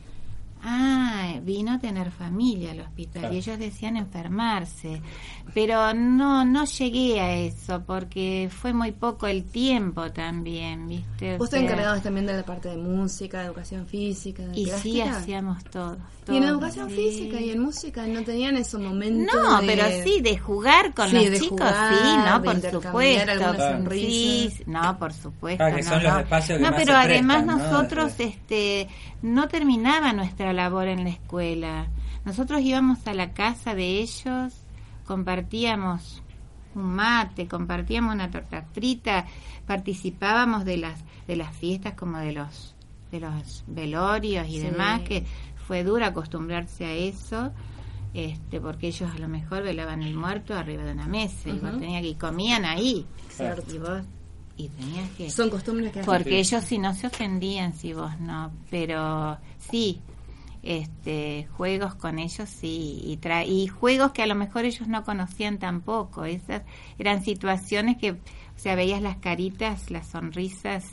Ah, 0.66 1.35
vino 1.42 1.72
a 1.72 1.79
tener 1.79 2.11
familia 2.11 2.70
al 2.72 2.81
hospital 2.81 3.20
Claro. 3.20 3.35
y 3.35 3.38
ellos 3.38 3.59
decían 3.59 3.96
enfermarse, 3.98 5.03
pero 5.53 5.92
no 5.92 6.44
no 6.46 6.64
llegué 6.64 7.20
a 7.20 7.35
eso 7.35 7.83
porque 7.87 8.48
fue 8.50 8.72
muy 8.72 8.92
poco 8.92 9.27
el 9.27 9.44
tiempo 9.44 10.11
también, 10.11 10.88
¿viste? 10.88 11.35
O 11.35 11.38
Vos 11.38 11.50
te 11.50 11.59
encargabas 11.59 12.03
también 12.03 12.24
de 12.27 12.33
la 12.38 12.44
parte 12.44 12.70
de 12.70 12.77
música, 12.79 13.40
de 13.40 13.46
educación 13.46 13.87
física, 13.87 14.42
de 14.46 14.59
Y 14.59 14.66
sí 14.70 15.03
hacíamos 15.03 15.62
todo. 15.64 15.98
Y 16.27 16.38
en 16.38 16.44
educación 16.44 16.88
sí. 16.88 16.96
física 16.96 17.38
y 17.38 17.50
en 17.50 17.61
música 17.61 18.07
no 18.07 18.22
tenían 18.22 18.57
esos 18.57 18.81
momentos. 18.81 19.35
No, 19.35 19.61
de- 19.61 19.66
pero 19.66 19.85
sí, 20.05 20.22
de 20.22 20.38
jugar 20.38 20.94
con 20.94 21.11
Sí, 21.11 21.16
los 21.16 21.24
de 21.31 21.38
chicos, 21.40 21.61
jugar, 21.61 21.94
sí, 21.94 22.16
no, 22.16 22.40
de 22.40 22.48
por 22.48 22.70
supuesto. 22.70 23.92
Sí, 23.92 24.50
no, 24.66 24.98
por 24.98 25.12
supuesto. 25.12 25.59
Claro, 25.59 25.77
que 25.77 25.83
no, 25.83 25.90
son 25.90 26.03
los 26.03 26.18
espacios 26.20 26.59
que 26.59 26.64
No, 26.64 26.70
más 26.70 26.81
pero 26.81 26.92
se 26.94 26.98
además 26.98 27.44
nosotros 27.44 28.14
este, 28.18 28.88
no 29.20 29.48
terminaba 29.48 30.14
nuestra 30.14 30.53
labor 30.54 30.88
en 30.88 31.04
la 31.04 31.10
escuela. 31.10 31.88
Nosotros 32.24 32.62
íbamos 32.62 33.06
a 33.06 33.12
la 33.14 33.32
casa 33.34 33.74
de 33.74 33.98
ellos, 34.00 34.54
compartíamos 35.06 36.22
un 36.74 36.94
mate, 36.94 37.46
compartíamos 37.46 38.14
una 38.14 38.30
torta 38.30 38.62
frita, 38.72 39.26
participábamos 39.66 40.64
de 40.64 40.76
las 40.78 41.00
de 41.26 41.36
las 41.36 41.56
fiestas 41.56 41.94
como 41.94 42.18
de 42.18 42.32
los 42.32 42.74
de 43.12 43.20
los 43.20 43.64
velorios 43.68 44.48
y 44.48 44.52
Sí. 44.54 44.58
demás 44.60 45.02
que 45.02 45.24
fue 45.68 45.84
duro 45.84 46.04
acostumbrarse 46.04 46.84
a 46.84 46.92
eso 46.92 47.52
este 48.12 48.60
porque 48.60 48.88
ellos 48.88 49.10
a 49.14 49.18
lo 49.18 49.28
mejor 49.28 49.62
velaban 49.62 50.02
el 50.02 50.14
muerto 50.14 50.54
arriba 50.54 50.82
de 50.84 50.92
una 50.92 51.06
mesa 51.06 51.48
y 51.48 51.58
vos 51.58 51.78
tenías 51.78 52.02
que 52.02 52.08
y 52.08 52.14
comían 52.16 52.64
ahí 52.64 53.06
Cierto. 53.28 53.74
y 53.74 53.78
vos 53.78 54.02
y 54.56 54.68
tenías 54.68 55.10
que 55.10 55.30
Son 55.30 55.48
costumbres 55.50 55.92
que 55.92 56.00
porque 56.02 56.30
Sí. 56.44 56.54
ellos 56.54 56.64
si 56.64 56.78
no 56.78 56.92
se 56.94 57.06
ofendían 57.06 57.72
si 57.74 57.92
vos 57.92 58.18
no 58.20 58.50
pero 58.70 59.38
sí 59.58 60.00
este 60.64 61.46
juegos 61.57 61.94
con 61.94 62.18
ellos 62.18 62.48
sí 62.48 63.00
y 63.05 63.16
tra 63.18 63.44
y 63.44 63.66
juegos 63.68 64.12
que 64.12 64.22
a 64.22 64.27
lo 64.27 64.35
mejor 64.35 64.64
ellos 64.64 64.88
no 64.88 65.05
conocían 65.05 65.59
tampoco. 65.59 66.24
Esas 66.24 66.62
eran 66.98 67.22
situaciones 67.24 67.96
que 67.98 68.12
o 68.12 68.16
sea 68.57 68.74
veías 68.74 69.03
las 69.03 69.16
caritas 69.18 69.90
las 69.90 70.07
sonrisas 70.09 70.85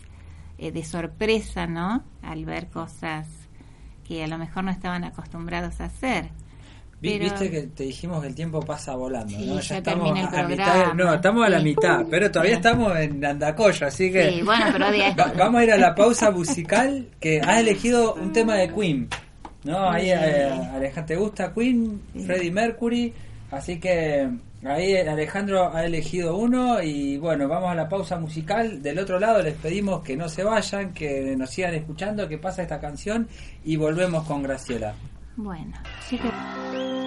eh, 0.57 0.71
de 0.71 0.83
sorpresa 0.83 1.67
no 1.67 2.03
al 2.21 2.45
ver 2.45 2.67
cosas 2.67 3.27
que 4.07 4.23
a 4.23 4.27
lo 4.27 4.37
mejor 4.37 4.63
no 4.65 4.71
estaban 4.71 5.03
acostumbrados 5.03 5.79
a 5.81 5.85
hacer. 5.85 6.29
Pero- 6.99 7.23
Viste 7.23 7.49
que 7.49 7.61
te 7.63 7.83
dijimos 7.85 8.21
que 8.21 8.27
el 8.27 8.35
tiempo 8.35 8.59
pasa 8.59 8.95
volando, 8.95 9.35
Sí, 9.35 9.47
¿no? 9.47 9.59
ya 9.59 9.81
termina 9.81 10.19
el 10.21 10.35
a 10.35 10.47
mitad, 10.47 10.93
no, 10.93 11.11
estamos 11.11 11.45
a 11.47 11.49
la 11.49 11.57
Sí. 11.57 11.63
mitad, 11.65 12.05
pero 12.11 12.29
todavía 12.29 12.53
estamos 12.55 12.95
en 12.95 13.25
Andacoyo, 13.25 13.87
así 13.87 14.11
que 14.11 14.31
Sí, 14.33 14.41
bueno, 14.43 14.65
pero 14.71 14.85
Va- 15.19 15.33
vamos 15.35 15.61
a 15.61 15.63
ir 15.63 15.71
a 15.71 15.77
la 15.77 15.95
pausa 15.95 16.29
musical 16.29 17.07
que 17.19 17.41
has 17.41 17.59
elegido 17.59 18.13
un 18.13 18.31
tema 18.33 18.53
de 18.55 18.71
Queen, 18.71 19.07
¿no? 19.63 19.89
Ahí 19.89 20.09
eh, 20.09 20.49
Alejandro, 20.73 21.05
¿te 21.05 21.15
gusta 21.15 21.53
Queen? 21.53 22.01
Freddie 22.25 22.51
Mercury, 22.51 23.13
así 23.51 23.79
que 23.79 24.29
ahí 24.63 24.95
Alejandro 24.95 25.73
ha 25.73 25.85
elegido 25.85 26.37
uno 26.37 26.81
y 26.81 27.17
bueno, 27.17 27.47
vamos 27.47 27.71
a 27.71 27.75
la 27.75 27.89
pausa 27.89 28.19
musical. 28.19 28.81
Del 28.81 28.99
otro 28.99 29.19
lado 29.19 29.41
les 29.41 29.55
pedimos 29.55 30.03
que 30.03 30.15
no 30.15 30.29
se 30.29 30.43
vayan, 30.43 30.93
que 30.93 31.35
nos 31.35 31.49
sigan 31.49 31.73
escuchando, 31.73 32.27
que 32.27 32.37
pasa 32.37 32.61
esta 32.61 32.79
canción 32.79 33.27
y 33.63 33.75
volvemos 33.77 34.25
con 34.25 34.43
Graciela. 34.43 34.93
bueno 35.35 35.73
Mama, 36.11 37.01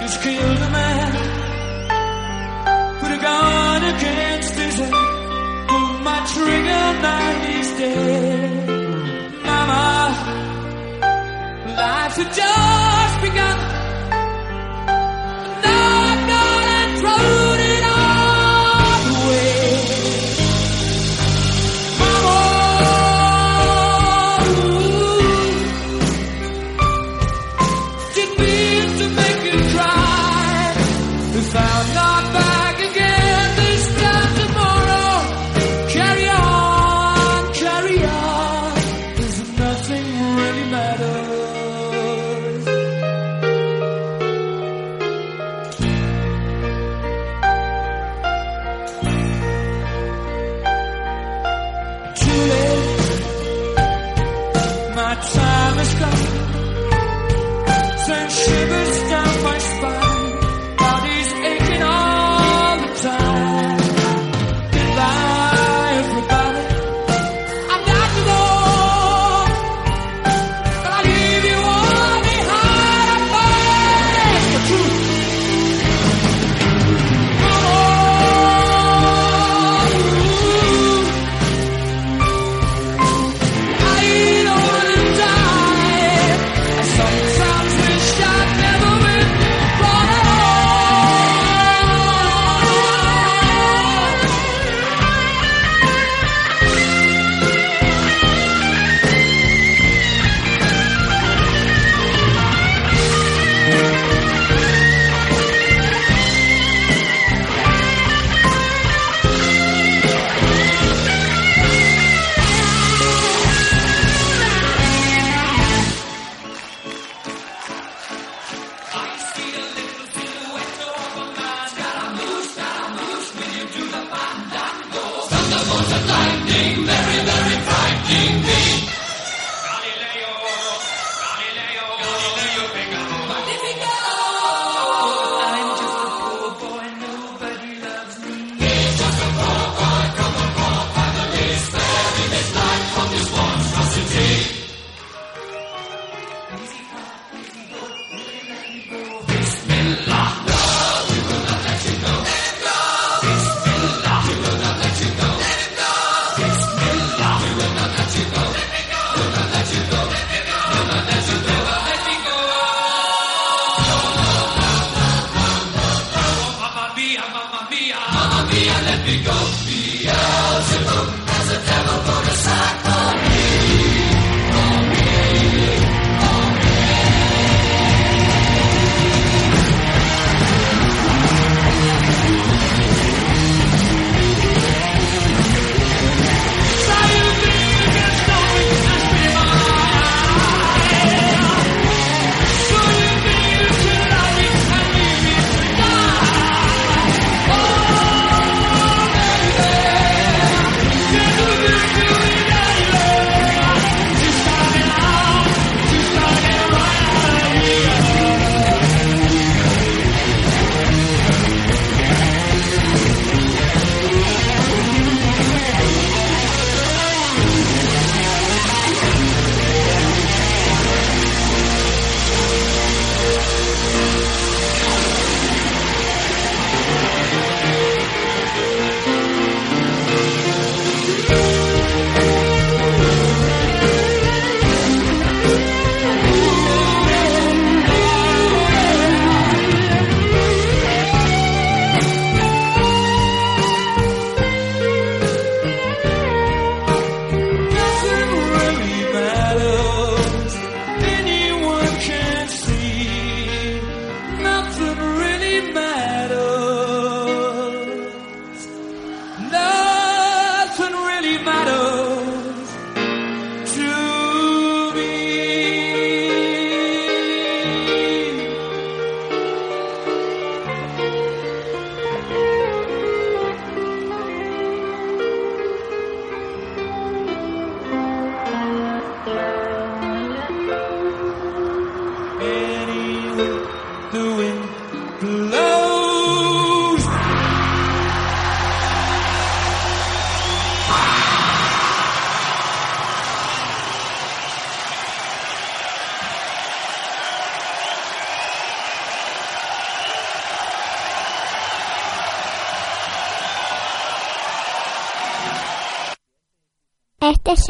She's 0.00 0.16
killed 0.16 0.58
a 0.58 0.70
man, 0.70 1.12
put 3.00 3.12
a 3.12 3.18
gun 3.18 3.84
against 3.84 4.54
his 4.54 4.76
head. 4.78 4.94
Pull 5.68 5.98
my 6.08 6.20
trigger, 6.32 6.84
now 7.04 7.44
he's 7.44 7.70
dead. 7.78 8.68
Mama, 9.44 9.84
life's 11.76 12.18
a 12.18 12.24
joke. 12.24 12.69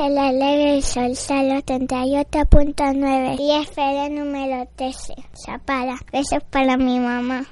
en 0.01 0.15
la 0.15 0.29
alegre 0.29 0.81
sol 0.83 1.09
los 1.09 1.19
38.9 1.19 3.37
y 3.39 3.53
FM 3.63 4.11
número 4.11 4.69
13. 4.77 5.15
Zapala. 5.35 5.97
Besos 6.13 6.43
para 6.51 6.77
mi 6.77 6.99
mamá. 6.99 7.47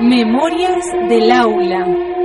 Memorias 0.00 0.84
del 1.08 1.32
aula. 1.32 2.15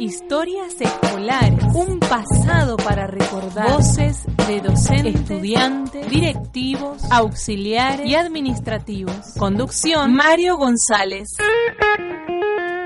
Historias 0.00 0.80
escolares, 0.80 1.62
un 1.74 2.00
pasado 2.00 2.78
para 2.78 3.06
recordar, 3.06 3.70
voces 3.70 4.24
de 4.48 4.62
docentes, 4.62 5.14
estudiantes, 5.14 6.08
directivos, 6.08 7.02
auxiliares 7.10 8.08
y 8.08 8.14
administrativos. 8.14 9.14
Conducción, 9.38 10.14
Mario 10.14 10.56
González. 10.56 11.28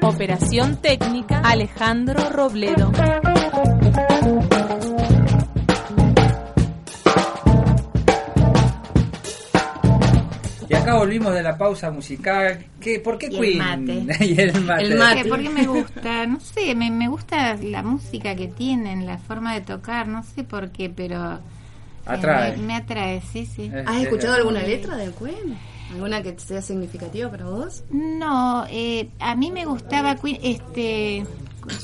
Operación 0.03 0.79
técnica, 0.79 1.41
Alejandro 1.45 2.31
Robledo. 2.31 2.91
Acá 10.85 10.95
volvimos 10.99 11.35
de 11.35 11.43
la 11.43 11.57
pausa 11.59 11.91
musical. 11.91 12.65
¿Qué, 12.81 13.01
¿Por 13.01 13.19
qué 13.19 13.29
Y 13.31 13.37
el 13.37 13.41
Queen? 13.41 13.59
mate. 13.59 14.25
y 14.25 14.41
el 14.41 14.61
mate. 14.63 14.83
El 14.85 14.99
mate. 14.99 15.25
Porque 15.29 15.49
me 15.51 15.67
gusta, 15.67 16.27
no 16.27 16.41
sé, 16.41 16.75
me, 16.75 16.91
me 16.91 17.09
gusta 17.09 17.57
la 17.57 17.83
música 17.83 18.35
que 18.37 18.49
tienen, 18.49 19.07
la 19.07 19.19
forma 19.19 19.55
de 19.55 19.61
tocar, 19.63 20.07
no 20.09 20.23
sé 20.23 20.45
por 20.45 20.71
qué, 20.71 20.91
pero... 20.91 21.35
eh, 21.35 21.39
Atrae. 22.07 22.57
Me, 22.59 22.63
me 22.65 22.77
atrae, 22.77 23.21
sí, 23.33 23.47
sí. 23.47 23.71
Eh, 23.73 23.85
¿Has 23.87 23.97
eh, 23.97 24.03
escuchado 24.03 24.35
alguna 24.35 24.63
letra 24.63 24.97
de 24.97 25.11
Queen? 25.13 25.57
¿Alguna 25.93 26.23
que 26.23 26.39
sea 26.39 26.61
significativa 26.63 27.31
para 27.31 27.45
vos? 27.47 27.85
No, 27.91 28.67
eh, 28.71 29.09
a 29.21 29.35
mí 29.37 29.51
me 29.51 29.65
gustaba 29.65 30.17
Queen, 30.17 30.39
este... 30.43 31.25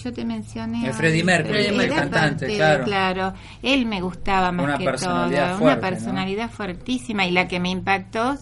Yo 0.03 0.12
te 0.12 0.24
mencioné. 0.24 0.89
Eh, 0.89 0.93
Freddie 0.93 1.24
Mercury, 1.24 1.66
el 1.66 1.89
cantante, 1.89 2.55
claro. 2.57 2.85
claro. 2.85 3.35
Él 3.62 3.87
me 3.87 4.01
gustaba 4.01 4.53
más 4.53 4.64
Una 4.64 4.78
que 4.78 4.85
personalidad 4.85 5.49
todo. 5.51 5.59
fuerte, 5.59 5.78
Una 5.78 5.91
personalidad 5.91 6.51
fuertísima. 6.51 7.26
Y 7.26 7.31
la 7.31 7.49
que 7.49 7.61
me 7.61 7.70
impactó 7.70 8.37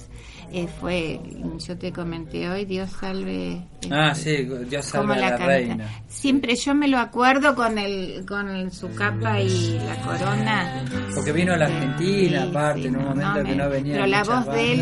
eh, 0.50 0.66
fue, 0.80 1.20
yo 1.58 1.76
te 1.76 1.92
comenté 1.92 2.48
hoy, 2.48 2.64
Dios 2.64 2.90
salve. 2.90 3.60
Ah, 3.90 4.12
este, 4.12 4.46
sí, 4.46 4.64
Dios 4.68 4.86
salve 4.86 5.14
a 5.14 5.30
la, 5.30 5.36
reina. 5.36 5.86
Siempre 6.08 6.56
yo 6.56 6.74
me 6.74 6.88
lo 6.88 6.98
acuerdo 6.98 7.54
con 7.54 7.76
el 7.76 8.24
con 8.26 8.70
su 8.70 8.94
capa 8.94 9.40
y 9.40 9.78
la 9.78 9.96
corona. 9.96 10.84
Porque 11.14 11.32
vino 11.32 11.52
a 11.52 11.58
la 11.58 11.66
Argentina, 11.66 12.42
Sí, 12.42 12.48
aparte, 12.48 12.80
sí, 12.80 12.88
en 12.88 12.96
un 12.96 13.04
momento 13.04 13.42
no, 13.42 13.44
que 13.44 13.56
no 13.56 13.68
venía. 13.68 13.94
Pero 13.96 14.06
la 14.06 14.24
voz 14.24 14.46
de 14.46 14.72
él, 14.72 14.80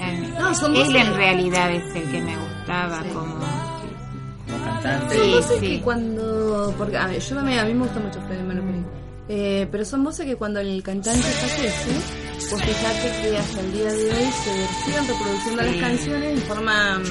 eh, 0.00 0.32
No, 0.38 0.82
él 0.82 0.96
en 0.96 1.14
realidad 1.14 1.70
es 1.70 1.94
el 1.94 2.10
que 2.10 2.20
me 2.22 2.36
gustaba 2.36 3.02
como 3.12 3.61
cantante. 4.82 5.14
Sí, 5.14 5.20
Son 5.20 5.30
voces 5.32 5.60
sí. 5.60 5.66
que 5.68 5.80
cuando. 5.82 6.74
Porque 6.78 6.96
a, 6.96 7.06
ver, 7.06 7.20
yo 7.20 7.36
también, 7.36 7.58
a 7.58 7.64
mí 7.64 7.74
me 7.74 7.80
gusta 7.84 8.00
mucho 8.00 8.20
Freddie 8.26 8.42
Mercury. 8.44 8.84
Eh, 9.28 9.68
pero 9.70 9.84
son 9.84 10.02
voces 10.04 10.26
que 10.26 10.34
cuando 10.36 10.60
el 10.60 10.82
cantante 10.82 11.22
fallece, 11.22 11.92
vos 12.50 12.60
fijate 12.60 13.22
que 13.22 13.38
hasta 13.38 13.60
el 13.60 13.72
día 13.72 13.84
de 13.92 14.04
hoy 14.10 14.24
se 14.32 14.84
siguen 14.84 15.08
reproduciendo 15.08 15.62
las 15.62 15.72
Sí. 15.74 15.80
canciones 15.80 16.32
en 16.32 16.38
forma 16.42 16.98
mm, 16.98 17.02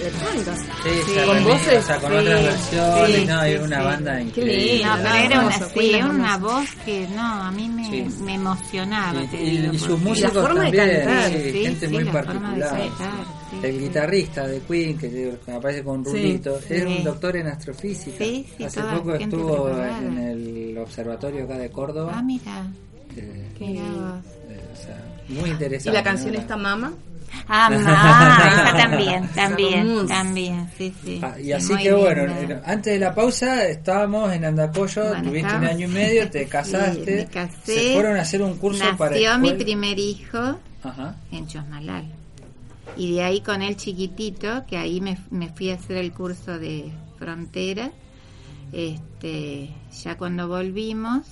electrónica. 0.00 0.56
Sí, 0.56 0.90
Sí, 1.06 1.12
con 1.26 1.44
voces, 1.44 1.84
o 1.84 1.86
sea, 1.86 1.96
con 1.98 2.10
sí, 2.10 2.16
otras 2.16 2.42
versiones, 2.42 3.16
sí, 3.20 3.26
no, 3.26 3.42
sí, 3.44 3.56
una 3.64 3.78
sí. 3.78 3.84
banda 3.84 4.20
increíble. 4.22 4.84
No, 4.84 4.94
pero 4.96 5.14
era 5.14 5.40
una, 5.40 5.52
sí, 5.68 5.90
era 5.94 6.06
una 6.06 6.38
voz 6.38 6.68
que 6.86 7.06
no, 7.14 7.22
a 7.22 7.50
mí 7.52 7.68
me, 7.68 7.84
Sí. 8.10 8.22
me 8.24 8.34
emocionaba. 8.34 9.22
Y, 9.22 9.26
te 9.28 9.42
y- 9.42 9.56
digo, 9.58 9.72
y 9.74 9.78
sus 9.78 10.00
músicos 10.00 10.32
forma 10.32 10.64
de 10.70 10.76
también, 10.78 11.04
cantar. 11.04 11.28
sí, 11.30 11.50
Sí, 11.52 11.62
gente 11.66 11.86
sí, 11.86 11.92
muy 11.92 12.04
la 12.04 12.12
forma 12.12 12.54
de 12.54 12.60
particular. 12.62 13.41
Sí, 13.60 13.66
el 13.66 13.72
sí. 13.74 13.78
guitarrista 13.80 14.46
de 14.46 14.60
Queen, 14.60 14.98
que 14.98 15.32
aparece 15.52 15.82
con 15.84 16.04
Sí. 16.04 16.10
Rulito, 16.12 16.58
es 16.68 16.84
un 16.84 17.04
doctor 17.04 17.36
en 17.36 17.46
astrofísica. 17.48 18.18
Sí, 18.24 18.46
sí, 18.56 18.64
Hace 18.64 18.80
poco 18.82 19.14
estuvo 19.14 19.64
preparada. 19.64 19.98
en 19.98 20.18
el 20.18 20.78
observatorio 20.78 21.44
acá 21.44 21.58
de 21.58 21.70
Córdoba. 21.70 22.12
Ah, 22.16 22.22
mira, 22.22 22.66
eh, 23.16 23.48
vos. 23.60 23.70
eh, 24.50 24.60
o 24.72 24.76
sea, 24.76 25.04
muy 25.28 25.50
interesante. 25.50 25.90
Y 25.90 25.92
la 25.92 26.02
canción 26.02 26.34
¿no? 26.34 26.40
está 26.40 26.56
Mama. 26.56 26.92
Ah, 27.48 27.70
esa 28.52 28.76
también, 28.76 29.26
también, 29.34 30.06
también, 30.06 30.68
sí, 30.76 30.92
sí. 31.02 31.18
Ah, 31.22 31.34
y 31.40 31.44
Sí, 31.44 31.52
así 31.52 31.76
que 31.78 31.92
bueno, 31.92 32.26
linda. 32.26 32.62
antes 32.66 32.92
de 32.92 32.98
la 32.98 33.14
pausa 33.14 33.66
estábamos 33.68 34.30
en 34.34 34.44
Andacollo, 34.44 35.08
Bueno, 35.08 35.22
tuviste 35.30 35.54
un 35.56 35.64
año 35.64 35.86
y 35.88 35.90
medio, 35.90 36.28
te 36.30 36.40
Sí, 36.44 36.50
casaste, 36.50 37.16
me 37.16 37.26
casé. 37.28 37.74
se 37.74 37.94
fueron 37.94 38.18
a 38.18 38.20
hacer 38.20 38.42
un 38.42 38.58
curso 38.58 38.80
Nació 38.84 38.98
para 38.98 39.16
mi 39.16 39.24
escuela- 39.24 39.56
primer 39.64 39.98
hijo 39.98 40.58
Ajá. 40.82 41.16
en 41.30 41.46
Chosmalal. 41.46 42.04
Y 42.96 43.14
de 43.14 43.22
ahí 43.22 43.40
con 43.40 43.62
él 43.62 43.76
chiquitito, 43.76 44.66
que 44.66 44.76
ahí 44.76 45.00
me, 45.00 45.18
me 45.30 45.48
fui 45.48 45.70
a 45.70 45.74
hacer 45.74 45.96
el 45.96 46.12
curso 46.12 46.58
de 46.58 46.92
frontera. 47.18 47.92
Este, 48.72 49.70
ya 50.02 50.16
cuando 50.16 50.48
volvimos, 50.48 51.26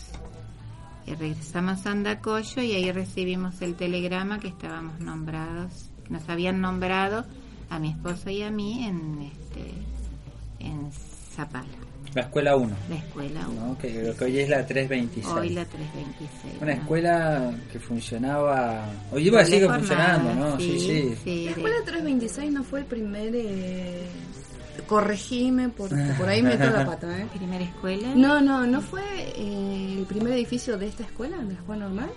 eh, 1.06 1.16
regresamos 1.18 1.86
a 1.86 1.92
Andacollo 1.92 2.62
y 2.62 2.72
ahí 2.72 2.92
recibimos 2.92 3.62
el 3.62 3.74
telegrama 3.74 4.38
que 4.38 4.48
estábamos 4.48 5.00
nombrados, 5.00 5.90
nos 6.08 6.28
habían 6.28 6.60
nombrado 6.60 7.24
a 7.70 7.78
mi 7.78 7.90
esposo 7.90 8.30
y 8.30 8.42
a 8.42 8.50
mí 8.50 8.84
en 8.84 9.22
este 9.22 9.72
en 10.58 10.90
Zapala, 10.92 11.66
La 12.14 12.22
escuela 12.22 12.56
1, 12.56 12.76
la 12.88 12.96
escuela 12.96 13.46
uno. 13.48 13.66
¿no? 13.68 13.78
que, 13.78 14.02
lo 14.02 14.16
que 14.16 14.24
hoy 14.24 14.38
es 14.40 14.48
la 14.48 14.66
326. 14.66 15.26
Hoy 15.32 15.50
la 15.50 15.64
326. 15.64 16.54
Una 16.60 16.74
¿no? 16.74 16.80
escuela 16.80 17.52
que 17.70 17.78
funcionaba, 17.78 18.84
hoy 19.12 19.26
iba 19.28 19.40
a 19.40 19.44
sigue 19.44 19.66
jornada, 19.66 19.78
funcionando, 20.18 20.34
¿no? 20.34 20.58
Sí, 20.58 20.80
sí. 20.80 21.14
sí, 21.22 21.44
La 21.44 21.50
de- 21.54 21.56
escuela 21.60 21.76
326 21.84 22.52
no 22.52 22.64
fue 22.64 22.80
el 22.80 22.86
primer. 22.86 23.30
Eh, 23.34 24.02
corregime, 24.86 25.68
porque 25.68 25.94
por 26.18 26.28
ahí 26.28 26.42
meto 26.42 26.64
la 26.68 26.84
pata, 26.84 27.16
¿eh? 27.18 27.26
primera 27.36 27.64
escuela. 27.64 28.12
No, 28.16 28.40
no, 28.40 28.66
no 28.66 28.80
fue 28.80 29.02
eh, 29.36 29.96
el 29.98 30.04
primer 30.06 30.32
edificio 30.32 30.76
de 30.78 30.88
esta 30.88 31.04
escuela, 31.04 31.36
de 31.38 31.44
la 31.44 31.52
escuela 31.52 31.84
normal. 31.84 32.10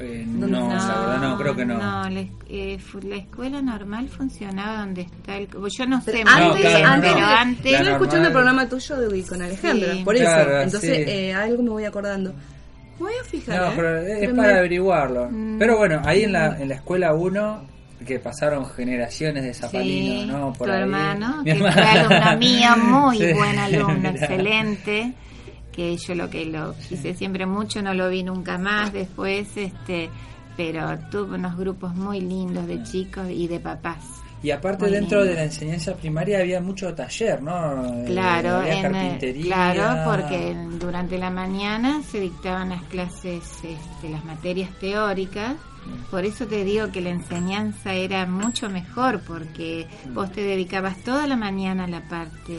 Eh, 0.00 0.24
no, 0.26 0.46
la 0.48 0.74
verdad 0.76 1.18
no, 1.20 1.38
creo 1.38 1.54
que 1.54 1.64
no. 1.64 1.74
No, 1.78 2.08
la, 2.10 2.20
eh, 2.48 2.78
la 3.02 3.16
escuela 3.16 3.62
normal 3.62 4.08
funcionaba 4.08 4.78
donde 4.80 5.02
está 5.02 5.36
el... 5.36 5.48
Yo 5.48 5.86
no 5.86 6.00
sé, 6.00 6.10
Pero 6.12 6.24
muy 6.24 6.32
antes, 6.42 6.60
claro, 6.62 6.86
antes, 6.88 7.12
pero 7.12 7.20
no. 7.20 7.26
antes... 7.36 7.72
yo 7.72 7.84
La 7.84 7.90
escuchando 7.92 8.02
normal. 8.04 8.26
el 8.26 8.32
programa 8.32 8.68
tuyo 8.68 8.96
de, 8.96 9.22
con 9.24 9.42
Alejandra, 9.42 9.92
Sí. 9.92 10.02
por 10.04 10.16
eso. 10.16 10.24
Claro, 10.24 10.60
Entonces, 10.62 10.96
sí. 10.96 11.02
eh, 11.10 11.32
algo 11.34 11.62
me 11.62 11.70
voy 11.70 11.84
acordando. 11.84 12.32
Me 12.32 12.98
voy 13.06 13.12
a 13.20 13.24
fijar. 13.24 13.60
No, 13.60 13.66
¿eh? 13.68 13.72
pero 13.76 13.98
es 14.00 14.18
Pero 14.20 14.36
para 14.36 14.48
me- 14.52 14.58
averiguarlo. 14.58 15.28
Mm. 15.30 15.58
Pero 15.58 15.78
bueno, 15.78 16.02
ahí 16.04 16.22
en 16.24 16.32
la, 16.32 16.58
en 16.60 16.68
la 16.68 16.74
escuela 16.74 17.14
1, 17.14 17.62
que 18.04 18.18
pasaron 18.18 18.66
generaciones 18.66 19.44
de 19.44 19.54
zapalinos, 19.54 20.22
Sí, 20.24 20.26
¿no? 20.26 20.52
Por 20.52 20.66
tu 20.66 20.72
ahí. 20.74 20.80
hermano, 20.82 21.42
Mi 21.44 21.52
que 21.52 21.54
fue 21.58 21.68
hermano. 21.68 22.08
alumno 22.10 22.36
mío, 22.38 22.68
muy 22.78 23.18
Sí. 23.20 23.32
buen 23.32 23.58
alumno, 23.58 23.94
Mirá. 23.98 24.10
excelente, 24.10 25.12
que 25.74 25.96
yo 25.96 26.14
lo 26.14 26.30
que 26.30 26.46
lo 26.46 26.74
quise 26.88 27.14
siempre 27.14 27.46
mucho, 27.46 27.82
no 27.82 27.94
lo 27.94 28.08
vi 28.08 28.22
nunca 28.22 28.58
más 28.58 28.92
después, 28.92 29.48
este 29.56 30.10
pero 30.56 30.96
tuvo 31.10 31.34
unos 31.34 31.56
grupos 31.56 31.94
muy 31.96 32.20
lindos 32.20 32.66
de 32.68 32.80
chicos 32.84 33.26
y 33.28 33.48
de 33.48 33.58
papás. 33.58 34.04
Y 34.40 34.50
aparte 34.52 34.84
Muy 34.84 34.92
dentro 34.92 35.18
lindo. 35.20 35.30
de 35.32 35.36
la 35.40 35.44
enseñanza 35.46 35.94
primaria 35.96 36.38
había 36.38 36.60
mucho 36.60 36.94
taller, 36.94 37.42
¿no? 37.42 38.02
Eh, 38.02 38.04
Claro, 38.06 38.56
había 38.58 38.74
en, 38.86 38.92
carpintería. 38.92 39.44
claro, 39.46 40.10
porque 40.10 40.54
durante 40.78 41.18
la 41.18 41.30
mañana 41.30 42.02
se 42.02 42.20
dictaban 42.20 42.68
las 42.68 42.82
clases, 42.84 43.42
este, 43.64 44.10
las 44.10 44.24
materias 44.24 44.70
teóricas. 44.78 45.54
Por 46.10 46.24
eso 46.24 46.46
te 46.46 46.62
digo 46.62 46.92
que 46.92 47.00
la 47.00 47.10
enseñanza 47.10 47.94
era 47.94 48.26
mucho 48.26 48.68
mejor, 48.70 49.20
porque 49.26 49.86
vos 50.12 50.30
te 50.30 50.42
dedicabas 50.42 50.98
toda 50.98 51.26
la 51.26 51.36
mañana 51.36 51.84
a 51.84 51.88
la 51.88 52.02
parte 52.08 52.56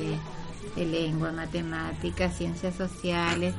de 0.75 0.85
lengua, 0.85 1.31
matemáticas, 1.31 2.35
ciencias 2.37 2.75
sociales, 2.75 3.53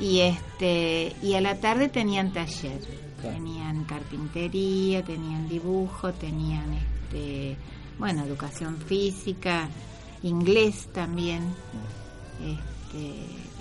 y 0.00 0.20
este 0.20 1.14
y 1.22 1.34
a 1.34 1.40
la 1.40 1.56
tarde 1.60 1.88
tenían 1.88 2.32
taller, 2.32 2.80
Claro. 3.20 3.36
tenían 3.36 3.84
carpintería, 3.84 5.04
tenían 5.04 5.46
dibujo, 5.48 6.12
tenían 6.12 6.72
este, 6.72 7.56
bueno, 7.98 8.24
educación 8.24 8.78
física, 8.78 9.68
inglés 10.22 10.88
también. 10.92 11.42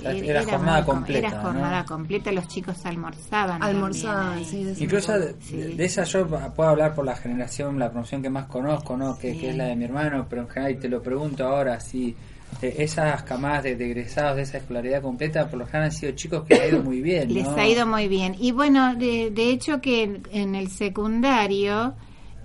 Este, 0.02 0.30
Era 0.30 0.44
jornada 0.46 0.86
completa, 0.86 1.28
Era 1.28 1.42
jornada 1.42 1.80
¿no? 1.82 1.86
completa, 1.86 2.32
los 2.32 2.48
chicos 2.48 2.86
almorzaban. 2.86 3.62
Almorzaban, 3.62 4.46
sí, 4.46 4.64
de- 4.64 4.82
Incluso 4.84 5.20
de, 5.20 5.36
Sí. 5.42 5.58
de 5.58 5.84
esa 5.86 6.04
yo 6.06 6.26
puedo 6.26 6.70
hablar 6.70 6.96
por 6.96 7.04
la 7.06 7.16
generación, 7.18 7.78
la 7.78 7.92
promoción 7.92 8.22
que 8.22 8.30
más 8.30 8.46
conozco, 8.46 8.96
¿no? 8.96 9.18
Que, 9.20 9.34
Sí. 9.34 9.40
que 9.40 9.50
es 9.50 9.58
la 9.58 9.66
de 9.66 9.76
mi 9.76 9.84
hermano, 9.84 10.26
pero 10.30 10.44
en 10.44 10.48
general 10.50 10.72
y 10.72 10.78
te 10.78 10.88
lo 10.88 11.02
pregunto 11.04 11.46
ahora, 11.46 11.80
si 11.82 12.16
esas 12.62 13.24
camadas 13.24 13.64
de, 13.64 13.76
de 13.76 13.86
egresados 13.86 14.36
de 14.36 14.42
esa 14.44 14.58
escolaridad 14.58 15.02
completa, 15.02 15.50
por 15.50 15.60
lo 15.60 15.66
general 15.66 15.86
han 15.86 15.92
sido 15.92 16.12
chicos 16.14 16.44
que 16.46 16.56
les 16.56 16.64
ha 16.64 16.68
ido 16.68 16.84
muy 16.84 17.02
bien, 17.02 17.34
Les 17.34 17.48
ha 17.48 17.68
ido 17.68 17.86
muy 17.86 18.08
bien. 18.08 18.36
Y 18.40 18.52
bueno, 18.52 18.96
de, 18.96 19.32
de 19.32 19.50
hecho 19.50 19.82
que 19.82 20.04
en, 20.04 20.24
en 20.32 20.56
el 20.56 20.70
secundario, 20.70 21.96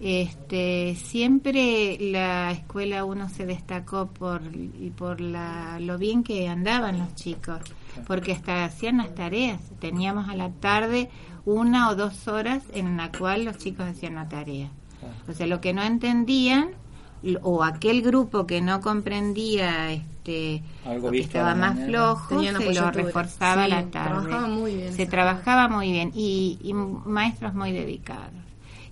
este, 0.00 0.96
siempre 0.96 1.96
la 1.98 2.52
escuela 2.52 3.04
uno 3.04 3.28
se 3.28 3.46
destacó 3.46 4.06
por, 4.06 4.42
y 4.54 4.90
por 4.90 5.20
la, 5.20 5.78
lo 5.80 5.98
bien 5.98 6.22
que 6.22 6.48
andaban 6.48 6.98
los 6.98 7.14
chicos, 7.14 7.60
porque 8.06 8.32
hasta 8.32 8.64
hacían 8.64 8.98
las 8.98 9.14
tareas. 9.14 9.60
Teníamos 9.80 10.28
a 10.28 10.36
la 10.36 10.50
tarde 10.50 11.08
una 11.44 11.88
o 11.90 11.94
dos 11.94 12.28
horas 12.28 12.62
en 12.72 12.96
la 12.96 13.10
cual 13.10 13.44
los 13.44 13.58
chicos 13.58 13.86
hacían 13.86 14.16
la 14.16 14.28
tarea. 14.28 14.70
O 15.28 15.32
sea, 15.32 15.46
lo 15.46 15.60
que 15.60 15.72
no 15.72 15.82
entendían 15.82 16.70
o 17.42 17.62
aquel 17.62 18.02
grupo 18.02 18.46
que 18.46 18.60
no 18.60 18.80
comprendía 18.80 19.92
este 19.92 20.62
Algo 20.84 21.08
o 21.08 21.10
que 21.10 21.20
estaba 21.20 21.54
más 21.54 21.74
mañana. 21.74 21.86
flojo 21.86 22.42
se 22.42 22.74
lo 22.74 22.90
reforzaba 22.90 23.64
a 23.64 23.68
la 23.68 23.84
tarde 23.86 24.28
trabajaba 24.28 24.46
muy 24.48 24.74
bien 24.76 24.92
se 24.92 25.06
trabajaba 25.06 25.68
muy 25.68 25.92
bien 25.92 26.12
y, 26.14 26.58
y 26.62 26.72
maestros 26.74 27.54
muy 27.54 27.72
dedicados 27.72 28.32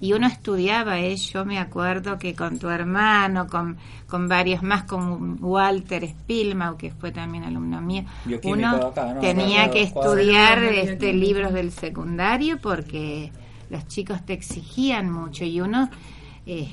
y 0.01 0.15
uno 0.15 0.27
estudiaba 0.27 0.99
¿eh? 0.99 1.17
yo 1.17 1.45
me 1.45 1.59
acuerdo 1.59 2.19
que 2.19 2.35
con 2.35 2.59
tu 2.59 2.69
hermano 2.69 3.47
con, 3.47 3.77
con 4.09 4.29
varios 4.29 4.63
más 4.63 4.83
con 4.85 5.39
Walter 5.43 6.09
Spilmau 6.09 6.77
que 6.77 6.91
fue 6.91 7.13
también 7.13 7.45
alumno 7.45 7.81
mío 7.81 8.05
uno 8.45 8.79
de 8.79 8.85
acá, 8.87 9.15
¿no? 9.15 9.21
tenía 9.21 9.71
que 9.71 9.83
estudiar 9.83 10.65
este 10.65 11.13
libros 11.13 11.53
del 11.53 11.71
secundario 11.71 12.59
porque 12.61 13.31
los 13.71 13.87
chicos 13.87 14.25
te 14.27 14.33
exigían 14.33 15.11
mucho 15.11 15.45
y 15.45 15.61
uno 15.61 15.89
eh, 16.47 16.69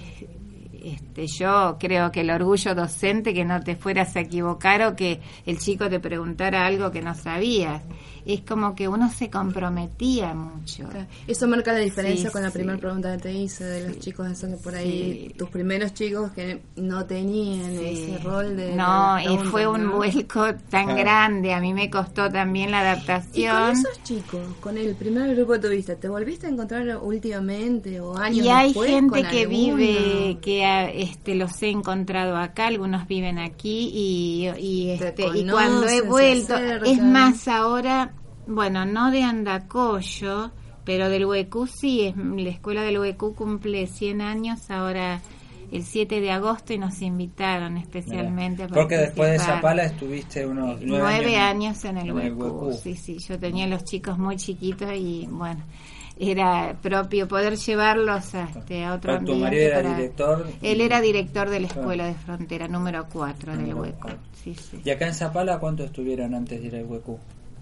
este, 0.84 1.28
yo 1.28 1.78
creo 1.80 2.12
que 2.12 2.22
el 2.22 2.30
orgullo 2.32 2.76
docente 2.76 3.34
que 3.34 3.46
no 3.46 3.60
te 3.62 3.76
fueras 3.76 4.16
a 4.16 4.22
equivocar 4.22 4.82
o 4.84 4.96
que 4.96 5.20
el 5.46 5.58
chico 5.60 5.90
te 5.90 6.00
preguntara 6.00 6.66
algo 6.66 6.92
que 6.92 7.02
no 7.02 7.16
sabías. 7.16 7.82
Es 8.26 8.42
como 8.42 8.76
que 8.76 8.88
uno 8.88 9.10
se 9.12 9.30
comprometía 9.30 10.34
mucho. 10.36 10.88
Eso 11.26 11.48
marca 11.48 11.72
la 11.74 11.80
diferencia 11.80 12.28
Sí, 12.28 12.34
con 12.34 12.44
la 12.44 12.50
sí. 12.50 12.58
primera 12.60 12.78
pregunta 12.78 13.16
que 13.16 13.24
te 13.24 13.34
hice 13.34 13.64
de 13.64 13.88
los 13.88 14.00
chicos 14.00 14.40
de 14.42 14.58
por 14.58 14.76
ahí, 14.76 15.30
Sí. 15.30 15.34
tus 15.38 15.50
primeros 15.50 15.94
chicos 15.94 16.32
que 16.32 16.62
no 16.76 17.06
tenían 17.06 17.72
Sí. 17.72 17.86
ese 18.12 18.18
rol 18.24 18.56
de... 18.56 18.76
No, 18.76 19.16
de 19.16 19.24
y 19.24 19.38
fue 19.50 19.66
un 19.68 19.86
¿no? 19.86 19.96
vuelco 19.98 20.44
tan 20.70 20.86
Claro. 20.86 20.96
grande. 21.00 21.54
A 21.54 21.60
mí 21.62 21.74
me 21.74 21.90
costó 21.90 22.30
también 22.30 22.72
la 22.72 22.80
Y 22.80 22.82
con 22.82 22.88
adaptación. 22.92 23.72
esos 23.72 24.04
chicos, 24.04 24.42
con 24.60 24.78
el 24.78 24.96
primer 24.96 25.34
grupo 25.36 25.54
que 25.54 25.60
tuviste, 25.60 25.96
¿te 25.96 26.08
volviste 26.10 26.46
a 26.48 26.50
encontrar 26.50 26.98
últimamente 27.02 28.00
o 28.00 28.16
años 28.18 28.46
Y 28.46 28.50
hay 28.50 28.68
después 28.68 28.90
gente 28.92 29.22
con 29.22 29.30
que 29.32 29.42
alguno? 29.44 29.76
vive, 29.76 30.38
que 30.42 30.66
este, 30.94 31.36
los 31.36 31.62
he 31.62 31.70
encontrado 31.70 32.38
acá, 32.38 32.68
algunos 32.68 33.08
viven 33.08 33.40
aquí 33.40 33.92
y, 33.94 34.50
y, 34.58 34.98
Te 34.98 35.08
este, 35.08 35.28
y 35.38 35.48
cuando 35.48 35.88
he 35.88 36.02
vuelto, 36.02 36.56
es 36.58 37.02
más 37.02 37.48
ahora, 37.48 38.14
bueno, 38.48 38.86
no 38.86 39.12
de 39.12 39.24
Andacollo, 39.24 40.52
pero 40.84 41.10
del 41.10 41.26
Huecú 41.26 41.68
sí, 41.68 42.02
es, 42.02 42.16
la 42.18 42.50
escuela 42.50 42.82
del 42.84 43.00
Huecú 43.00 43.36
cumple 43.36 43.88
100 43.88 44.22
años 44.22 44.72
ahora 44.72 45.22
el 45.72 45.84
7 45.84 46.20
de 46.20 46.32
agosto 46.32 46.74
y 46.74 46.78
nos 46.78 47.02
invitaron 47.02 47.78
especialmente. 47.78 48.64
a 48.64 48.68
Porque 48.68 48.98
después 48.98 49.32
de. 49.32 49.40
Zapala 49.40 49.84
estuviste 49.84 50.46
unos 50.46 50.82
nueve, 50.82 51.04
Nueve 51.04 51.38
años, 51.38 51.84
en 51.86 51.98
el 51.98 52.10
en 52.10 52.20
el 52.20 52.34
Huecú. 52.34 52.44
Huecú. 52.44 52.74
Sí, 52.74 52.96
sí, 52.96 53.18
yo 53.20 53.38
tenía 53.38 53.68
los 53.68 53.84
chicos 53.84 54.18
muy 54.18 54.36
chiquitos 54.38 54.92
y 54.96 55.28
bueno, 55.30 55.64
era 56.22 56.78
propio 56.82 57.28
poder 57.30 57.56
llevarlos 57.56 58.36
a, 58.36 58.44
este, 58.44 58.84
a 58.84 58.94
otro 58.94 59.18
tu 59.24 59.36
marido 59.36 59.64
era 59.64 59.82
para- 59.82 59.96
director. 59.96 60.48
Él 60.62 60.82
era 60.82 61.00
director 61.02 61.50
de 61.50 61.60
la 61.62 61.68
escuela 61.68 62.06
de 62.08 62.14
frontera 62.14 62.68
número 62.68 63.08
4 63.12 63.56
del 63.58 63.74
Hueco. 63.74 63.98
cuatro. 64.02 64.20
Sí, 64.44 64.54
sí. 64.54 64.82
¿Y 64.84 64.90
acá 64.90 65.08
en 65.08 65.14
Zapala 65.14 65.60
cuánto 65.60 65.84
estuvieron 65.86 66.34
antes 66.36 66.60
de 66.62 66.68
ir 66.68 66.76
al 66.76 66.86
Huecú? 66.86 67.18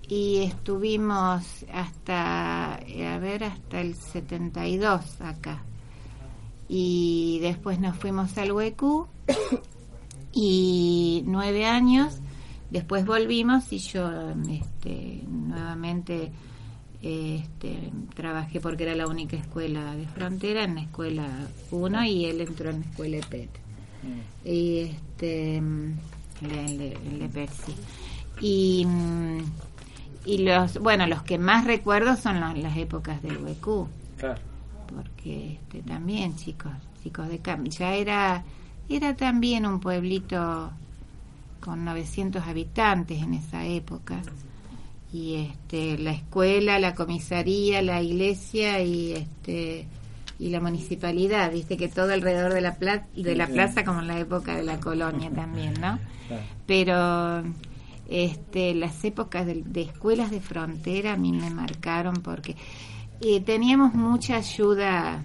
Y 0.09 0.37
estuvimos 0.43 1.65
hasta, 1.73 2.75
a 2.75 3.19
ver, 3.19 3.43
hasta 3.43 3.81
el 3.81 3.93
72 3.95 5.21
acá. 5.21 5.63
Y 6.69 7.39
después 7.41 7.79
nos 7.79 7.95
fuimos 7.97 8.37
al 8.37 8.51
Huecú 8.53 9.07
y 10.33 11.23
nueve 11.25 11.65
años. 11.65 12.19
Después 12.69 13.05
volvimos 13.05 13.71
y 13.71 13.77
yo 13.79 14.09
este, 14.49 15.23
nuevamente 15.27 16.31
este, 17.01 17.91
trabajé 18.15 18.59
porque 18.59 18.83
era 18.83 18.95
la 18.95 19.07
única 19.07 19.37
escuela 19.37 19.95
de 19.95 20.07
frontera 20.07 20.63
en 20.63 20.75
la 20.75 20.81
escuela 20.81 21.27
1 21.71 22.03
y 22.05 22.25
él 22.25 22.41
entró 22.41 22.69
en 22.69 22.79
la 22.81 22.85
escuela 22.85 23.17
EPET. 23.17 23.49
Y 24.45 24.79
este, 24.79 25.61
mm, 25.61 25.93
el 26.51 26.77
de, 26.77 26.93
el 26.93 27.19
de 27.19 27.29
Percy. 27.29 27.75
Y, 28.41 28.85
mm, 28.85 29.37
y 30.25 30.37
los, 30.39 30.79
bueno, 30.79 31.07
los 31.07 31.23
que 31.23 31.37
más 31.37 31.65
recuerdo 31.65 32.15
son 32.17 32.39
las, 32.39 32.57
las 32.57 32.77
épocas 32.77 33.21
del 33.21 33.37
huecú 33.37 33.87
Claro. 34.17 34.41
porque 34.93 35.53
este, 35.53 35.81
también 35.83 36.35
chicos, 36.35 36.71
chicos 37.03 37.29
de 37.29 37.39
Cam, 37.39 37.65
ya 37.65 37.93
era, 37.95 38.43
era 38.89 39.15
también 39.15 39.65
un 39.65 39.79
pueblito 39.79 40.71
con 41.59 41.85
900 41.85 42.45
habitantes 42.45 43.21
en 43.21 43.33
esa 43.35 43.65
época 43.65 44.21
y 45.13 45.35
este, 45.35 45.97
la 45.97 46.11
escuela, 46.11 46.79
la 46.79 46.93
comisaría, 46.93 47.81
la 47.81 48.01
iglesia 48.01 48.81
y 48.81 49.13
este 49.13 49.87
y 50.39 50.49
la 50.49 50.59
municipalidad, 50.59 51.51
viste 51.51 51.77
que 51.77 51.87
todo 51.87 52.13
alrededor 52.13 52.53
de 52.53 52.61
la 52.61 52.75
plaza, 52.75 53.07
de 53.15 53.35
la 53.35 53.47
plaza 53.47 53.83
como 53.83 54.01
en 54.01 54.07
la 54.07 54.19
época 54.19 54.55
de 54.55 54.63
la 54.63 54.79
colonia 54.79 55.31
también, 55.31 55.73
¿no? 55.81 55.97
Pero 56.67 57.43
este, 58.07 58.75
las 58.75 59.03
épocas 59.03 59.47
de, 59.47 59.63
de 59.65 59.81
escuelas 59.81 60.29
de 60.29 60.39
frontera 60.39 61.13
a 61.13 61.17
mí 61.17 61.31
me 61.31 61.49
marcaron 61.49 62.17
porque 62.17 62.55
eh, 63.19 63.41
teníamos 63.41 63.95
mucha 63.95 64.35
ayuda, 64.37 65.23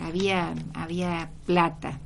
había, 0.00 0.54
había 0.72 1.30
plata, 1.44 2.00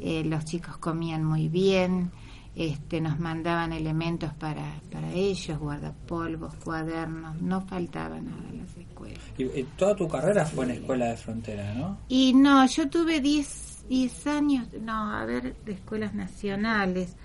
eh, 0.00 0.22
los 0.24 0.44
chicos 0.44 0.76
comían 0.76 1.24
muy 1.24 1.48
bien, 1.48 2.12
este, 2.54 3.00
nos 3.00 3.18
mandaban 3.18 3.72
elementos 3.72 4.32
para, 4.34 4.80
para 4.90 5.10
ellos, 5.12 5.58
guardapolvos, 5.58 6.54
cuadernos, 6.56 7.40
no 7.40 7.60
faltaba 7.62 8.20
nada 8.20 8.48
en 8.50 8.58
las 8.58 8.76
escuelas. 8.76 9.20
Y, 9.38 9.44
y 9.44 9.66
toda 9.76 9.96
tu 9.96 10.08
carrera 10.08 10.44
fue 10.44 10.64
en 10.66 10.72
escuela 10.72 11.06
de 11.06 11.16
frontera, 11.16 11.74
¿no? 11.74 11.98
Y 12.08 12.34
no, 12.34 12.66
yo 12.66 12.88
tuve 12.88 13.20
10 13.20 13.72
10 13.88 14.26
años, 14.26 14.68
no, 14.80 15.14
a 15.14 15.24
ver, 15.24 15.56
de 15.64 15.72
escuelas 15.72 16.14
nacionales, 16.14 17.16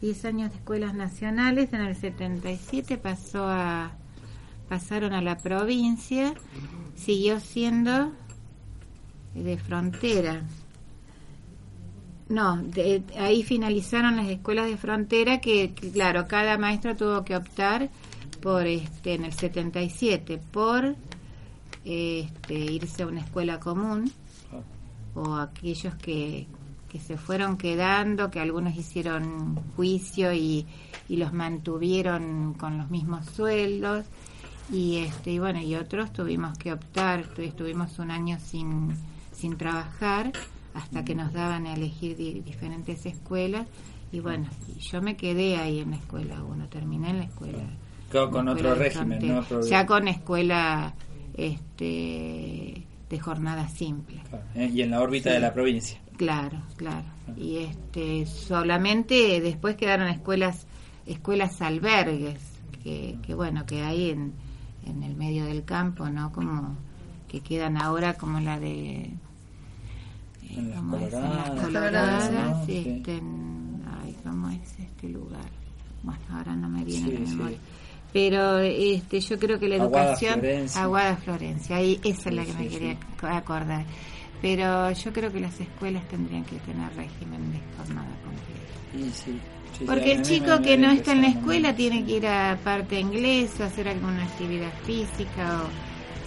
10 0.00 0.24
años 0.26 0.50
de 0.50 0.56
escuelas 0.56 0.94
nacionales, 0.94 1.72
en 1.72 1.80
el 1.82 1.96
77 1.96 2.98
pasó 2.98 3.46
a, 3.48 3.92
pasaron 4.68 5.12
a 5.12 5.22
la 5.22 5.38
provincia, 5.38 6.34
siguió 6.94 7.40
siendo 7.40 8.12
de 9.34 9.56
frontera. 9.58 10.42
No, 12.30 12.56
de- 12.62 13.02
ahí 13.18 13.42
finalizaron 13.42 14.16
las 14.16 14.28
escuelas 14.28 14.66
de 14.68 14.76
frontera 14.78 15.40
que, 15.40 15.74
claro, 15.92 16.26
cada 16.28 16.56
maestro 16.56 16.96
tuvo 16.96 17.24
que 17.24 17.36
optar 17.36 17.90
por, 18.40 18.66
este, 18.66 19.14
en 19.14 19.24
el 19.26 19.32
77, 19.32 20.40
por 20.50 20.94
este, 21.84 22.54
irse 22.54 23.02
a 23.02 23.06
una 23.08 23.20
escuela 23.20 23.58
común 23.60 24.10
o 25.14 25.34
aquellos 25.34 25.94
que, 25.96 26.46
que 26.88 27.00
se 27.00 27.16
fueron 27.16 27.56
quedando, 27.56 28.30
que 28.30 28.38
algunos 28.40 28.76
hicieron 28.76 29.56
juicio 29.76 30.32
y, 30.32 30.66
y 31.08 31.16
los 31.16 31.32
mantuvieron 31.32 32.54
con 32.54 32.78
los 32.78 32.90
mismos 32.90 33.26
sueldos. 33.26 34.06
Y 34.72 34.98
este 34.98 35.32
y 35.32 35.38
bueno 35.40 35.60
y 35.60 35.74
otros 35.74 36.12
tuvimos 36.12 36.56
que 36.58 36.72
optar 36.72 37.24
tu- 37.34 37.42
estuvimos 37.42 37.98
un 37.98 38.12
año 38.12 38.38
sin 38.38 38.94
sin 39.32 39.56
trabajar 39.56 40.30
hasta 40.74 41.04
que 41.04 41.14
nos 41.14 41.32
daban 41.32 41.66
a 41.66 41.74
elegir 41.74 42.16
di- 42.16 42.40
diferentes 42.40 43.04
escuelas 43.06 43.66
y 44.12 44.20
bueno 44.20 44.46
yo 44.78 45.00
me 45.02 45.16
quedé 45.16 45.56
ahí 45.56 45.80
en 45.80 45.90
la 45.90 45.96
escuela 45.96 46.42
uno 46.42 46.66
terminé 46.68 47.10
en 47.10 47.18
la 47.18 47.24
escuela 47.24 47.58
Claro, 48.10 48.30
con 48.32 48.48
otro 48.48 48.74
régimen. 48.74 49.20
¿no? 49.28 49.60
Ya 49.68 49.86
con 49.86 50.08
escuela 50.08 50.94
este 51.34 52.86
de 53.08 53.18
jornada 53.20 53.68
simple 53.68 54.20
Claro, 54.28 54.44
¿eh? 54.54 54.70
Y 54.72 54.82
en 54.82 54.90
la 54.90 55.00
órbita 55.00 55.30
Sí. 55.30 55.34
de 55.34 55.40
la 55.40 55.52
provincia. 55.52 56.00
Claro, 56.16 56.60
claro. 56.76 57.06
Y 57.36 57.56
este 57.58 58.26
solamente 58.26 59.40
después 59.40 59.76
quedaron 59.76 60.08
escuelas 60.08 60.66
escuelas 61.06 61.60
albergues 61.62 62.38
que, 62.84 63.16
que 63.22 63.34
bueno 63.34 63.64
que 63.66 63.82
hay 63.82 64.10
en, 64.10 64.32
en 64.86 65.02
el 65.02 65.16
medio 65.16 65.44
del 65.46 65.64
campo, 65.64 66.08
¿no? 66.10 66.30
Como 66.32 66.76
que 67.28 67.40
quedan 67.40 67.76
ahora 67.76 68.14
como 68.14 68.38
la 68.40 68.58
de 68.60 69.10
En 70.56 70.70
las 70.70 70.78
¿cómo 70.78 70.96
es? 70.96 71.12
En 71.14 71.36
las 71.36 71.50
Coloradas, 71.50 71.60
Coloradas, 72.28 72.32
¿no? 72.58 72.66
sí, 72.66 72.84
este, 72.86 73.16
en- 73.16 73.82
ay, 74.02 74.16
¿cómo 74.24 74.48
es 74.50 74.78
este 74.78 75.08
lugar? 75.08 75.44
Bueno, 76.02 76.20
ahora 76.32 76.56
no 76.56 76.68
me 76.68 76.84
viene 76.84 77.06
Sí, 77.08 77.16
a 77.16 77.20
la 77.20 77.26
sí. 77.26 77.36
memoria. 77.36 77.58
Pero 78.12 78.58
este, 78.58 79.20
yo 79.20 79.38
creo 79.38 79.58
que 79.60 79.68
la 79.68 79.76
Aguada 79.76 80.04
educación, 80.06 80.40
Florencia. 80.40 80.82
Aguada 80.82 81.16
Florencia, 81.16 81.76
ahí 81.76 82.00
esa 82.02 82.28
es 82.30 82.34
la 82.34 82.44
que 82.44 82.52
me 82.54 82.68
quería 82.68 82.96
acordar. 83.22 83.84
Pero 84.42 84.90
yo 84.92 85.12
creo 85.12 85.30
que 85.30 85.38
las 85.40 85.60
escuelas 85.60 86.08
tendrían 86.08 86.44
que 86.44 86.56
tener 86.56 86.88
régimen 86.96 87.52
de 87.52 87.58
jornada 87.76 88.08
completa. 88.24 89.06
Y 89.06 89.10
sí, 89.12 89.38
sí, 89.78 89.84
Porque 89.84 90.12
el 90.14 90.22
chico 90.22 90.60
que 90.62 90.76
no 90.78 90.90
está 90.90 91.12
en 91.12 91.20
la 91.22 91.28
escuela 91.28 91.76
tiene 91.76 92.04
que 92.04 92.16
ir 92.16 92.26
a 92.26 92.58
parte 92.64 92.98
inglés 92.98 93.52
o 93.60 93.64
hacer 93.64 93.86
alguna 93.88 94.24
actividad 94.24 94.72
física 94.84 95.62
o 95.62 95.68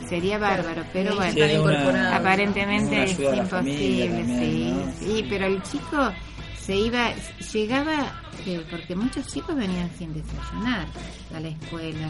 sería 0.08 0.38
bárbaro, 0.38 0.84
pero 0.94 1.12
Sí, 1.12 1.16
bueno, 1.18 1.34
Sí, 1.34 1.58
una- 1.58 2.16
aparentemente 2.16 3.04
es 3.04 3.16
familia 3.18 4.06
imposible, 4.06 4.08
también, 4.24 4.40
sí, 4.40 4.72
¿no? 4.72 4.94
sí, 5.00 5.26
pero 5.30 5.46
el 5.46 5.64
chico 5.64 6.12
se 6.60 6.76
iba, 6.76 7.12
llegaba, 7.54 8.14
eh, 8.46 8.64
porque 8.70 8.96
muchos 8.96 9.28
chicos 9.28 9.56
venían 9.56 9.90
sin 9.98 10.14
desayunar 10.14 10.88
a 11.36 11.40
la 11.40 11.48
escuela, 11.50 12.10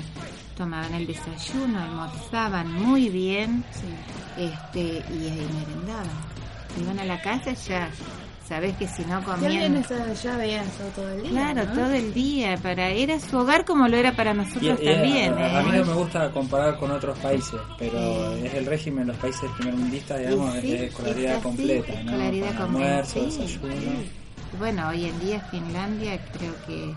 tomaban 0.58 0.94
el 0.94 1.08
desayuno, 1.08 1.80
almorzaban 1.80 2.72
muy 2.74 3.10
bien, 3.10 3.64
este, 4.38 4.82
y 5.14 5.28
ahí 5.30 5.48
merendaban. 5.54 6.10
Iban 6.82 7.00
a 7.00 7.06
la 7.06 7.22
casa 7.22 7.54
ya, 7.54 7.90
sabes 8.48 8.76
que 8.78 8.88
si 8.88 9.04
no 9.06 9.24
comían... 9.24 9.52
alguien 9.52 9.76
estaba 9.78 10.04
allá, 10.06 10.44
eso 10.64 10.84
todo 10.96 11.10
el 11.10 11.22
día. 11.24 11.32
Claro, 11.32 11.66
¿no? 11.66 11.74
todo 11.74 11.92
el 11.94 12.14
día. 12.14 12.58
Para 12.58 12.90
era 12.90 13.20
su 13.20 13.38
hogar 13.38 13.66
como 13.66 13.88
lo 13.88 13.96
era 13.98 14.12
para 14.16 14.34
nosotros 14.34 14.80
y 14.82 14.86
también. 14.86 15.34
a, 15.34 15.60
a 15.60 15.64
mí 15.64 15.70
¿eh? 15.70 15.80
no 15.80 15.86
me 15.86 15.94
gusta 15.94 16.30
comparar 16.32 16.78
con 16.78 16.92
otros 16.92 17.18
países, 17.20 17.60
pero 17.80 18.36
Sí. 18.38 18.46
es 18.46 18.54
el 18.56 18.66
régimen 18.66 19.06
de 19.08 19.14
los 19.14 19.18
países 19.22 19.50
primermundistas, 19.58 20.20
digamos, 20.20 20.56
Y 20.58 20.62
sí, 20.62 20.74
es 20.74 20.80
de 20.82 20.86
escolaridad 20.88 21.32
es 21.32 21.38
así, 21.38 21.44
completa, 21.44 21.94
¿no? 21.94 22.00
escolaridad 22.00 22.48
Con 22.48 22.58
completa, 22.58 22.88
almuerzo, 22.90 23.14
sí, 23.32 23.38
desayuno. 23.40 23.74
sí. 23.82 24.10
Bueno, 24.60 24.88
hoy 24.90 25.06
en 25.06 25.20
día 25.20 25.40
Finlandia 25.50 26.20
creo 26.38 26.54
que, 26.68 26.94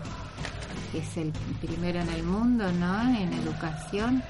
que 0.91 0.97
es 0.99 1.17
el 1.17 1.31
primero 1.65 1.99
en 2.01 2.09
el 2.09 2.23
mundo, 2.23 2.71
¿no? 2.73 3.01
En 3.17 3.33
educación. 3.33 4.21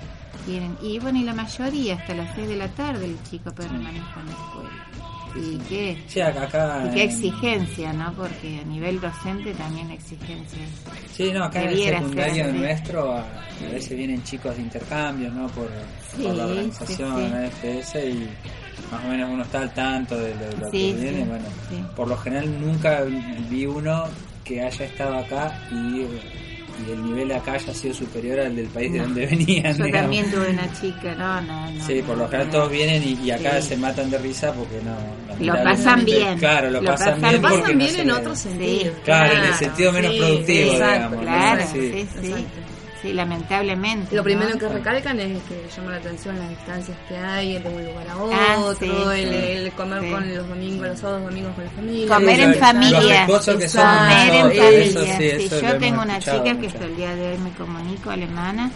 Tienen, 0.45 0.77
y 0.81 0.99
bueno, 0.99 1.17
y 1.19 1.23
la 1.23 1.33
mayoría 1.33 1.95
hasta 1.95 2.13
las 2.13 2.33
6 2.35 2.47
de 2.47 2.55
la 2.55 2.67
tarde 2.69 3.05
el 3.05 3.17
chico 3.23 3.51
permanece 3.53 3.97
en 3.97 4.25
la 4.27 4.31
escuela. 4.31 4.87
Y 5.37 5.57
qué, 5.69 5.97
Sí, 6.07 6.21
acá, 6.21 6.43
acá 6.43 6.83
y 6.89 6.93
qué 6.95 7.03
en- 7.03 7.09
exigencia, 7.09 7.93
¿no? 7.93 8.13
Porque 8.13 8.59
a 8.61 8.65
nivel 8.65 8.99
docente 8.99 9.53
también 9.53 9.87
la 9.89 9.93
exigencia 9.95 10.59
es 10.63 11.15
Sí, 11.15 11.31
no, 11.33 11.45
acá 11.45 11.63
en 11.63 11.69
el 11.69 11.79
secundario 11.83 12.45
ser 12.45 12.53
nuestro 12.53 13.11
a, 13.13 13.19
a 13.21 13.71
veces 13.71 13.97
vienen 13.97 14.23
chicos 14.23 14.55
de 14.55 14.61
intercambio, 14.61 15.29
¿no? 15.31 15.47
Por, 15.47 15.67
Sí, 16.15 16.23
por 16.23 16.35
la 16.35 16.45
organización 16.45 17.15
sí. 17.15 17.31
¿no? 17.31 17.39
FS 17.47 18.09
y 18.09 18.29
más 18.91 19.03
o 19.03 19.07
menos 19.09 19.29
uno 19.31 19.43
está 19.43 19.59
al 19.61 19.73
tanto 19.73 20.17
de 20.17 20.33
lo, 20.35 20.45
de 20.49 20.57
lo 20.57 20.71
que 20.71 20.93
viene. 20.93 21.25
Bueno, 21.25 21.45
por 21.95 22.07
lo 22.07 22.17
general 22.17 22.61
nunca 22.61 23.03
vi 23.49 23.65
uno 23.65 24.05
que 24.43 24.61
haya 24.61 24.85
estado 24.85 25.17
acá 25.17 25.59
y, 25.71 26.05
y 26.85 26.91
el 26.91 27.03
nivel 27.05 27.31
acá 27.31 27.53
haya 27.53 27.73
sido 27.73 27.93
superior 27.93 28.39
al 28.39 28.55
del 28.55 28.67
país 28.67 28.91
de 28.91 28.99
No. 28.99 29.05
donde 29.05 29.25
venían. 29.27 29.75
Yo 29.77 29.85
digamos. 29.85 29.91
también 30.01 30.31
tuve 30.31 30.49
una 30.49 30.73
chica, 30.73 31.15
no, 31.15 31.41
no, 31.41 31.71
no. 31.71 31.85
Sí, 31.87 32.01
por 32.05 32.17
lo 32.17 32.23
no, 32.23 32.29
general 32.29 32.47
no. 32.47 32.53
todos 32.53 32.71
vienen 32.71 33.03
y, 33.03 33.13
y 33.25 33.31
acá 33.31 33.61
Sí. 33.61 33.69
se 33.69 33.77
matan 33.77 34.09
de 34.09 34.17
risa 34.17 34.53
porque 34.53 34.79
no. 34.83 35.45
Lo 35.45 35.63
pasan 35.63 36.05
bien. 36.05 36.37
Claro, 36.39 36.69
lo, 36.69 36.81
Lo 36.81 36.91
pasan, 36.91 37.19
pasan 37.21 37.29
bien. 37.29 37.41
Lo 37.41 37.47
pasan 37.49 37.71
no 37.71 37.77
bien 37.77 37.91
se 37.91 38.01
en 38.01 38.11
otro 38.11 38.35
sentido. 38.35 38.93
Claro, 39.05 39.33
en 39.37 39.43
el 39.43 39.53
sentido 39.53 39.91
menos 39.91 40.11
sí, 40.13 40.17
productivo, 40.19 40.71
exacto, 40.73 40.93
digamos. 40.95 41.15
¿no? 41.17 41.21
Claro, 41.23 41.63
Sí. 41.71 41.91
sí, 41.93 42.07
sí. 42.21 42.45
Sí, 43.07 43.13
lamentablemente. 43.13 44.15
Lo 44.15 44.23
primero 44.23 44.49
¿no? 44.51 44.57
que 44.59 44.67
recalcan 44.69 45.19
es 45.19 45.41
que 45.43 45.65
llama 45.75 45.91
la 45.91 45.97
atención 45.97 46.37
las 46.39 46.49
distancias 46.49 46.97
que 47.07 47.17
hay 47.17 47.59
de 47.59 47.69
un 47.69 47.85
lugar 47.85 48.07
a 48.07 48.13
Ah, 48.13 48.57
otro, 48.59 48.75
sí, 48.75 48.91
el, 49.15 49.29
sí. 49.29 49.35
el 49.35 49.71
comer 49.73 50.01
Sí. 50.03 50.11
con 50.11 50.35
los 50.35 50.47
domingos, 50.47 50.87
los 50.87 50.99
sábados 50.99 51.23
domingos 51.23 51.55
con 51.55 51.63
la 51.63 51.69
familia. 51.71 52.07
Comer 52.15 52.39
en 52.39 52.53
familia. 52.55 52.99
los 52.99 53.11
esposos 53.11 53.55
que 53.57 53.65
Eso, 53.65 53.77
son 53.79 53.97
comer 53.97 54.33
en 54.33 54.41
familia. 54.41 54.81
eso 54.85 54.99
eso 55.55 55.61
yo 55.61 55.77
tengo 55.77 56.01
una 56.01 56.19
chica 56.19 56.57
que 56.59 56.67
hasta 56.67 56.85
el 56.85 56.95
día 56.95 57.15
de 57.15 57.31
hoy 57.31 57.37
me 57.39 57.51
comunico 57.51 58.09
alemana 58.09 58.71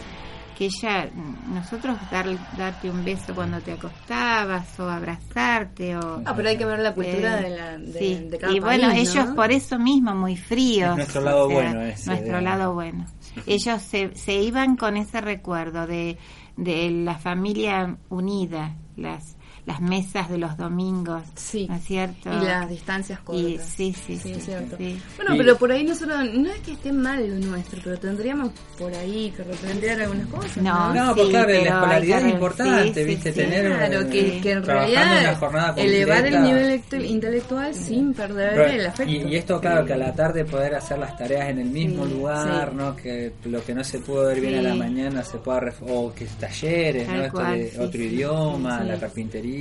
que 0.57 0.65
ella, 0.65 1.09
nosotros 1.47 1.97
dar, 2.11 2.27
darte 2.55 2.87
un 2.87 3.03
beso 3.03 3.33
cuando 3.33 3.59
te 3.61 3.71
acostabas 3.71 4.79
o 4.79 4.87
abrazarte 4.87 5.95
o... 5.97 6.21
Ah, 6.23 6.33
pero 6.35 6.49
hay 6.49 6.57
que 6.57 6.65
ver 6.65 6.77
la 6.79 6.93
cultura 6.93 7.39
Eh, 7.39 7.43
de, 7.43 7.49
la, 7.57 7.77
de, 7.79 7.93
sí. 7.99 8.27
de 8.29 8.37
cada 8.37 8.53
y 8.53 8.59
bueno, 8.59 8.89
país, 8.89 9.15
¿no? 9.15 9.21
ellos 9.21 9.35
por 9.35 9.51
eso 9.51 9.79
mismo 9.79 10.13
muy 10.13 10.37
fríos. 10.37 10.91
Es 10.91 10.97
nuestro 10.97 11.21
lado 11.21 11.45
o 11.45 11.49
sea, 11.49 11.61
bueno 11.61 11.81
ese, 11.81 12.09
Nuestro 12.11 12.41
lado 12.41 12.73
bueno. 12.75 13.05
Ellos 13.45 13.81
se, 13.81 14.15
se 14.15 14.33
iban 14.33 14.75
con 14.75 14.97
ese 14.97 15.21
recuerdo 15.21 15.87
de, 15.87 16.17
de 16.57 16.89
la 16.91 17.17
familia 17.17 17.97
unida, 18.09 18.75
las 18.95 19.37
las 19.65 19.79
mesas 19.79 20.29
de 20.29 20.37
los 20.39 20.57
domingos, 20.57 21.23
Sí. 21.35 21.67
¿no 21.69 21.75
es 21.75 21.83
cierto? 21.83 22.29
Y 22.31 22.45
las 22.45 22.67
distancias 22.67 23.19
cortas. 23.19 23.43
Y- 23.43 23.57
sí, 23.59 23.93
sí, 23.93 24.17
sí, 24.17 24.31
es 24.31 24.45
cierto. 24.45 24.75
sí. 24.77 24.99
Bueno, 25.17 25.35
Y- 25.35 25.37
pero 25.37 25.55
por 25.57 25.71
ahí 25.71 25.83
nosotros, 25.83 26.17
no 26.33 26.49
es 26.49 26.59
que 26.61 26.71
esté 26.71 26.91
mal 26.91 27.27
lo 27.27 27.47
nuestro, 27.47 27.79
pero 27.83 27.97
tendríamos 27.99 28.51
por 28.79 28.91
ahí 28.95 29.31
que 29.37 29.43
replantear 29.43 30.01
algunas 30.01 30.27
cosas. 30.27 30.57
No, 30.57 30.93
No, 30.93 31.09
Sí, 31.09 31.19
pues 31.19 31.29
claro, 31.29 31.47
pero 31.47 31.63
la 31.63 31.69
escolaridad 31.75 32.19
es 32.25 32.33
importante, 32.33 32.93
sí, 33.01 33.03
¿viste? 33.07 33.33
sí, 33.33 33.39
Tener 33.39 33.71
un- 33.71 33.77
Claro, 33.77 34.09
que, 34.09 34.41
que 34.41 34.51
en 34.51 34.63
trabajando 34.63 34.91
en 34.93 34.99
realidad 35.07 35.21
una 35.29 35.35
jornada 35.37 35.73
elevar 35.81 36.25
el 36.25 36.41
nivel 36.43 36.71
inte- 36.81 37.05
intelectual 37.07 37.73
sin 37.75 38.13
perder 38.13 38.49
Pero- 38.55 38.65
el 38.65 38.85
afecto. 38.87 39.11
y, 39.11 39.17
y 39.17 39.35
esto, 39.35 39.59
claro, 39.61 39.85
que 39.85 39.93
a 39.93 39.97
la 39.97 40.13
tarde 40.13 40.43
poder 40.43 40.73
hacer 40.75 40.97
las 40.97 41.15
tareas 41.15 41.49
en 41.49 41.59
el 41.59 41.69
mismo 41.69 42.05
Sí, 42.07 42.13
lugar, 42.13 42.69
sí. 42.71 42.75
¿no? 42.77 42.95
Que 42.95 43.31
lo 43.45 43.63
que 43.63 43.75
no 43.75 43.83
se 43.83 43.99
pudo 43.99 44.25
ver 44.25 44.41
bien 44.41 44.53
Sí. 44.53 44.59
a 44.59 44.61
la 44.69 44.75
mañana 44.75 45.23
se 45.23 45.37
pueda. 45.37 45.51
o 45.81 46.13
que 46.13 46.25
talleres, 46.39 47.05
Tal 47.07 47.17
¿no? 47.17 47.23
Esto 47.25 47.43
de 47.43 47.69
sí, 47.71 47.77
otro 47.77 47.91
sí, 47.99 48.05
idioma, 48.07 48.83
la 48.83 48.97
carpintería. 48.97 49.51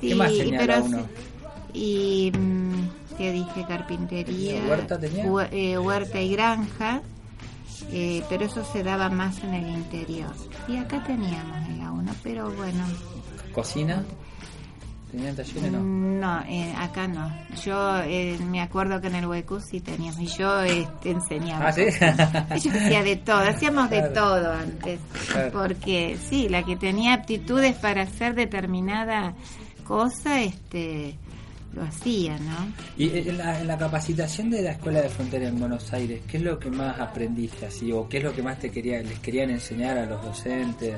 Sí, 0.00 0.08
¿Qué 0.08 0.14
más 0.14 0.32
señala 0.32 0.58
pero 0.58 0.84
uno? 0.84 1.06
Y, 1.74 2.32
mm, 2.36 3.16
¿qué 3.18 3.32
dije? 3.32 3.64
Carpintería. 3.66 4.62
¿Huerta 4.68 4.98
tenía? 4.98 5.24
hue- 5.26 5.48
eh, 5.52 5.78
huerta 5.78 6.20
y 6.20 6.32
granja. 6.32 7.00
eh, 7.92 8.22
pero 8.28 8.44
eso 8.44 8.64
se 8.64 8.82
daba 8.82 9.08
más 9.10 9.42
en 9.44 9.54
el 9.54 9.68
interior. 9.68 10.30
Y 10.68 10.76
acá 10.76 11.02
teníamos 11.04 11.68
en 11.68 11.78
la 11.80 11.90
1, 11.92 12.12
pero 12.22 12.50
bueno, 12.52 12.84
¿Cocina? 13.52 14.02
¿Tenían 15.12 15.36
talleres? 15.36 15.70
No. 15.70 15.80
No, 15.82 16.40
eh, 16.48 16.72
acá 16.78 17.06
no. 17.06 17.30
Yo 17.62 17.98
eh, 17.98 18.38
me 18.48 18.62
acuerdo 18.62 19.00
que 19.00 19.08
en 19.08 19.16
el 19.16 19.26
Huecu 19.26 19.60
sí 19.60 19.80
teníamos, 19.80 20.18
y 20.18 20.26
yo 20.26 20.62
este, 20.62 21.10
enseñaba. 21.10 21.68
Ah, 21.68 21.72
¿sí? 21.72 21.82
Yo 21.90 22.70
hacía 22.80 23.02
de 23.02 23.16
todo, 23.16 23.40
hacíamos 23.40 23.90
de 23.90 24.02
todo 24.10 24.52
antes. 24.52 25.00
Claro. 25.30 25.52
Porque 25.52 26.16
sí, 26.28 26.48
la 26.48 26.64
que 26.64 26.76
tenía 26.76 27.12
aptitudes 27.14 27.76
para 27.76 28.02
hacer 28.02 28.34
determinada 28.34 29.34
cosa, 29.84 30.40
este 30.40 31.18
lo 31.74 31.82
hacía, 31.82 32.38
¿no? 32.38 32.72
Y 32.96 33.18
en 33.18 33.38
la, 33.38 33.60
en 33.60 33.66
la 33.66 33.78
capacitación 33.78 34.50
de 34.50 34.62
la 34.62 34.72
Escuela 34.72 35.00
de 35.00 35.08
Frontera 35.08 35.48
en 35.48 35.58
Buenos 35.58 35.92
Aires, 35.92 36.20
¿qué 36.28 36.36
es 36.36 36.42
lo 36.42 36.58
que 36.58 36.70
más 36.70 37.00
aprendiste 37.00 37.66
así? 37.66 37.90
¿O 37.92 38.08
qué 38.08 38.18
es 38.18 38.24
lo 38.24 38.34
que 38.34 38.42
más 38.42 38.58
te 38.58 38.70
quería, 38.70 39.02
les 39.02 39.18
querían 39.20 39.50
enseñar 39.50 39.98
a 39.98 40.06
los 40.06 40.22
docentes? 40.22 40.96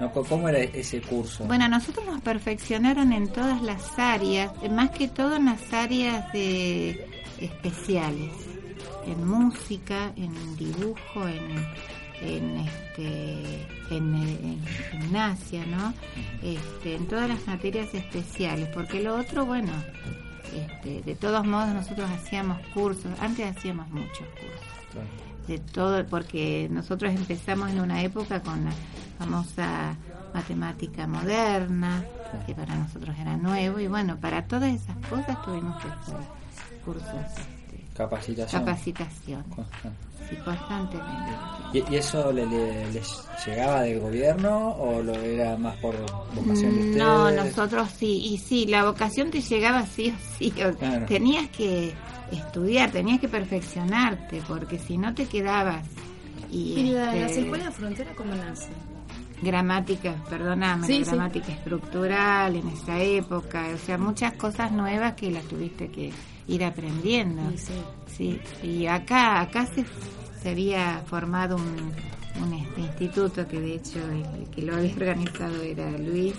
¿No? 0.00 0.12
¿Cómo- 0.12 0.28
¿Cómo 0.28 0.48
era 0.48 0.58
ese 0.60 1.00
curso? 1.00 1.44
Bueno, 1.44 1.68
nosotros 1.68 2.04
nos 2.06 2.20
perfeccionaron 2.22 3.12
en 3.12 3.28
todas 3.28 3.62
las 3.62 3.98
áreas, 3.98 4.50
más 4.70 4.90
que 4.90 5.08
todo 5.08 5.36
en 5.36 5.44
las 5.46 5.72
áreas 5.72 6.32
de 6.32 7.06
especiales, 7.40 8.30
en 9.06 9.26
música, 9.26 10.12
en 10.16 10.56
dibujo, 10.56 11.26
en 11.28 11.66
en 12.24 12.56
este 12.60 13.66
en, 13.90 14.14
en 14.14 14.64
gimnasia, 14.92 15.66
¿no? 15.66 15.92
Este, 16.40 16.94
en 16.94 17.06
todas 17.08 17.28
las 17.28 17.44
materias 17.48 17.92
especiales, 17.94 18.68
porque 18.72 19.02
lo 19.02 19.16
otro, 19.16 19.44
bueno, 19.44 19.72
este, 20.54 21.02
de 21.02 21.14
todos 21.16 21.44
modos 21.44 21.70
nosotros 21.74 22.08
hacíamos 22.10 22.64
cursos, 22.74 23.06
antes 23.20 23.56
hacíamos 23.56 23.88
muchos 23.90 24.26
cursos 24.40 25.06
de 25.46 25.58
todo, 25.58 26.04
porque 26.06 26.68
nosotros 26.70 27.12
empezamos 27.12 27.70
en 27.70 27.80
una 27.80 28.02
época 28.02 28.40
con 28.40 28.64
la 28.64 28.72
famosa 29.18 29.96
matemática 30.32 31.06
moderna, 31.06 32.04
que 32.46 32.54
para 32.54 32.74
nosotros 32.76 33.14
era 33.20 33.36
nuevo, 33.36 33.78
y 33.78 33.86
bueno, 33.88 34.16
para 34.18 34.42
todas 34.46 34.72
esas 34.74 34.96
cosas 35.08 35.36
tuvimos 35.44 35.76
que 35.82 35.88
hacer 35.88 36.14
cursos, 36.84 37.04
este, 37.14 37.84
Capacitación. 37.94 38.64
capacitación, 38.64 39.42
Constante. 39.44 39.98
sí, 40.28 40.36
constantemente. 40.36 41.32
¿Y, 41.74 41.92
y 41.92 41.96
eso 41.96 42.32
le, 42.32 42.46
le- 42.46 42.90
les 42.92 43.06
llegaba 43.46 43.82
del 43.82 44.00
gobierno 44.00 44.70
o 44.76 45.02
lo 45.02 45.14
era 45.14 45.56
más 45.58 45.76
por 45.76 45.94
vocación 46.34 46.74
de 46.74 46.80
ustedes? 46.80 46.96
No, 46.96 47.30
nosotros 47.30 47.88
sí, 47.96 48.26
y 48.32 48.38
sí, 48.38 48.66
la 48.66 48.84
vocación 48.84 49.30
te 49.30 49.40
llegaba 49.42 49.84
sí 49.86 50.10
o 50.10 50.38
sí, 50.38 50.52
o- 50.62 50.74
Claro. 50.76 51.06
tenías 51.06 51.48
que 51.50 51.94
estudiar, 52.32 52.90
tenías 52.90 53.20
que 53.20 53.28
perfeccionarte, 53.28 54.42
porque 54.48 54.78
si 54.78 54.98
no 54.98 55.14
te 55.14 55.26
quedabas... 55.26 55.86
Y, 56.50 56.74
¿Y 56.80 56.94
este, 56.94 57.20
las 57.20 57.32
escuelas 57.32 57.66
de 57.68 57.72
frontera 57.72 58.14
cómo 58.14 58.34
nacen? 58.34 58.74
gramática, 59.40 60.14
perdóname, 60.30 60.86
Sí, 60.86 61.00
la 61.00 61.04
sí. 61.04 61.10
gramática 61.10 61.52
estructural 61.52 62.54
en 62.56 62.68
esa 62.68 63.00
época, 63.02 63.66
o 63.74 63.78
sea, 63.78 63.98
muchas 63.98 64.34
cosas 64.34 64.70
nuevas 64.70 65.14
que 65.14 65.30
las 65.32 65.44
tuviste 65.44 65.88
que 65.90 66.12
ir 66.46 66.64
aprendiendo. 66.64 67.42
Sí, 67.56 67.72
sí. 68.06 68.40
Sí, 68.60 68.66
y 68.66 68.86
acá 68.86 69.40
acá 69.40 69.66
se, 69.66 69.84
se 70.40 70.50
había 70.50 71.02
formado 71.06 71.56
un, 71.56 71.92
un 72.42 72.52
este, 72.54 72.82
instituto 72.82 73.48
que 73.48 73.60
de 73.60 73.74
hecho 73.74 73.98
el, 73.98 74.42
el 74.42 74.48
que 74.50 74.62
lo 74.62 74.76
había 74.76 74.92
organizado 74.96 75.60
era 75.62 75.90
Luis. 75.98 76.34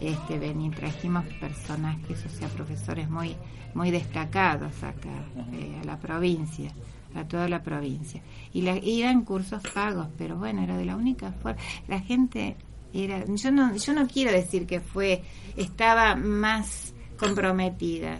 Este, 0.00 0.38
ven 0.38 0.60
y 0.60 0.70
trajimos 0.70 1.24
personajes, 1.40 2.24
o 2.26 2.28
sea, 2.28 2.48
profesores 2.48 3.08
muy 3.08 3.36
muy 3.74 3.90
destacados 3.90 4.82
acá 4.84 5.10
eh, 5.52 5.78
a 5.82 5.84
la 5.84 5.98
provincia, 5.98 6.70
a 7.16 7.24
toda 7.24 7.48
la 7.48 7.62
provincia. 7.62 8.22
Y 8.52 8.62
la, 8.62 8.76
y 8.78 9.02
eran 9.02 9.22
cursos 9.24 9.62
pagos, 9.74 10.06
pero 10.16 10.36
bueno, 10.36 10.62
era 10.62 10.76
de 10.76 10.84
la 10.84 10.94
única 10.96 11.32
forma. 11.32 11.58
La 11.88 11.98
gente 12.00 12.56
era, 12.92 13.24
yo 13.26 13.50
no 13.50 13.74
yo 13.76 13.92
no 13.92 14.06
quiero 14.06 14.30
decir 14.30 14.66
que 14.66 14.80
fue 14.80 15.22
estaba 15.56 16.14
más 16.14 16.94
comprometida. 17.18 18.18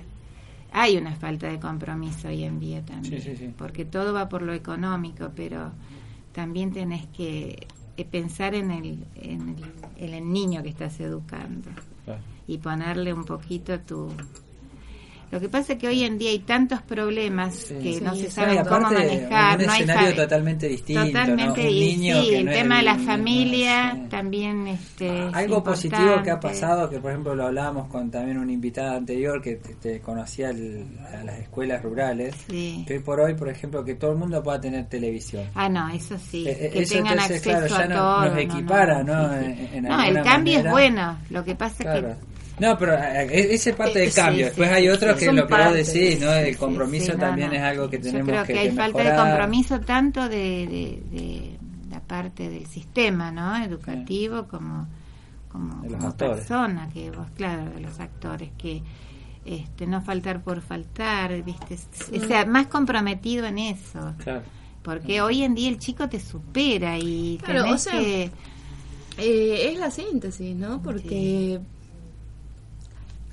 Hay 0.72 0.97
una 0.97 1.14
falta 1.14 1.47
de 1.49 1.61
compromiso 1.61 2.27
hoy 2.27 2.43
en 2.43 2.59
día 2.59 2.85
también, 2.85 3.20
Sí, 3.22 3.31
sí, 3.31 3.37
sí. 3.37 3.55
porque 3.57 3.85
todo 3.85 4.12
va 4.12 4.29
por 4.29 4.43
lo 4.43 4.53
económico, 4.53 5.31
pero 5.37 5.70
también 6.33 6.72
tenés 6.72 7.07
que 7.16 7.68
pensar 8.05 8.55
en 8.57 8.73
el, 8.73 9.05
en 9.15 9.51
el, 9.51 9.65
en 9.97 10.15
el 10.15 10.33
niño 10.33 10.63
que 10.65 10.71
estás 10.71 10.99
educando 10.99 11.71
Claro. 12.05 12.21
y 12.49 12.59
ponerle 12.59 13.13
un 13.15 13.25
poquito 13.25 13.79
tu... 13.81 14.11
Lo 15.35 15.41
que 15.41 15.49
pasa 15.49 15.72
es 15.72 15.78
que 15.80 15.89
hoy 15.89 16.05
en 16.05 16.16
día 16.16 16.30
hay 16.30 16.39
tantos 16.39 16.80
problemas 16.82 17.55
Sí. 17.57 17.74
que 17.82 18.01
no 18.01 18.14
se 18.14 18.28
y 18.28 18.59
cómo 18.68 18.80
manejar. 18.82 19.59
un 19.59 19.66
no 19.66 19.72
escenario 19.72 20.14
totalmente 20.14 20.68
distinto, 20.68 21.07
Totalmente, 21.07 21.45
¿no? 21.64 21.68
Un 21.70 21.74
niño 21.74 22.22
sí, 22.22 22.28
que 22.30 22.39
el 22.39 22.45
no 22.45 22.53
tema 22.53 22.76
de 22.76 22.82
la 22.85 22.99
familia 22.99 24.07
también 24.09 24.68
este, 24.68 25.26
es 25.26 25.35
Algo 25.35 25.64
positivo 25.64 26.22
que 26.22 26.30
ha 26.30 26.39
pasado, 26.39 26.89
que 26.89 27.01
por 27.01 27.11
ejemplo 27.11 27.35
lo 27.35 27.47
hablábamos 27.47 27.89
con 27.89 28.12
también 28.12 28.39
una 28.39 28.53
invitada 28.53 28.95
anterior 28.97 29.43
que 29.43 29.57
te, 29.57 29.74
te 29.74 30.01
conocía 30.01 30.51
el- 30.51 30.87
a 31.12 31.24
las 31.24 31.41
escuelas 31.41 31.82
rurales, 31.82 32.32
Sí. 32.49 32.85
que 32.87 32.95
hoy 32.95 33.01
por 33.01 33.18
hoy, 33.18 33.35
por 33.35 33.49
ejemplo, 33.49 33.85
que 33.85 33.95
todo 33.97 34.12
el 34.12 34.18
mundo 34.18 34.41
pueda 34.41 34.61
tener 34.61 34.87
televisión. 34.89 35.47
Ah, 35.57 35.68
no, 35.68 35.89
eso 35.89 36.16
sí, 36.30 36.47
Eh, 36.47 36.66
eh, 36.66 36.70
que 36.70 36.82
eso 36.82 36.95
tengan 36.95 37.14
entonces, 37.14 37.37
acceso 37.39 37.66
claro, 37.74 37.89
ya 37.89 37.95
a 37.97 37.99
todo. 37.99 38.24
nos 38.30 38.39
equipara, 38.39 39.03
¿no? 39.03 39.35
En- 39.35 39.68
en 39.74 39.82
no, 39.85 40.01
el 40.05 40.22
cambio 40.22 40.53
manera. 40.59 40.68
es 40.68 40.70
bueno, 40.72 41.18
lo 41.30 41.45
que 41.45 41.55
pasa 41.57 41.82
Claro. 41.82 42.09
es 42.11 42.16
que... 42.18 42.35
No, 42.59 42.79
pero 42.79 42.95
eh, 42.95 43.55
ese 43.55 43.71
es 43.71 43.77
parte 43.77 43.99
Eh, 43.99 44.03
del 44.03 44.13
cambio. 44.15 44.39
sí, 44.39 44.45
Después 44.47 44.69
sí, 44.69 44.75
hay 44.75 44.83
sí, 44.85 44.89
otro 44.89 45.13
sí. 45.15 45.19
que 45.19 45.33
lo 45.33 45.47
que 45.47 45.55
vos 45.57 45.73
decís, 45.75 46.21
¿no? 46.21 46.33
El 46.33 46.57
compromiso 46.57 47.13
sí, 47.13 47.19
también 47.19 47.49
no. 47.49 47.55
es 47.57 47.63
algo 47.63 47.91
que 47.91 47.99
tenemos 47.99 48.27
Yo 48.29 48.45
creo 48.45 48.45
que, 48.45 48.59
hay 48.59 48.69
que 48.71 48.75
falta 48.77 49.03
de 49.03 49.05
mejorar. 49.11 49.29
compromiso 49.29 49.81
tanto 49.81 50.29
de, 50.29 50.67
de, 50.67 51.03
de 51.11 51.59
la 51.91 52.01
parte 52.01 52.49
del 52.49 52.67
sistema, 52.67 53.31
¿no? 53.33 53.57
Educativo 53.65 54.47
como 54.49 54.87
como, 55.49 55.83
De 55.83 55.91
los 55.91 55.99
como 56.01 56.17
persona, 56.17 56.89
que 56.93 57.11
vos, 57.13 57.29
claro, 57.37 57.71
de 57.71 57.81
los 57.81 58.01
actores, 58.01 58.51
que 58.59 58.83
este, 59.45 59.87
no 59.87 60.01
faltar 60.03 60.43
por 60.43 60.61
faltar, 60.63 61.43
¿viste? 61.43 61.77
O 62.17 62.27
sea, 62.27 62.45
más 62.47 62.67
comprometido 62.67 63.47
en 63.47 63.59
eso. 63.59 64.15
Claro. 64.19 64.43
Porque 64.83 65.23
hoy 65.23 65.43
en 65.45 65.55
día 65.55 65.69
el 65.69 65.79
chico 65.79 66.09
te 66.09 66.19
supera 66.21 66.99
y 66.99 67.39
Claro, 67.45 67.65
tenés 67.65 67.87
o 67.87 67.91
sea, 67.91 68.01
que... 68.01 68.31
Eh, 69.17 69.71
es 69.73 69.79
la 69.79 69.91
síntesis, 69.93 70.57
¿no? 70.57 70.83
Porque 70.83 71.61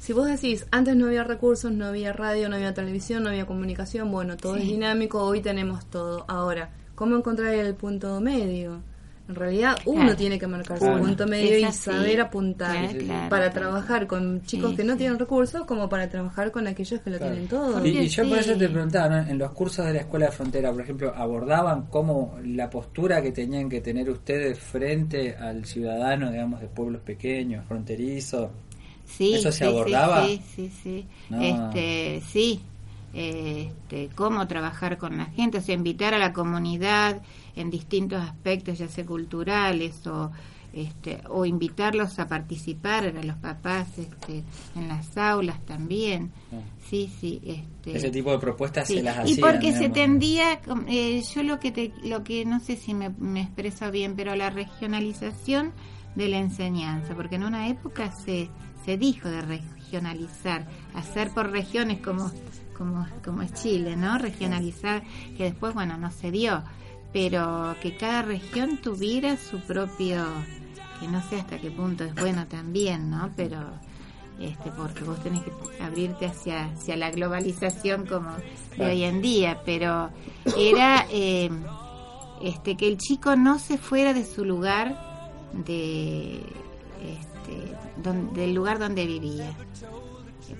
si 0.01 0.13
vos 0.13 0.25
decís, 0.25 0.65
antes 0.71 0.95
no 0.95 1.05
había 1.05 1.23
recursos, 1.23 1.71
no 1.71 1.85
había 1.85 2.11
radio, 2.11 2.49
no 2.49 2.55
había 2.55 2.73
televisión, 2.73 3.21
no 3.21 3.29
había 3.29 3.45
comunicación, 3.45 4.11
bueno, 4.11 4.35
todo 4.35 4.55
es 4.55 4.63
dinámico, 4.67 5.21
hoy 5.23 5.41
tenemos 5.41 5.85
todo. 5.85 6.25
Ahora, 6.27 6.71
¿cómo 6.95 7.15
encontrar 7.15 7.53
el 7.53 7.75
punto 7.75 8.19
medio? 8.19 8.81
En 9.29 9.35
realidad 9.35 9.77
uno 9.85 10.01
Claro. 10.01 10.15
tiene 10.17 10.39
que 10.39 10.47
marcar 10.47 10.79
su 10.79 10.85
Claro. 10.85 11.03
punto 11.03 11.27
medio 11.27 11.69
y 11.69 11.71
saber 11.71 12.19
apuntar 12.19 12.79
Claro, 12.89 12.97
claro, 12.97 13.29
para 13.29 13.51
claro. 13.51 13.53
trabajar 13.69 14.07
con 14.07 14.41
chicos 14.41 14.71
Sí, 14.71 14.77
que 14.77 14.83
no 14.83 14.93
sí. 14.93 14.97
tienen 14.97 15.19
recursos 15.19 15.65
como 15.65 15.87
para 15.87 16.09
trabajar 16.09 16.51
con 16.51 16.65
aquellos 16.65 16.99
que 17.01 17.09
lo 17.11 17.17
Claro. 17.19 17.33
tienen 17.33 17.47
todo. 17.47 17.85
Y, 17.85 17.89
y 17.99 18.07
yo 18.07 18.27
por 18.27 18.39
eso 18.39 18.57
te 18.57 18.67
preguntaba, 18.69 19.21
¿no? 19.21 19.29
en 19.29 19.37
los 19.37 19.51
cursos 19.51 19.85
de 19.85 19.93
la 19.93 19.99
Escuela 19.99 20.25
de 20.25 20.31
Frontera, 20.31 20.71
por 20.71 20.81
ejemplo, 20.81 21.13
¿abordaban 21.15 21.83
cómo 21.91 22.39
la 22.43 22.71
postura 22.71 23.21
que 23.21 23.31
tenían 23.31 23.69
que 23.69 23.81
tener 23.81 24.09
ustedes 24.09 24.57
frente 24.57 25.35
al 25.35 25.63
ciudadano, 25.63 26.31
digamos, 26.31 26.59
de 26.59 26.67
pueblos 26.67 27.01
pequeños, 27.03 27.63
fronterizos? 27.67 28.49
Sí, 29.18 29.36
¿Eso 29.36 29.51
se 29.51 29.59
sí, 29.59 29.64
abordaba? 29.66 30.26
Sí, 30.26 30.41
sí, 30.55 30.72
sí. 30.84 31.05
No. 31.30 31.41
Este, 31.41 32.22
sí. 32.32 32.62
Este, 33.14 34.09
cómo 34.16 34.47
trabajar 34.47 34.97
con 34.97 35.18
la 35.18 35.26
gente, 35.26 35.57
o 35.57 35.62
sea, 35.62 35.76
invitar 35.76 36.14
a 36.14 36.18
la 36.18 36.32
comunidad 36.32 37.22
en 37.57 37.70
distintos 37.70 38.22
aspectos, 38.24 38.78
ya 38.78 38.88
sea 38.88 39.05
culturales 39.05 40.07
o 40.07 40.32
este, 40.74 41.20
o 41.28 41.45
invitarlos 41.45 42.18
a 42.20 42.28
participar 42.30 43.05
a 43.05 43.24
los 43.24 43.36
papás 43.36 43.89
este, 43.97 44.43
en 44.76 44.88
las 44.88 45.18
aulas 45.18 45.59
también. 45.66 46.32
Ah. 46.53 46.62
Sí, 46.89 47.12
sí. 47.20 47.41
Este, 47.45 47.97
Ese 47.97 48.09
tipo 48.09 48.32
de 48.32 48.39
propuestas 48.39 48.88
Sí, 48.88 48.95
se 48.95 49.03
las 49.03 49.18
y 49.30 49.34
hacían. 49.34 49.39
porque 49.41 49.74
se 49.74 49.89
tendía, 49.89 50.62
eh, 50.88 51.22
yo 51.36 51.43
lo 51.43 51.59
que 51.59 51.72
te, 51.72 51.91
lo 52.05 52.24
que 52.24 52.45
no 52.45 52.62
sé 52.62 52.78
si 52.78 52.93
me, 52.93 53.09
me 53.09 53.41
expreso 53.41 53.91
bien, 53.91 54.16
pero 54.16 54.36
la 54.36 54.49
regionalización 54.49 55.74
de 56.16 56.28
la 56.30 56.38
enseñanza, 56.38 57.16
porque 57.16 57.36
en 57.36 57.43
una 57.43 57.68
época 57.68 58.12
se, 58.12 58.49
se 58.86 58.97
dijo 58.97 59.29
de 59.29 59.41
regionalizar, 59.41 60.67
hacer 60.95 61.32
por 61.32 61.51
regiones 61.51 61.99
como, 61.99 62.32
como, 62.77 63.07
como 63.23 63.41
es 63.41 63.53
Chile, 63.53 63.95
¿no? 63.95 64.17
Regionalizar, 64.17 65.03
que 65.38 65.43
después, 65.43 65.73
bueno, 65.73 65.97
no 65.97 66.11
se 66.11 66.32
dio, 66.32 66.63
pero 67.13 67.75
que 67.82 67.95
cada 67.95 68.21
región 68.21 68.77
tuviera 68.77 69.38
su 69.38 69.59
propio, 69.59 70.25
que 70.99 71.07
no 71.07 71.21
sé 71.29 71.38
hasta 71.38 71.59
qué 71.59 71.71
punto 71.71 72.03
es 72.03 72.15
bueno 72.15 72.47
también, 72.47 73.09
¿no? 73.09 73.32
Pero 73.36 73.59
este, 74.39 74.71
porque 74.71 75.03
vos 75.03 75.21
tenés 75.21 75.41
que 75.43 75.51
abrirte 75.84 76.25
hacia, 76.25 76.65
hacia 76.65 76.95
la 76.95 77.11
globalización 77.11 78.07
como 78.07 78.32
de 78.75 78.86
hoy 78.86 79.03
en 79.03 79.21
día, 79.21 79.61
pero 79.63 80.09
era 80.57 81.05
eh, 81.11 81.49
este, 82.41 82.75
que 82.75 82.88
el 82.88 82.97
chico 82.97 83.36
no 83.36 83.59
se 83.59 83.77
fuera 83.77 84.13
de 84.13 84.25
su 84.25 84.43
lugar, 84.43 84.97
de, 85.53 86.38
este, 87.03 87.30
don- 88.03 88.33
del 88.33 88.53
lugar 88.53 88.79
donde 88.79 89.05
vivía, 89.05 89.51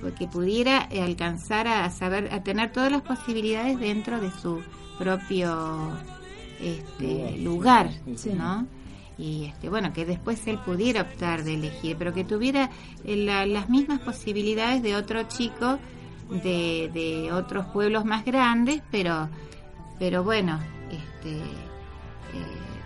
porque 0.02 0.28
pudiera 0.28 0.88
eh, 0.90 1.02
alcanzar 1.02 1.68
a 1.68 1.90
saber, 1.90 2.34
a 2.34 2.44
tener 2.44 2.72
todas 2.72 2.92
las 2.92 3.02
posibilidades 3.02 3.80
dentro 3.80 4.20
de 4.22 4.32
su 4.32 4.62
propio 4.98 5.92
este, 6.60 7.38
lugar, 7.40 7.90
Sí. 8.16 8.32
¿no? 8.34 8.66
y 9.18 9.46
este, 9.46 9.70
bueno 9.70 9.92
que 9.94 10.06
después 10.06 10.46
él 10.48 10.58
pudiera 10.60 11.02
optar 11.02 11.44
de 11.44 11.54
elegir 11.56 11.96
pero 11.98 12.14
que 12.14 12.24
tuviera 12.24 12.70
eh, 13.04 13.18
la- 13.18 13.46
las 13.46 13.70
mismas 13.70 14.00
posibilidades 14.00 14.82
de 14.82 14.96
otro 14.96 15.24
chico 15.24 15.78
de, 16.30 16.90
de 16.94 17.32
otros 17.32 17.66
pueblos 17.68 18.06
más 18.06 18.24
grandes 18.26 18.82
pero 18.90 19.30
pero 20.00 20.24
bueno 20.24 20.60
este 20.90 21.36
eh, 21.38 21.44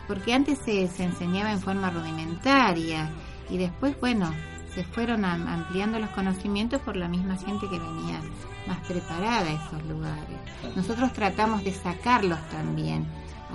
porque 0.07 0.33
antes 0.33 0.57
se, 0.59 0.87
se 0.87 1.03
enseñaba 1.03 1.51
en 1.53 1.59
forma 1.59 1.89
rudimentaria 1.91 3.09
y 3.49 3.57
después 3.57 3.99
bueno 3.99 4.31
se 4.73 4.83
fueron 4.83 5.23
am- 5.25 5.47
ampliando 5.47 5.99
los 5.99 6.09
conocimientos 6.11 6.81
por 6.81 6.95
la 6.97 7.07
misma 7.07 7.37
gente 7.37 7.67
que 7.69 7.79
venía 7.79 8.19
más 8.67 8.79
preparada 8.87 9.47
a 9.49 9.53
esos 9.67 9.83
lugares 9.85 10.37
nosotros 10.75 11.13
tratamos 11.13 11.63
de 11.63 11.73
sacarlos 11.73 12.39
también 12.49 13.05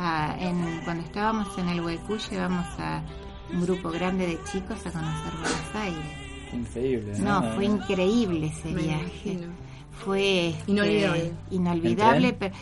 Ah, 0.03 0.34
en, 0.38 0.80
cuando 0.84 1.03
estábamos 1.05 1.59
en 1.59 1.68
el 1.68 1.80
Huecú 1.80 2.16
llevamos 2.30 2.64
a 2.78 3.03
un 3.53 3.61
grupo 3.62 3.91
grande 3.91 4.24
de 4.26 4.38
chicos 4.51 4.78
a 4.86 4.93
conocer 4.93 5.32
Buenos 5.32 5.74
Aires. 5.74 6.53
Increíble. 6.55 7.18
No, 7.18 7.43
fue 7.55 7.64
increíble 7.66 8.47
ese 8.47 8.68
Me 8.72 8.82
viaje. 8.82 9.03
imagino. 9.32 9.53
Fue 10.05 10.51
este, 10.51 10.70
Inolvidable. 10.70 11.32
inolvidable, 11.51 12.28
¿En 12.28 12.34
pero 12.36 12.55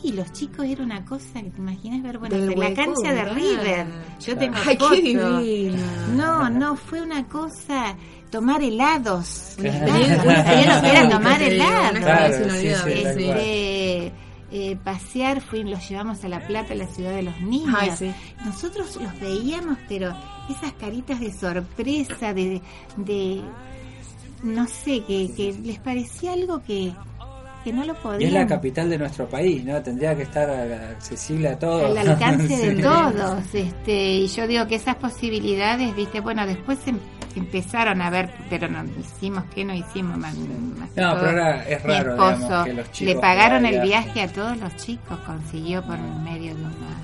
sí, 0.00 0.12
los 0.12 0.32
chicos 0.32 0.64
era 0.66 0.82
una 0.82 1.04
cosa 1.04 1.42
que 1.42 1.50
te 1.50 1.58
imaginas 1.58 2.02
ver, 2.02 2.18
bueno, 2.18 2.36
Del 2.36 2.58
la 2.58 2.74
cancha 2.74 3.12
de. 3.12 3.24
River. 3.24 3.86
Yo 4.20 4.36
tengo 4.36 4.56
Ay, 4.56 4.76
qué 4.76 4.84
fotos. 4.84 5.02
divino. 5.02 5.86
No, 6.14 6.50
no, 6.50 6.76
fue 6.76 7.02
una 7.02 7.26
cosa 7.28 7.96
tomar 8.30 8.62
helados. 8.62 9.54
Claro, 9.56 9.96
era 9.96 11.08
tomar 11.10 11.38
te 11.38 11.50
digo, 11.50 11.64
una 11.64 11.76
helado. 11.76 11.98
Claro, 12.00 12.26
experiencia 12.26 12.60
sí, 12.60 12.60
sí, 12.60 12.66
inolvidable, 12.66 13.02
tal 13.02 13.14
sí. 13.14 13.24
cual. 13.24 13.38
Este, 13.38 14.12
eh, 14.52 14.76
pasear, 14.82 15.40
fui, 15.40 15.64
los 15.64 15.88
llevamos 15.88 16.22
a 16.24 16.28
La 16.28 16.46
Plata, 16.46 16.74
la 16.74 16.86
ciudad 16.86 17.14
de 17.14 17.22
los 17.22 17.40
niños. 17.40 17.74
Ay, 17.78 17.90
sí. 17.96 18.12
Nosotros 18.44 18.96
los 19.00 19.20
veíamos, 19.20 19.76
pero 19.88 20.14
esas 20.48 20.72
caritas 20.74 21.18
de 21.20 21.32
sorpresa, 21.32 22.32
de, 22.32 22.62
de 22.96 23.42
no 24.42 24.66
sé, 24.68 25.02
que, 25.02 25.32
que 25.34 25.52
les 25.64 25.78
parecía 25.80 26.32
algo 26.32 26.62
que, 26.62 26.92
que 27.66 27.72
no 27.72 27.82
lo 27.84 27.96
Y 28.20 28.24
es 28.26 28.32
la 28.32 28.46
capital 28.46 28.88
de 28.88 28.96
nuestro 28.96 29.28
país, 29.28 29.64
¿no? 29.64 29.82
Tendría 29.82 30.14
que 30.14 30.22
estar 30.22 30.48
a- 30.48 30.90
accesible 30.90 31.48
a 31.48 31.58
todos. 31.58 31.98
al 31.98 32.08
alcance 32.10 32.74
de 32.74 32.80
todos 32.82 33.42
este 33.52 34.12
y 34.18 34.28
yo 34.28 34.46
digo 34.46 34.68
que 34.68 34.76
esas 34.76 34.94
posibilidades 34.94 35.96
viste 35.96 36.20
bueno 36.20 36.46
después 36.46 36.78
em- 36.86 37.00
empezaron 37.34 38.00
a 38.02 38.08
ver 38.10 38.32
pero 38.48 38.68
no 38.68 38.84
hicimos 39.00 39.42
que 39.52 39.64
no 39.64 39.74
hicimos 39.74 40.16
más, 40.16 40.36
No, 40.36 40.86
pero 40.94 41.06
ahora 41.10 41.68
es 41.68 41.84
mi 41.84 41.92
raro, 41.92 42.10
esposo 42.12 42.36
digamos, 42.46 42.64
que 42.66 42.72
los 42.74 42.92
chicos 42.92 43.14
le 43.14 43.20
pagaron 43.20 43.66
el 43.66 43.80
viaje 43.80 44.22
a 44.22 44.28
todos 44.28 44.56
los 44.58 44.76
chicos 44.76 45.18
consiguió 45.26 45.82
por 45.82 45.98
medio 45.98 46.54
de 46.54 46.62
una 46.62 46.96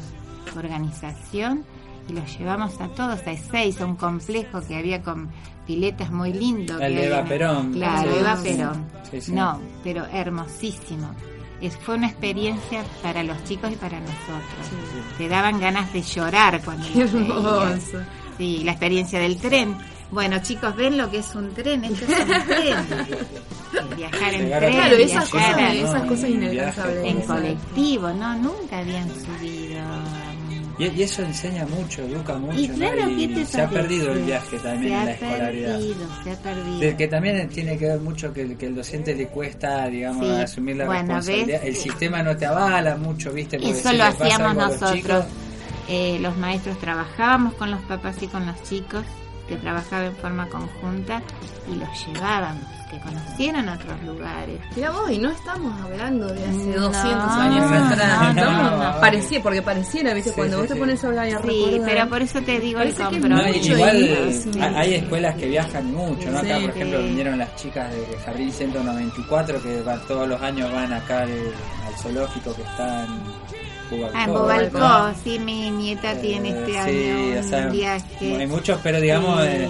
organización 0.55 1.65
y 2.09 2.13
los 2.13 2.39
llevamos 2.39 2.81
a 2.81 2.87
todos 2.89 3.27
a 3.27 3.33
Ezeiza, 3.33 3.85
un 3.85 3.97
complejo 3.97 4.61
que 4.67 4.77
había 4.77 5.03
con 5.03 5.29
piletas 5.67 6.11
muy 6.11 6.33
lindo 6.33 6.79
El 6.81 6.95
que 6.95 7.07
Eva 7.07 7.21
en- 7.21 7.27
Perón. 7.29 7.73
claro 7.73 8.13
Sí, 8.13 8.19
Eva. 8.19 8.37
Perón 8.43 8.87
Sí, 9.11 9.21
sí. 9.21 9.33
no 9.33 9.61
pero 9.85 10.05
hermosísimo 10.07 11.15
es, 11.61 11.77
fue 11.77 11.95
una 11.95 12.09
experiencia 12.09 12.83
para 13.03 13.23
los 13.23 13.43
chicos 13.45 13.71
y 13.73 13.77
para 13.77 14.01
nosotros 14.01 15.17
te 15.17 15.29
daban 15.29 15.61
ganas 15.61 15.93
de 15.93 16.03
llorar 16.03 16.61
cuando 16.65 16.85
Qué 16.93 17.03
hermoso. 17.03 17.99
Sí, 18.39 18.63
la 18.65 18.73
experiencia 18.73 19.21
del 19.21 19.37
tren. 19.37 19.77
Bueno, 20.11 20.39
chicos, 20.43 20.75
ven 20.75 20.99
lo 20.99 21.09
que 21.11 21.19
es 21.19 21.35
un 21.37 21.55
tren. 21.55 21.85
Esto 21.85 22.05
es 22.05 22.19
un 22.19 22.27
tren. 22.47 23.97
Viajar 23.97 24.35
en 24.35 24.43
Llegar 24.45 24.61
tren, 24.61 24.73
Claro, 24.75 24.97
esas 24.97 25.31
viajar 25.33 25.53
cosas, 25.55 25.63
a- 25.71 25.75
esas 25.75 26.03
cosas 26.05 26.25
En 26.25 26.33
inalcanzables. 26.43 27.27
colectivo, 27.27 28.09
¿no? 28.13 28.35
Nunca 28.37 28.79
habían 28.79 29.09
subido. 29.09 29.81
Y, 30.79 30.87
y 30.89 31.03
eso 31.03 31.23
enseña 31.23 31.67
mucho, 31.67 32.03
educa 32.03 32.37
mucho. 32.39 32.59
Y 32.59 32.69
¿no? 32.69 32.75
claro, 32.77 33.09
Y 33.11 33.29
¿qué 33.29 33.35
te 33.35 33.47
se 33.47 33.61
ha 33.63 33.69
perdido 33.69 34.13
el 34.13 34.23
viaje 34.25 34.59
también 34.59 34.93
en 34.95 35.05
la 35.07 35.13
escolaridad. 35.13 35.73
perdido, 35.73 36.07
se 36.25 36.31
ha 36.31 36.37
perdido. 36.37 36.79
De- 36.81 36.97
que 36.97 37.09
también 37.09 37.49
tiene 37.51 37.79
que 37.79 37.87
ver 37.87 38.01
mucho 38.01 38.33
que, 38.33 38.43
el- 38.43 38.57
que 38.57 38.67
el 38.67 38.75
docente 38.75 39.15
le 39.15 39.27
cuesta, 39.29 39.87
digamos, 39.89 40.27
Sí. 40.27 40.33
asumir 40.43 40.77
la 40.77 40.87
Bueno, 40.87 41.01
responsabilidad. 41.15 41.61
¿ves? 41.61 41.69
El 41.69 41.77
sistema 41.77 42.23
no 42.23 42.37
te 42.37 42.47
avala 42.47 42.97
mucho, 42.97 43.33
¿viste? 43.33 43.59
Porque 43.59 43.79
Eso 43.79 43.91
si 43.91 43.97
lo 43.97 44.05
hacíamos 44.05 44.55
los 44.55 44.67
nosotros. 44.69 44.93
chicos, 44.93 45.25
Eh, 45.89 46.19
los 46.21 46.37
maestros 46.39 46.79
trabajábamos 46.79 47.55
con 47.55 47.71
los 47.71 47.81
papás 47.83 48.17
y 48.23 48.29
con 48.29 48.47
los 48.47 48.63
chicos, 48.63 49.05
que 49.49 49.57
trabajaban 49.57 50.07
en 50.07 50.17
forma 50.17 50.49
conjunta, 50.49 51.21
y 51.71 51.75
los 51.75 51.89
llevábamos, 52.07 52.63
que 52.93 52.99
conocieran 53.01 53.69
otros 53.69 54.03
lugares. 54.05 54.61
Mira 54.77 54.91
vos, 54.91 55.11
y 55.11 55.19
no 55.19 55.31
estamos 55.31 55.81
hablando 55.81 56.27
de 56.29 56.45
hace 56.45 56.77
No, 56.77 56.81
200 56.83 57.03
años 57.33 57.71
no, 57.71 57.77
atrás. 57.79 58.35
no, 58.35 59.01
parecía, 59.01 59.43
porque 59.43 59.63
pareciera, 59.63 60.13
¿viste? 60.15 60.31
Sí, 60.31 60.37
Cuando 60.37 60.57
sí, 60.57 60.61
vos 60.63 60.69
te 60.73 60.77
pones 60.77 61.03
a 61.03 61.07
hablar 61.09 61.29
y 61.29 61.33
a 61.33 61.39
Sí, 61.43 61.47
recordar. 61.49 61.81
pero 61.91 62.09
por 62.11 62.23
eso 62.23 62.41
te 62.43 62.61
digo 62.61 62.81
el 62.81 62.93
Parece 62.93 63.19
compromiso. 63.21 63.73
igual 63.75 64.33
sí. 64.33 64.61
hay 64.61 64.95
escuelas 64.95 65.35
que 65.37 65.47
viajan 65.49 65.95
mucho, 65.95 66.31
¿no? 66.31 66.39
Acá, 66.39 66.57
Sí. 66.59 66.67
por 66.67 66.71
ejemplo, 66.77 66.99
Sí. 67.01 67.05
vinieron 67.09 67.39
las 67.39 67.57
chicas 67.57 67.91
de 67.91 68.07
Jardín 68.25 68.53
194 68.53 69.63
que 69.63 69.83
van, 69.83 70.01
todos 70.07 70.29
los 70.29 70.41
años 70.43 70.71
van 70.73 70.93
acá 70.93 71.23
al, 71.23 71.31
al 71.31 71.95
zoológico 72.01 72.55
que 72.55 72.63
está 72.63 73.05
en 73.05 73.43
Ah, 74.15 74.25
en 74.25 74.33
¿no? 74.33 74.39
Bobalcó, 74.41 75.15
sí, 75.23 75.39
mi 75.39 75.71
nieta 75.71 76.15
tiene 76.19 76.49
este 76.49 76.73
Eh, 76.73 76.79
año 76.79 76.89
sí, 76.89 77.33
un 77.33 77.39
o 77.39 77.43
sea, 77.49 77.67
viaje. 77.67 78.37
Hay 78.39 78.47
muchos, 78.47 78.81
pero 78.83 78.99
digamos, 79.03 79.43
Sí. 79.43 79.49
eh, 79.51 79.69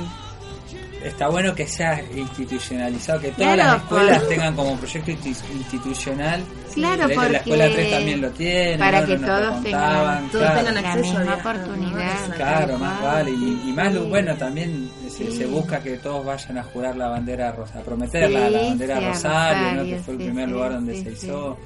está 1.04 1.28
bueno 1.28 1.54
que 1.54 1.66
sea 1.66 2.02
institucionalizado, 2.14 3.20
que 3.20 3.30
todas 3.32 3.54
Claro, 3.54 3.72
las 3.72 3.82
escuelas 3.82 4.18
por- 4.20 4.28
tengan 4.28 4.54
como 4.56 4.76
proyecto 4.76 5.10
insti- 5.10 5.52
institucional. 5.54 6.42
Claro, 6.74 7.06
la, 7.08 7.14
porque 7.14 7.30
la 7.32 7.38
escuela 7.38 7.64
3 7.70 7.90
también 7.90 8.20
lo 8.22 8.30
tiene, 8.30 8.78
para 8.78 9.00
¿no? 9.02 9.06
que 9.06 9.16
todos 9.18 9.62
tengan- 9.62 10.30
todos 10.30 10.44
claro. 10.44 10.58
tengan 10.58 10.74
la 10.82 10.92
acceso 10.92 11.18
a 11.18 11.24
¿no? 11.24 11.34
oportunidad. 11.34 12.34
Claro, 12.36 12.78
más 12.78 13.02
vale. 13.02 13.30
Y, 13.30 13.62
y 13.68 13.72
más, 13.72 13.92
lo 13.94 14.02
Sí. 14.04 14.08
bueno, 14.08 14.34
también 14.36 14.90
se, 15.10 15.30
Sí. 15.30 15.36
se 15.36 15.46
busca 15.46 15.80
que 15.82 15.98
todos 15.98 16.24
vayan 16.24 16.58
a 16.58 16.62
jurar 16.62 16.96
la 16.96 17.08
bandera 17.08 17.52
rosa, 17.52 17.78
a 17.78 17.82
prometerla, 17.82 18.46
Sí, 18.48 18.52
la 18.54 18.62
bandera 18.62 19.00
Rosario, 19.00 19.72
¿no? 19.74 19.84
que 19.84 19.96
fue 19.98 20.14
el 20.14 20.20
primer 20.20 20.46
sí, 20.46 20.52
lugar 20.52 20.72
donde 20.72 20.94
sí, 20.94 21.04
se 21.04 21.16
sí, 21.16 21.26
hizo. 21.26 21.58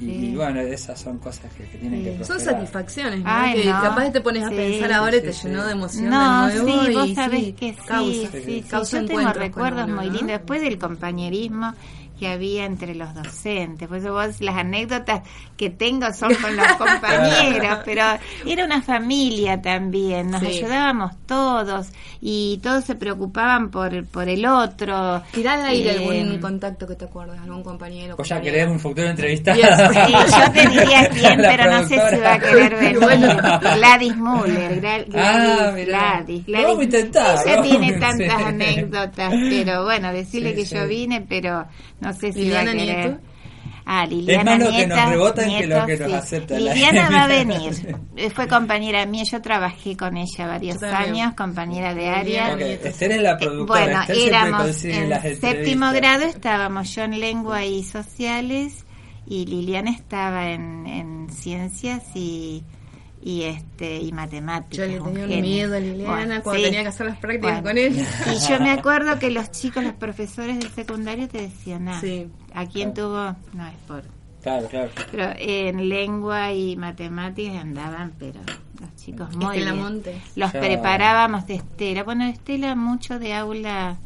Sí, 0.00 0.06
Y, 0.10 0.20
sí. 0.20 0.26
y 0.26 0.34
bueno, 0.34 0.60
esas 0.60 0.98
son 1.00 1.18
cosas 1.18 1.52
que, 1.54 1.64
que 1.64 1.78
tienen 1.78 2.00
Sí. 2.00 2.04
que 2.06 2.10
Son 2.24 2.26
prosperar. 2.26 2.54
satisfacciones, 2.54 3.20
¿no? 3.20 3.30
Ay, 3.30 3.62
que 3.62 3.64
no. 3.66 3.80
capaz 3.82 4.10
te 4.10 4.20
pones 4.20 4.44
a 4.44 4.48
Sí. 4.48 4.54
pensar 4.56 4.92
ahora 4.92 5.16
y 5.16 5.20
Sí, 5.20 5.26
te 5.26 5.32
sí, 5.32 5.48
llenó 5.48 5.64
de 5.66 5.72
emoción 5.72 6.10
No, 6.10 6.46
de 6.48 6.54
nuevo 6.56 6.82
sí, 6.84 6.90
y 6.90 6.94
vos 6.94 7.14
sabés 7.14 7.44
sí, 7.44 7.52
que 7.52 7.72
sí, 7.74 7.80
causa, 7.86 8.32
sí, 8.32 8.42
sí, 8.44 8.64
causa 8.68 9.00
Yo 9.00 9.06
tengo 9.06 9.32
recuerdos 9.32 9.84
uno, 9.84 9.96
muy 9.96 10.06
¿no? 10.06 10.12
lindos 10.12 10.28
después 10.38 10.60
del 10.62 10.78
compañerismo 10.78 11.74
que 12.20 12.28
había 12.28 12.66
entre 12.66 12.94
los 12.94 13.14
docentes. 13.14 13.88
Por 13.88 13.96
eso 13.96 14.12
vos 14.12 14.40
las 14.42 14.54
anécdotas 14.56 15.22
que 15.56 15.70
tengo 15.70 16.12
son 16.12 16.34
con 16.34 16.54
los 16.54 16.66
compañeros, 16.78 17.78
pero 17.84 18.02
era 18.46 18.64
una 18.66 18.82
familia 18.82 19.60
también, 19.60 20.30
nos 20.30 20.40
Sí. 20.42 20.58
ayudábamos 20.58 21.12
todos 21.26 21.88
y 22.20 22.60
todos 22.62 22.84
se 22.84 22.94
preocupaban 22.94 23.70
por, 23.70 24.04
por 24.06 24.28
el 24.28 24.44
otro. 24.46 25.22
Tirá 25.32 25.54
al 25.54 25.64
aire 25.64 25.92
Eh, 26.04 26.20
algún 26.20 26.38
contacto 26.40 26.86
que 26.86 26.94
te 26.94 27.06
acuerdes, 27.06 27.40
algún 27.40 27.62
compañero. 27.64 28.16
Vos 28.16 28.28
ya 28.28 28.40
querés 28.40 28.68
un 28.68 28.78
futuro 28.78 29.08
entrevista. 29.08 29.54
Bien, 29.54 29.68
Sí, 29.92 30.12
yo 30.12 30.52
te 30.52 30.68
diría 30.68 31.08
quién, 31.08 31.40
La 31.42 31.48
pero 31.56 31.70
no 31.72 31.88
sé 31.88 31.98
si 32.10 32.16
va 32.20 32.34
a 32.34 32.38
querer 32.38 32.76
venir. 32.76 32.98
Bueno. 33.00 33.28
Gladys 33.60 34.16
Muller, 34.16 34.80
Gladys, 34.80 35.14
Ah, 35.16 35.72
mirá. 35.74 36.20
Gladys, 36.20 36.46
Lo 36.48 36.62
vamos 36.62 36.78
a 36.80 36.84
intentar, 36.84 37.38
Ella 37.46 37.56
¿no? 37.56 37.62
tiene 37.62 37.92
tantas 37.94 38.38
Sí. 38.38 38.44
anécdotas, 38.44 39.32
pero 39.48 39.84
bueno, 39.84 40.12
decirle 40.12 40.50
Sí, 40.50 40.56
que 40.56 40.66
sí. 40.66 40.74
yo 40.74 40.86
vine, 40.86 41.24
pero 41.26 41.66
no 42.00 42.09
sé 42.12 42.32
si 42.32 42.40
Liliana 42.40 42.64
va 42.64 42.70
a 42.70 42.74
querer. 42.86 42.96
Nieto. 43.08 43.20
Ah, 43.92 44.06
Liliana 44.06 44.54
Es 44.54 44.58
más 44.60 44.68
lo 44.70 44.76
que 44.76 44.86
nos 44.86 45.08
rebotan 45.08 45.44
que 45.50 45.66
lo 45.66 45.74
Nieto, 45.74 45.86
que 45.86 45.96
nos 45.96 46.08
sí. 46.10 46.14
aceptan. 46.16 46.64
La- 46.64 46.74
Liliana 46.74 47.10
va 47.10 47.22
a 47.24 47.26
venir. 47.26 47.96
Eh, 48.16 48.30
Fue 48.30 48.46
compañera 48.46 49.04
mía, 49.06 49.24
yo 49.24 49.40
trabajé 49.42 49.96
con 49.96 50.16
ella 50.16 50.46
varios 50.46 50.82
años, 50.82 51.34
compañera 51.34 51.94
de 51.94 52.08
área. 52.08 52.54
Ok, 52.54 52.60
Esther 52.60 53.12
es 53.12 53.22
la 53.22 53.36
productora. 53.38 53.84
Bueno, 53.84 54.00
Esther 54.02 54.28
éramos 54.28 54.84
en 54.84 55.08
las 55.08 55.22
séptimo 55.22 55.92
grado, 55.92 56.24
estábamos 56.24 56.94
yo 56.94 57.02
en 57.02 57.18
lengua 57.18 57.64
y 57.64 57.82
sociales 57.82 58.84
y 59.26 59.46
Liliana 59.46 59.90
estaba 59.90 60.50
en, 60.50 60.86
en 60.86 61.28
ciencias 61.30 62.02
y, 62.14 62.62
y 63.22 63.42
este 63.42 63.98
y 63.98 64.12
matemáticas. 64.12 64.78
Yo 64.78 64.86
le 64.86 65.00
tenía 65.00 65.24
un 65.36 65.40
miedo 65.42 65.76
a 65.76 65.80
Liliana 65.80 66.14
Bueno, 66.14 66.42
cuando 66.42 66.58
sí. 66.60 66.64
tenía 66.66 66.82
que 66.82 66.88
hacer 66.88 67.06
las 67.06 67.18
prácticas 67.18 67.62
Bueno, 67.62 67.68
con 67.68 67.78
ella. 67.78 68.06
Y 68.32 68.48
yo 68.48 68.60
me 68.60 68.70
acuerdo 68.70 69.18
que 69.18 69.30
los 69.30 69.50
chicos, 69.50 69.84
los 69.84 69.92
profesores 69.94 70.58
del 70.58 70.70
secundario 70.70 71.28
te 71.28 71.42
decían, 71.42 71.88
ah, 71.88 72.00
Sí. 72.00 72.28
¿a 72.54 72.66
quién 72.66 72.94
tuvo? 72.94 73.36
No 73.52 73.66
es 73.66 73.74
por... 73.86 74.02
Claro, 74.42 74.66
claro. 74.68 74.88
Pero 75.10 75.32
en 75.36 75.88
lengua 75.90 76.52
y 76.54 76.74
matemáticas 76.76 77.56
andaban, 77.56 78.14
pero 78.18 78.40
los 78.80 78.96
chicos 78.96 79.36
muy 79.36 79.44
Estela 79.58 79.72
bien. 79.72 79.84
Montes. 79.84 80.16
Los 80.34 80.52
Ya. 80.54 80.60
preparábamos 80.60 81.46
de 81.46 81.56
Estela. 81.56 82.04
Bueno, 82.04 82.24
Estela 82.24 82.74
mucho 82.74 83.18
de 83.18 83.34
aula. 83.34 83.98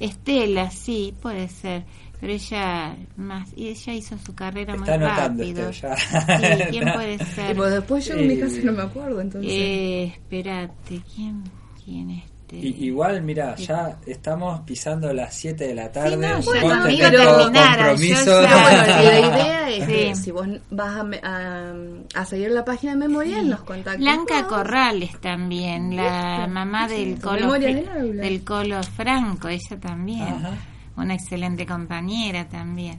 Estela, 0.00 0.70
sí, 0.72 1.14
puede 1.22 1.48
ser. 1.48 1.84
Pero 2.26 2.32
ella 2.38 2.96
más 3.16 3.48
y 3.54 3.68
ella 3.68 3.92
hizo 3.94 4.18
su 4.18 4.34
carrera 4.34 4.72
muy 4.74 4.82
Está 4.82 4.94
anotando 4.94 5.42
rápido. 5.44 5.68
Esther, 5.70 5.96
ya. 5.96 6.38
Sí, 6.56 6.64
¿quién 6.70 6.92
puede 6.92 7.14
Y 7.14 7.18
ser? 7.18 7.56
pues 7.56 7.70
después 7.72 8.04
yo 8.06 8.14
en 8.14 8.26
mi 8.26 8.34
Eh, 8.34 8.40
casa 8.40 8.56
no 8.64 8.72
me 8.72 8.82
acuerdo, 8.82 9.20
entonces. 9.20 9.52
Eh, 9.52 10.04
espérate, 10.06 11.00
¿quién 11.14 11.44
quién 11.84 12.10
este? 12.10 12.56
Y- 12.58 12.86
igual, 12.86 13.22
mira, 13.22 13.54
ya 13.56 13.96
estamos 14.06 14.60
pisando 14.62 15.12
las 15.12 15.34
7 15.34 15.68
de 15.68 15.74
la 15.76 15.90
tarde. 15.92 16.16
Sí, 16.16 16.20
no, 16.20 16.36
Vos 16.36 16.46
no, 16.76 16.82
amigo, 16.84 17.04
compromiso. 17.04 18.42
ya- 18.42 18.48
Pero 18.48 18.60
bueno, 18.62 18.86
la 18.86 19.20
idea 19.20 19.70
es 19.70 19.84
Sí. 19.84 19.92
que 19.92 20.14
si 20.16 20.30
vos 20.32 20.48
vas 20.70 20.96
a, 20.96 21.02
me- 21.04 21.20
a, 21.22 21.72
a 22.14 22.24
seguir 22.24 22.50
la 22.50 22.64
página 22.64 22.92
de 22.94 22.98
Memorial, 22.98 23.48
nos 23.50 23.60
contactes. 23.62 24.00
Blanca. 24.00 24.46
Corrales 24.48 25.20
también, 25.20 25.94
la 25.94 26.48
mamá 26.50 26.88
del 26.88 27.14
Sí, 27.16 27.20
Colo, 27.20 27.52
del 27.52 28.42
Colo 28.44 28.82
Franco, 28.82 29.46
ella 29.48 29.78
también. 29.80 30.22
Ajá. 30.22 30.50
Una 30.96 31.14
excelente 31.14 31.66
compañera 31.66 32.48
también. 32.48 32.98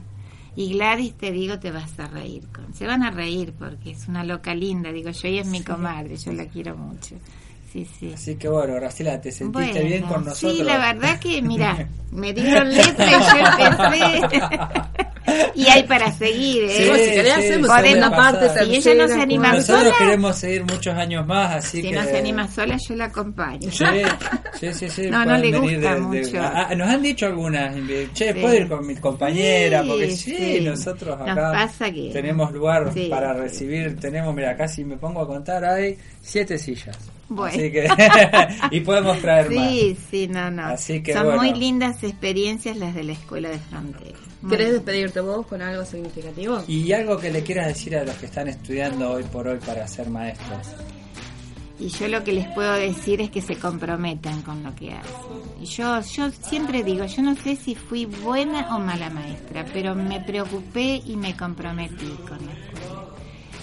Y 0.56 0.72
Gladys, 0.72 1.14
te 1.14 1.30
digo, 1.30 1.58
te 1.58 1.70
vas 1.70 1.98
a 2.00 2.06
reír. 2.06 2.48
Con, 2.52 2.74
se 2.74 2.86
van 2.86 3.02
a 3.02 3.10
reír 3.10 3.52
porque 3.58 3.92
es 3.92 4.08
una 4.08 4.24
loca 4.24 4.54
linda, 4.54 4.90
digo 4.92 5.10
yo, 5.10 5.28
ella 5.28 5.42
es 5.42 5.48
mi 5.48 5.62
comadre, 5.62 6.16
yo 6.16 6.32
la 6.32 6.46
quiero 6.46 6.76
mucho. 6.76 7.16
Sí, 7.84 7.88
sí. 8.00 8.12
Así 8.14 8.36
que 8.36 8.48
bueno, 8.48 8.74
Graciela, 8.74 9.20
¿te 9.20 9.30
sentiste 9.32 9.72
Bueno, 9.72 9.86
bien 9.88 10.02
con 10.04 10.24
nosotros? 10.24 10.56
Sí, 10.56 10.62
la 10.62 10.78
verdad 10.78 11.18
que, 11.18 11.42
mira, 11.42 11.88
me 12.12 12.32
dieron 12.32 12.68
letra 12.68 13.06
y 13.06 13.10
yo 13.10 13.66
empecé. 13.66 14.48
y 15.54 15.66
hay 15.66 15.82
para 15.82 16.10
seguir, 16.12 16.64
¿eh? 16.64 16.68
Sí, 16.70 16.82
si 17.04 17.10
querés 17.10 17.34
sí, 17.34 17.40
hacemos 17.40 17.68
puede 17.68 17.88
segunda 17.88 18.10
pasar. 18.10 18.40
parte, 18.40 18.64
Si 18.64 18.76
ella 18.76 18.94
no 18.94 19.08
se 19.08 19.20
anima 19.22 19.42
cuarta. 19.50 19.58
Nosotros 19.58 19.82
sola. 19.84 19.98
queremos 19.98 20.36
seguir 20.38 20.64
muchos 20.64 20.94
años 20.94 21.26
más, 21.26 21.54
así 21.56 21.82
Si 21.82 21.88
que... 21.90 21.94
no 21.94 22.02
se 22.04 22.16
anima 22.18 22.48
sola, 22.48 22.76
yo 22.88 22.94
la 22.96 23.04
acompaño. 23.04 23.70
Sí, 23.70 23.84
sí, 24.58 24.72
sí, 24.74 24.88
sí, 24.88 25.10
No, 25.10 25.18
no 25.18 25.24
pueden 25.36 25.40
le 25.42 25.52
venir 25.60 25.80
gusta 25.80 25.98
mucho. 25.98 26.40
Ah, 26.40 26.74
nos 26.74 26.88
han 26.88 27.02
dicho 27.02 27.26
algunas, 27.26 27.74
che, 28.14 28.32
Sí. 28.32 28.40
puedo 28.40 28.54
ir 28.54 28.68
con 28.68 28.86
mi 28.86 28.96
compañera, 28.96 29.82
Sí, 29.82 29.88
porque 29.88 30.10
sí, 30.12 30.34
sí. 30.36 30.60
nosotros 30.64 31.18
Nos 31.18 31.28
acá 31.28 31.50
pasa 31.52 31.90
que- 31.92 32.10
tenemos 32.12 32.50
lugar 32.52 32.90
Sí. 32.94 33.08
para 33.10 33.34
recibir, 33.34 34.00
tenemos, 34.00 34.34
mira, 34.34 34.52
acá 34.52 34.66
si 34.66 34.82
me 34.84 34.96
pongo 34.96 35.20
a 35.20 35.26
contar 35.26 35.62
hay 35.64 35.98
siete 36.22 36.58
sillas. 36.58 36.96
Bueno. 37.28 37.54
Así 37.54 37.70
que, 37.70 37.88
y 38.70 38.80
podemos 38.80 39.18
traer 39.20 39.50
más. 39.50 39.68
Sí, 39.68 39.96
sí, 40.10 40.28
no, 40.28 40.50
no. 40.50 40.66
Así 40.66 41.02
que 41.02 41.12
Son 41.12 41.24
bueno. 41.24 41.42
muy 41.42 41.54
lindas 41.54 42.02
experiencias 42.02 42.76
las 42.76 42.94
de 42.94 43.04
la 43.04 43.12
Escuela 43.12 43.50
de 43.50 43.58
Frontera. 43.58 44.18
¿Querés 44.48 44.72
despedirte 44.72 45.20
vos 45.20 45.46
con 45.46 45.60
algo 45.60 45.84
significativo? 45.84 46.62
Y 46.68 46.92
algo 46.92 47.18
que 47.18 47.30
le 47.30 47.42
quieras 47.42 47.66
decir 47.66 47.96
a 47.96 48.04
los 48.04 48.14
que 48.16 48.26
están 48.26 48.48
estudiando 48.48 49.10
hoy 49.10 49.24
por 49.24 49.48
hoy 49.48 49.58
para 49.58 49.86
ser 49.88 50.08
maestros. 50.08 50.68
Y 51.80 51.88
yo 51.88 52.08
lo 52.08 52.24
que 52.24 52.32
les 52.32 52.46
puedo 52.54 52.72
decir 52.72 53.20
es 53.20 53.30
que 53.30 53.40
se 53.40 53.56
comprometan 53.56 54.42
con 54.42 54.62
lo 54.62 54.74
que 54.74 54.92
hacen. 54.92 55.12
Y 55.60 55.66
yo, 55.66 56.00
yo 56.00 56.30
siempre 56.30 56.82
digo, 56.82 57.04
yo 57.04 57.22
no 57.22 57.34
sé 57.36 57.56
si 57.56 57.74
fui 57.74 58.04
buena 58.04 58.74
o 58.76 58.80
mala 58.80 59.10
maestra, 59.10 59.64
pero 59.72 59.94
me 59.94 60.20
preocupé 60.20 61.02
y 61.04 61.16
me 61.16 61.36
comprometí 61.36 62.10
con 62.28 62.38
la 62.44 62.52
escuela. 62.52 63.04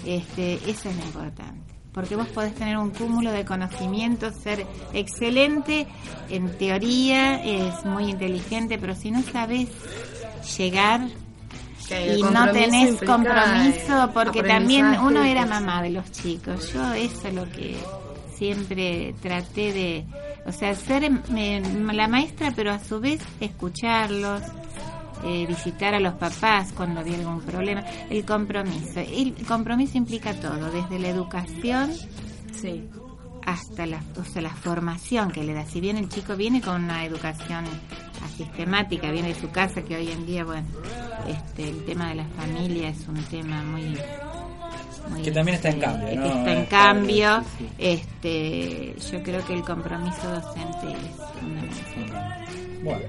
Este, 0.05 0.53
eso 0.69 0.89
es 0.89 0.95
lo 0.95 1.05
importante. 1.05 1.64
Porque 1.95 2.15
vos 2.15 2.27
podés 2.27 2.53
tener 2.53 2.77
un 2.77 2.91
cúmulo 2.91 3.31
de 3.31 3.45
conocimientos, 3.45 4.35
ser 4.35 4.67
excelente 4.93 5.87
en 6.29 6.55
teoría, 6.57 7.41
es 7.43 7.85
muy 7.85 8.11
inteligente, 8.11 8.77
pero 8.77 8.93
si 8.93 9.09
no 9.09 9.23
sabes 9.23 9.69
llegar 10.57 11.07
y 11.89 12.21
no 12.21 12.51
tenés 12.51 13.01
compromiso 13.01 14.11
porque 14.13 14.43
también 14.43 14.85
uno 14.99 15.23
era 15.23 15.45
mamá 15.45 15.81
de 15.81 15.91
los 15.91 16.11
chicos. 16.11 16.73
Yo 16.73 16.93
eso 16.93 17.27
es 17.27 17.33
lo 17.33 17.49
que 17.49 17.75
siempre 18.35 19.15
traté 19.21 19.71
de 19.71 20.05
o 20.45 20.51
sea 20.51 20.75
ser 20.75 21.03
eh, 21.05 21.63
la 21.93 22.07
maestra 22.09 22.51
pero 22.53 22.71
a 22.71 22.79
su 22.79 22.99
vez 22.99 23.21
escucharlos 23.39 24.41
eh, 25.23 25.45
visitar 25.47 25.93
a 25.93 25.99
los 25.99 26.13
papás 26.15 26.71
cuando 26.75 26.99
había 27.01 27.17
algún 27.17 27.41
problema 27.41 27.83
el 28.09 28.25
compromiso 28.25 28.99
el 28.99 29.33
compromiso 29.47 29.97
implica 29.97 30.33
todo 30.33 30.71
desde 30.71 30.99
la 30.99 31.09
educación 31.09 31.91
Sí. 32.53 32.83
hasta 33.45 33.85
la, 33.85 34.01
o 34.19 34.23
sea, 34.23 34.41
la 34.41 34.49
formación 34.49 35.29
que 35.29 35.43
le 35.43 35.53
da. 35.53 35.65
Si 35.65 35.79
bien 35.81 35.97
el 35.97 36.07
chico 36.09 36.35
viene 36.35 36.61
con 36.61 36.83
una 36.85 37.03
educación 37.05 37.65
sistemática, 38.37 39.11
viene 39.11 39.29
de 39.29 39.35
su 39.39 39.49
casa, 39.51 39.81
que 39.83 39.95
hoy 39.97 40.09
en 40.11 40.25
día, 40.25 40.43
bueno, 40.45 40.65
este, 41.27 41.69
el 41.69 41.83
tema 41.85 42.09
de 42.09 42.15
la 42.15 42.25
familia 42.29 42.89
es 42.89 43.07
un 43.07 43.21
tema 43.25 43.61
muy... 43.63 43.97
muy, 45.09 45.21
Que 45.21 45.31
también 45.31 45.55
está 45.57 45.69
en 45.69 45.75
este, 45.75 45.85
cambio, 45.85 46.25
está 46.25 46.53
en 46.53 46.65
cambio. 46.65 47.39
sí, 47.41 47.45
sí. 47.59 47.69
Este, 47.77 48.95
yo 49.11 49.23
creo 49.23 49.45
que 49.45 49.53
el 49.53 49.61
compromiso 49.61 50.29
docente 50.29 50.87
es 50.91 51.39
fundamental. 51.39 52.45
Bueno, 52.83 53.05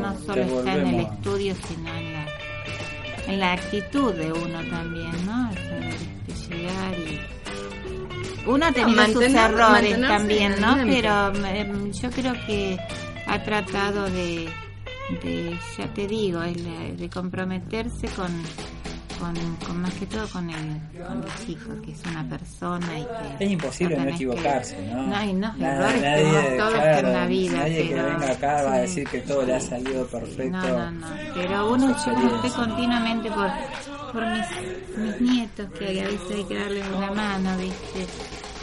No 0.00 0.18
solo 0.20 0.42
está 0.42 0.74
en 0.76 0.86
el 0.86 1.00
estudio, 1.00 1.54
sino 1.66 1.94
en 1.94 2.12
la, 2.12 2.26
en 3.26 3.40
la 3.40 3.52
actitud 3.52 4.12
de 4.12 4.32
uno 4.32 4.62
también, 4.70 5.26
¿no? 5.26 5.50
Este, 5.50 6.54
llegar 6.56 6.98
y... 6.98 7.20
Uno 8.46 8.66
ha 8.66 8.72
tenido 8.72 9.06
sus 9.06 9.22
errores 9.22 10.00
también, 10.00 10.60
¿no? 10.60 10.76
Pero 10.86 11.32
em, 11.46 11.92
yo 11.92 12.10
creo 12.10 12.34
que 12.46 12.76
ha 13.26 13.42
tratado 13.42 14.04
de, 14.10 14.48
de 15.22 15.58
ya 15.78 15.92
te 15.94 16.06
digo, 16.06 16.40
de 16.40 17.08
comprometerse 17.08 18.08
con, 18.08 18.30
con, 19.18 19.34
con 19.66 19.82
más 19.82 19.92
que 19.94 20.06
todo 20.06 20.26
con 20.28 20.50
el, 20.50 20.80
con 21.06 21.22
el 21.22 21.46
chico, 21.46 21.70
que 21.84 21.92
es 21.92 22.02
una 22.10 22.28
persona 22.28 22.98
y 22.98 23.02
que... 23.38 23.44
es 23.44 23.50
imposible 23.50 23.96
no 23.96 24.04
que- 24.04 24.10
equivocarse, 24.10 24.76
¿no? 24.92 25.06
No, 25.06 25.22
y 25.24 25.32
no, 25.32 25.54
errores 25.58 26.02
tenemos 26.02 26.56
todos 26.58 26.72
claro, 26.74 27.08
en 27.08 27.12
la 27.14 27.26
vida, 27.26 27.58
Nadie 27.58 27.88
que 27.88 27.94
venga 27.94 28.30
acá 28.30 28.62
va 28.64 28.72
a 28.72 28.74
sí, 28.76 28.80
decir 28.82 29.08
que 29.08 29.20
todo 29.20 29.42
le 29.46 29.54
ha 29.54 29.60
sí. 29.60 29.68
salido 29.68 30.06
perfecto. 30.06 30.50
No, 30.50 30.62
no, 30.68 30.90
no. 30.90 31.06
Pero 31.34 31.70
uno 31.72 31.86
yo 31.86 31.92
Experiencia. 31.92 32.36
estoy 32.36 32.50
continuamente 32.50 33.30
por, 33.30 33.50
por 34.12 34.26
mis, 34.26 34.46
mis 34.98 35.20
nietos, 35.20 35.66
que 35.78 36.00
a 36.00 36.04
veces 36.04 36.30
hay 36.34 36.44
que 36.44 36.58
darles 36.58 36.90
la 36.90 37.10
mano, 37.12 37.56
¿viste? 37.58 38.06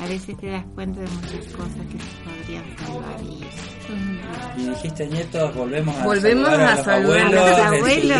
A 0.01 0.07
veces 0.07 0.35
te 0.37 0.47
das 0.47 0.65
cuenta 0.73 0.99
de 0.99 1.07
muchas 1.07 1.45
cosas 1.53 1.85
que 1.91 1.99
se 1.99 2.17
podrían 2.25 2.77
salvar 2.77 3.21
y 3.21 4.61
Y 4.61 4.69
dijiste 4.69 5.07
nietos, 5.07 5.55
volvemos 5.55 5.95
a 5.95 6.03
Volvemos 6.05 6.47
saludar 6.47 6.61
a 6.61 6.75
los 6.75 6.79
a 6.79 6.83
saludar 6.83 7.21
abuelos, 7.21 7.33
los 7.33 7.49
en 7.49 7.55
su 7.55 7.61
abuelos, 7.61 8.17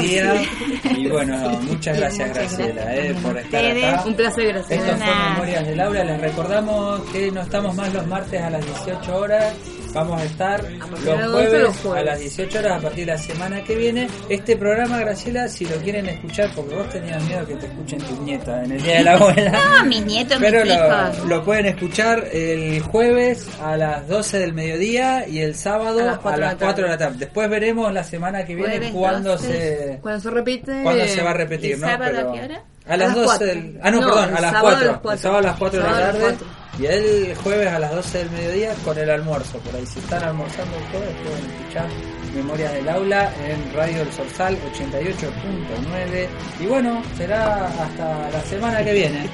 sí. 0.84 0.99
Y 1.01 1.07
bueno, 1.07 1.49
muchas 1.61 1.97
gracias 1.97 2.27
muchas 2.27 2.57
Graciela 2.57 2.84
gracias 2.84 3.05
eh, 3.05 3.19
por 3.23 3.38
estar 3.38 3.65
acá. 3.65 4.03
Un 4.05 4.15
placer, 4.15 4.47
gracias. 4.47 4.71
Esto 4.79 4.97
fue 4.97 5.05
Nada. 5.07 5.29
Memorias 5.32 5.67
de 5.67 5.75
Laura. 5.75 6.03
Les 6.03 6.21
recordamos 6.21 7.01
que 7.11 7.32
no 7.32 7.41
estamos 7.41 7.75
más 7.75 7.93
los 7.93 8.07
martes 8.07 8.41
a 8.41 8.49
las 8.51 8.65
18 8.65 9.15
horas. 9.15 9.53
Vamos 9.94 10.22
a 10.22 10.26
estar 10.26 10.64
los 10.72 11.32
jueves, 11.32 11.62
los 11.64 11.78
jueves. 11.78 12.02
a 12.02 12.06
las 12.06 12.20
18 12.20 12.60
horas 12.60 12.78
a 12.78 12.82
partir 12.82 13.06
de 13.06 13.12
la 13.12 13.18
semana 13.18 13.64
que 13.64 13.76
viene. 13.76 14.08
Este 14.30 14.56
programa, 14.56 15.00
Graciela, 15.00 15.48
si 15.50 15.66
lo 15.66 15.76
quieren 15.78 16.08
escuchar, 16.08 16.50
porque 16.56 16.76
vos 16.76 16.89
tenías 16.89 17.22
miedo 17.26 17.46
que 17.46 17.56
te 17.56 17.66
escuchen 17.66 18.00
tus 18.00 18.20
nietas 18.22 18.66
en 18.66 18.72
el 18.72 18.82
Día 18.82 18.98
de 19.00 19.04
la 19.04 19.14
Abuela. 19.18 19.52
No, 19.52 19.86
mis 19.86 20.06
nietos, 20.06 20.39
mis 20.39 20.50
Pero 20.50 20.64
lo, 20.66 21.26
lo 21.28 21.44
pueden 21.44 21.66
escuchar 21.66 22.26
el 22.32 22.82
jueves 22.82 23.48
a 23.62 23.76
las 23.76 24.08
12 24.08 24.39
del 24.39 24.54
mediodía 24.54 25.28
y 25.28 25.39
el 25.39 25.56
sábado 25.56 26.00
A 26.00 26.04
a 26.04 26.06
las 26.06 26.14
las 26.16 26.20
cuatro 26.20 26.42
4, 26.42 26.42
de 26.44 26.50
la 26.52 26.58
tarde. 26.58 26.82
de 26.84 26.89
la 26.89 26.98
tarde. 26.98 27.18
Después 27.20 27.50
veremos 27.50 27.94
la 27.94 28.04
semana 28.04 28.46
que 28.46 28.56
viene 28.56 28.92
cuándo 28.92 29.32
12. 29.32 29.48
se 29.48 30.00
Cuando 30.02 30.22
se 30.22 30.30
repite. 30.32 30.84
cuándo 30.84 31.06
se 31.06 31.22
va 31.22 31.32
a 31.32 31.34
repetir, 31.34 31.72
¿Y 31.76 31.80
¿no? 31.80 31.88
sábado 31.88 32.04
a 32.04 32.08
Pero 32.22 32.34
qué 32.34 32.42
hora? 32.46 32.64
A 32.88 32.97
las 32.97 33.11
A 33.11 33.15
las 33.15 33.15
12 33.15 33.25
cuatro. 33.25 33.47
del... 33.47 33.79
Ah, 33.84 33.91
no, 33.91 34.01
No, 34.01 34.07
perdón, 34.07 34.36
a 34.38 34.41
las 34.41 34.51
sábado 34.51 34.67
a 34.67 34.71
4. 34.71 34.91
las 34.91 34.99
cuatro. 34.99 35.11
El 35.11 35.19
sábado 35.19 35.38
a 35.39 35.41
las 35.41 35.57
4 35.57 35.79
de 35.84 35.89
la 35.89 35.97
tarde. 36.11 36.38
Y 36.79 36.86
el 36.86 37.36
jueves 37.36 37.67
a 37.67 37.79
las 37.79 37.91
12 37.95 38.17
del 38.17 38.32
mediodía 38.32 38.73
con 38.86 38.97
el 38.97 39.09
almuerzo. 39.09 39.57
Por 39.59 39.75
ahí, 39.75 39.86
si 39.86 39.99
están 39.99 40.23
almorzando 40.23 40.77
jueves, 40.91 41.15
pueden 41.23 41.51
escuchar 41.51 41.86
Memorias 42.34 42.73
del 42.73 42.89
Aula 42.89 43.32
en 43.45 43.73
Radio 43.75 44.01
El 44.01 44.11
Sorsal 44.13 44.57
88.9. 44.73 46.27
Y 46.59 46.65
bueno, 46.65 47.01
será 47.17 47.65
hasta 47.67 48.29
la 48.32 48.41
semana 48.43 48.84
que 48.84 48.93
viene. 48.93 49.29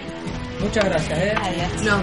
Muchas 0.60 0.86
gracias, 0.86 1.20
¿eh? 1.20 1.36
Adiós. 1.38 2.02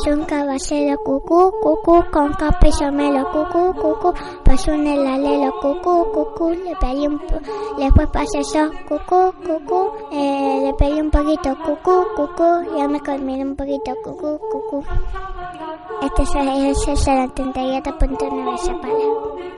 Pasó 0.00 0.16
un 0.16 0.24
caballero, 0.24 0.98
cucú, 1.04 1.52
cucú, 1.60 2.04
con 2.10 2.32
somelo, 2.78 3.24
cucú, 3.32 3.74
cucú, 3.74 4.14
pasó 4.44 4.72
en 4.72 4.86
el 4.86 5.06
alelo, 5.06 5.52
cucú, 5.60 6.06
cucú, 6.12 6.50
le 6.50 6.74
pedí 6.76 7.06
un 7.06 7.20
después 7.76 8.08
pasé 8.08 8.40
yo, 8.54 8.70
cucú, 8.88 9.32
cucú, 9.44 9.92
eh, 10.12 10.60
le 10.64 10.74
pedí 10.74 11.00
un 11.00 11.10
poquito, 11.10 11.54
cucú, 11.64 12.06
cucú, 12.16 12.76
ya 12.76 12.88
me 12.88 13.00
comí 13.00 13.42
un 13.42 13.56
poquito, 13.56 13.92
cucú, 14.02 14.38
cucú. 14.50 14.82
Este 16.02 16.22
es 16.22 16.34
el 16.34 16.74
78.9 16.74 18.58
Zapala. 18.58 19.50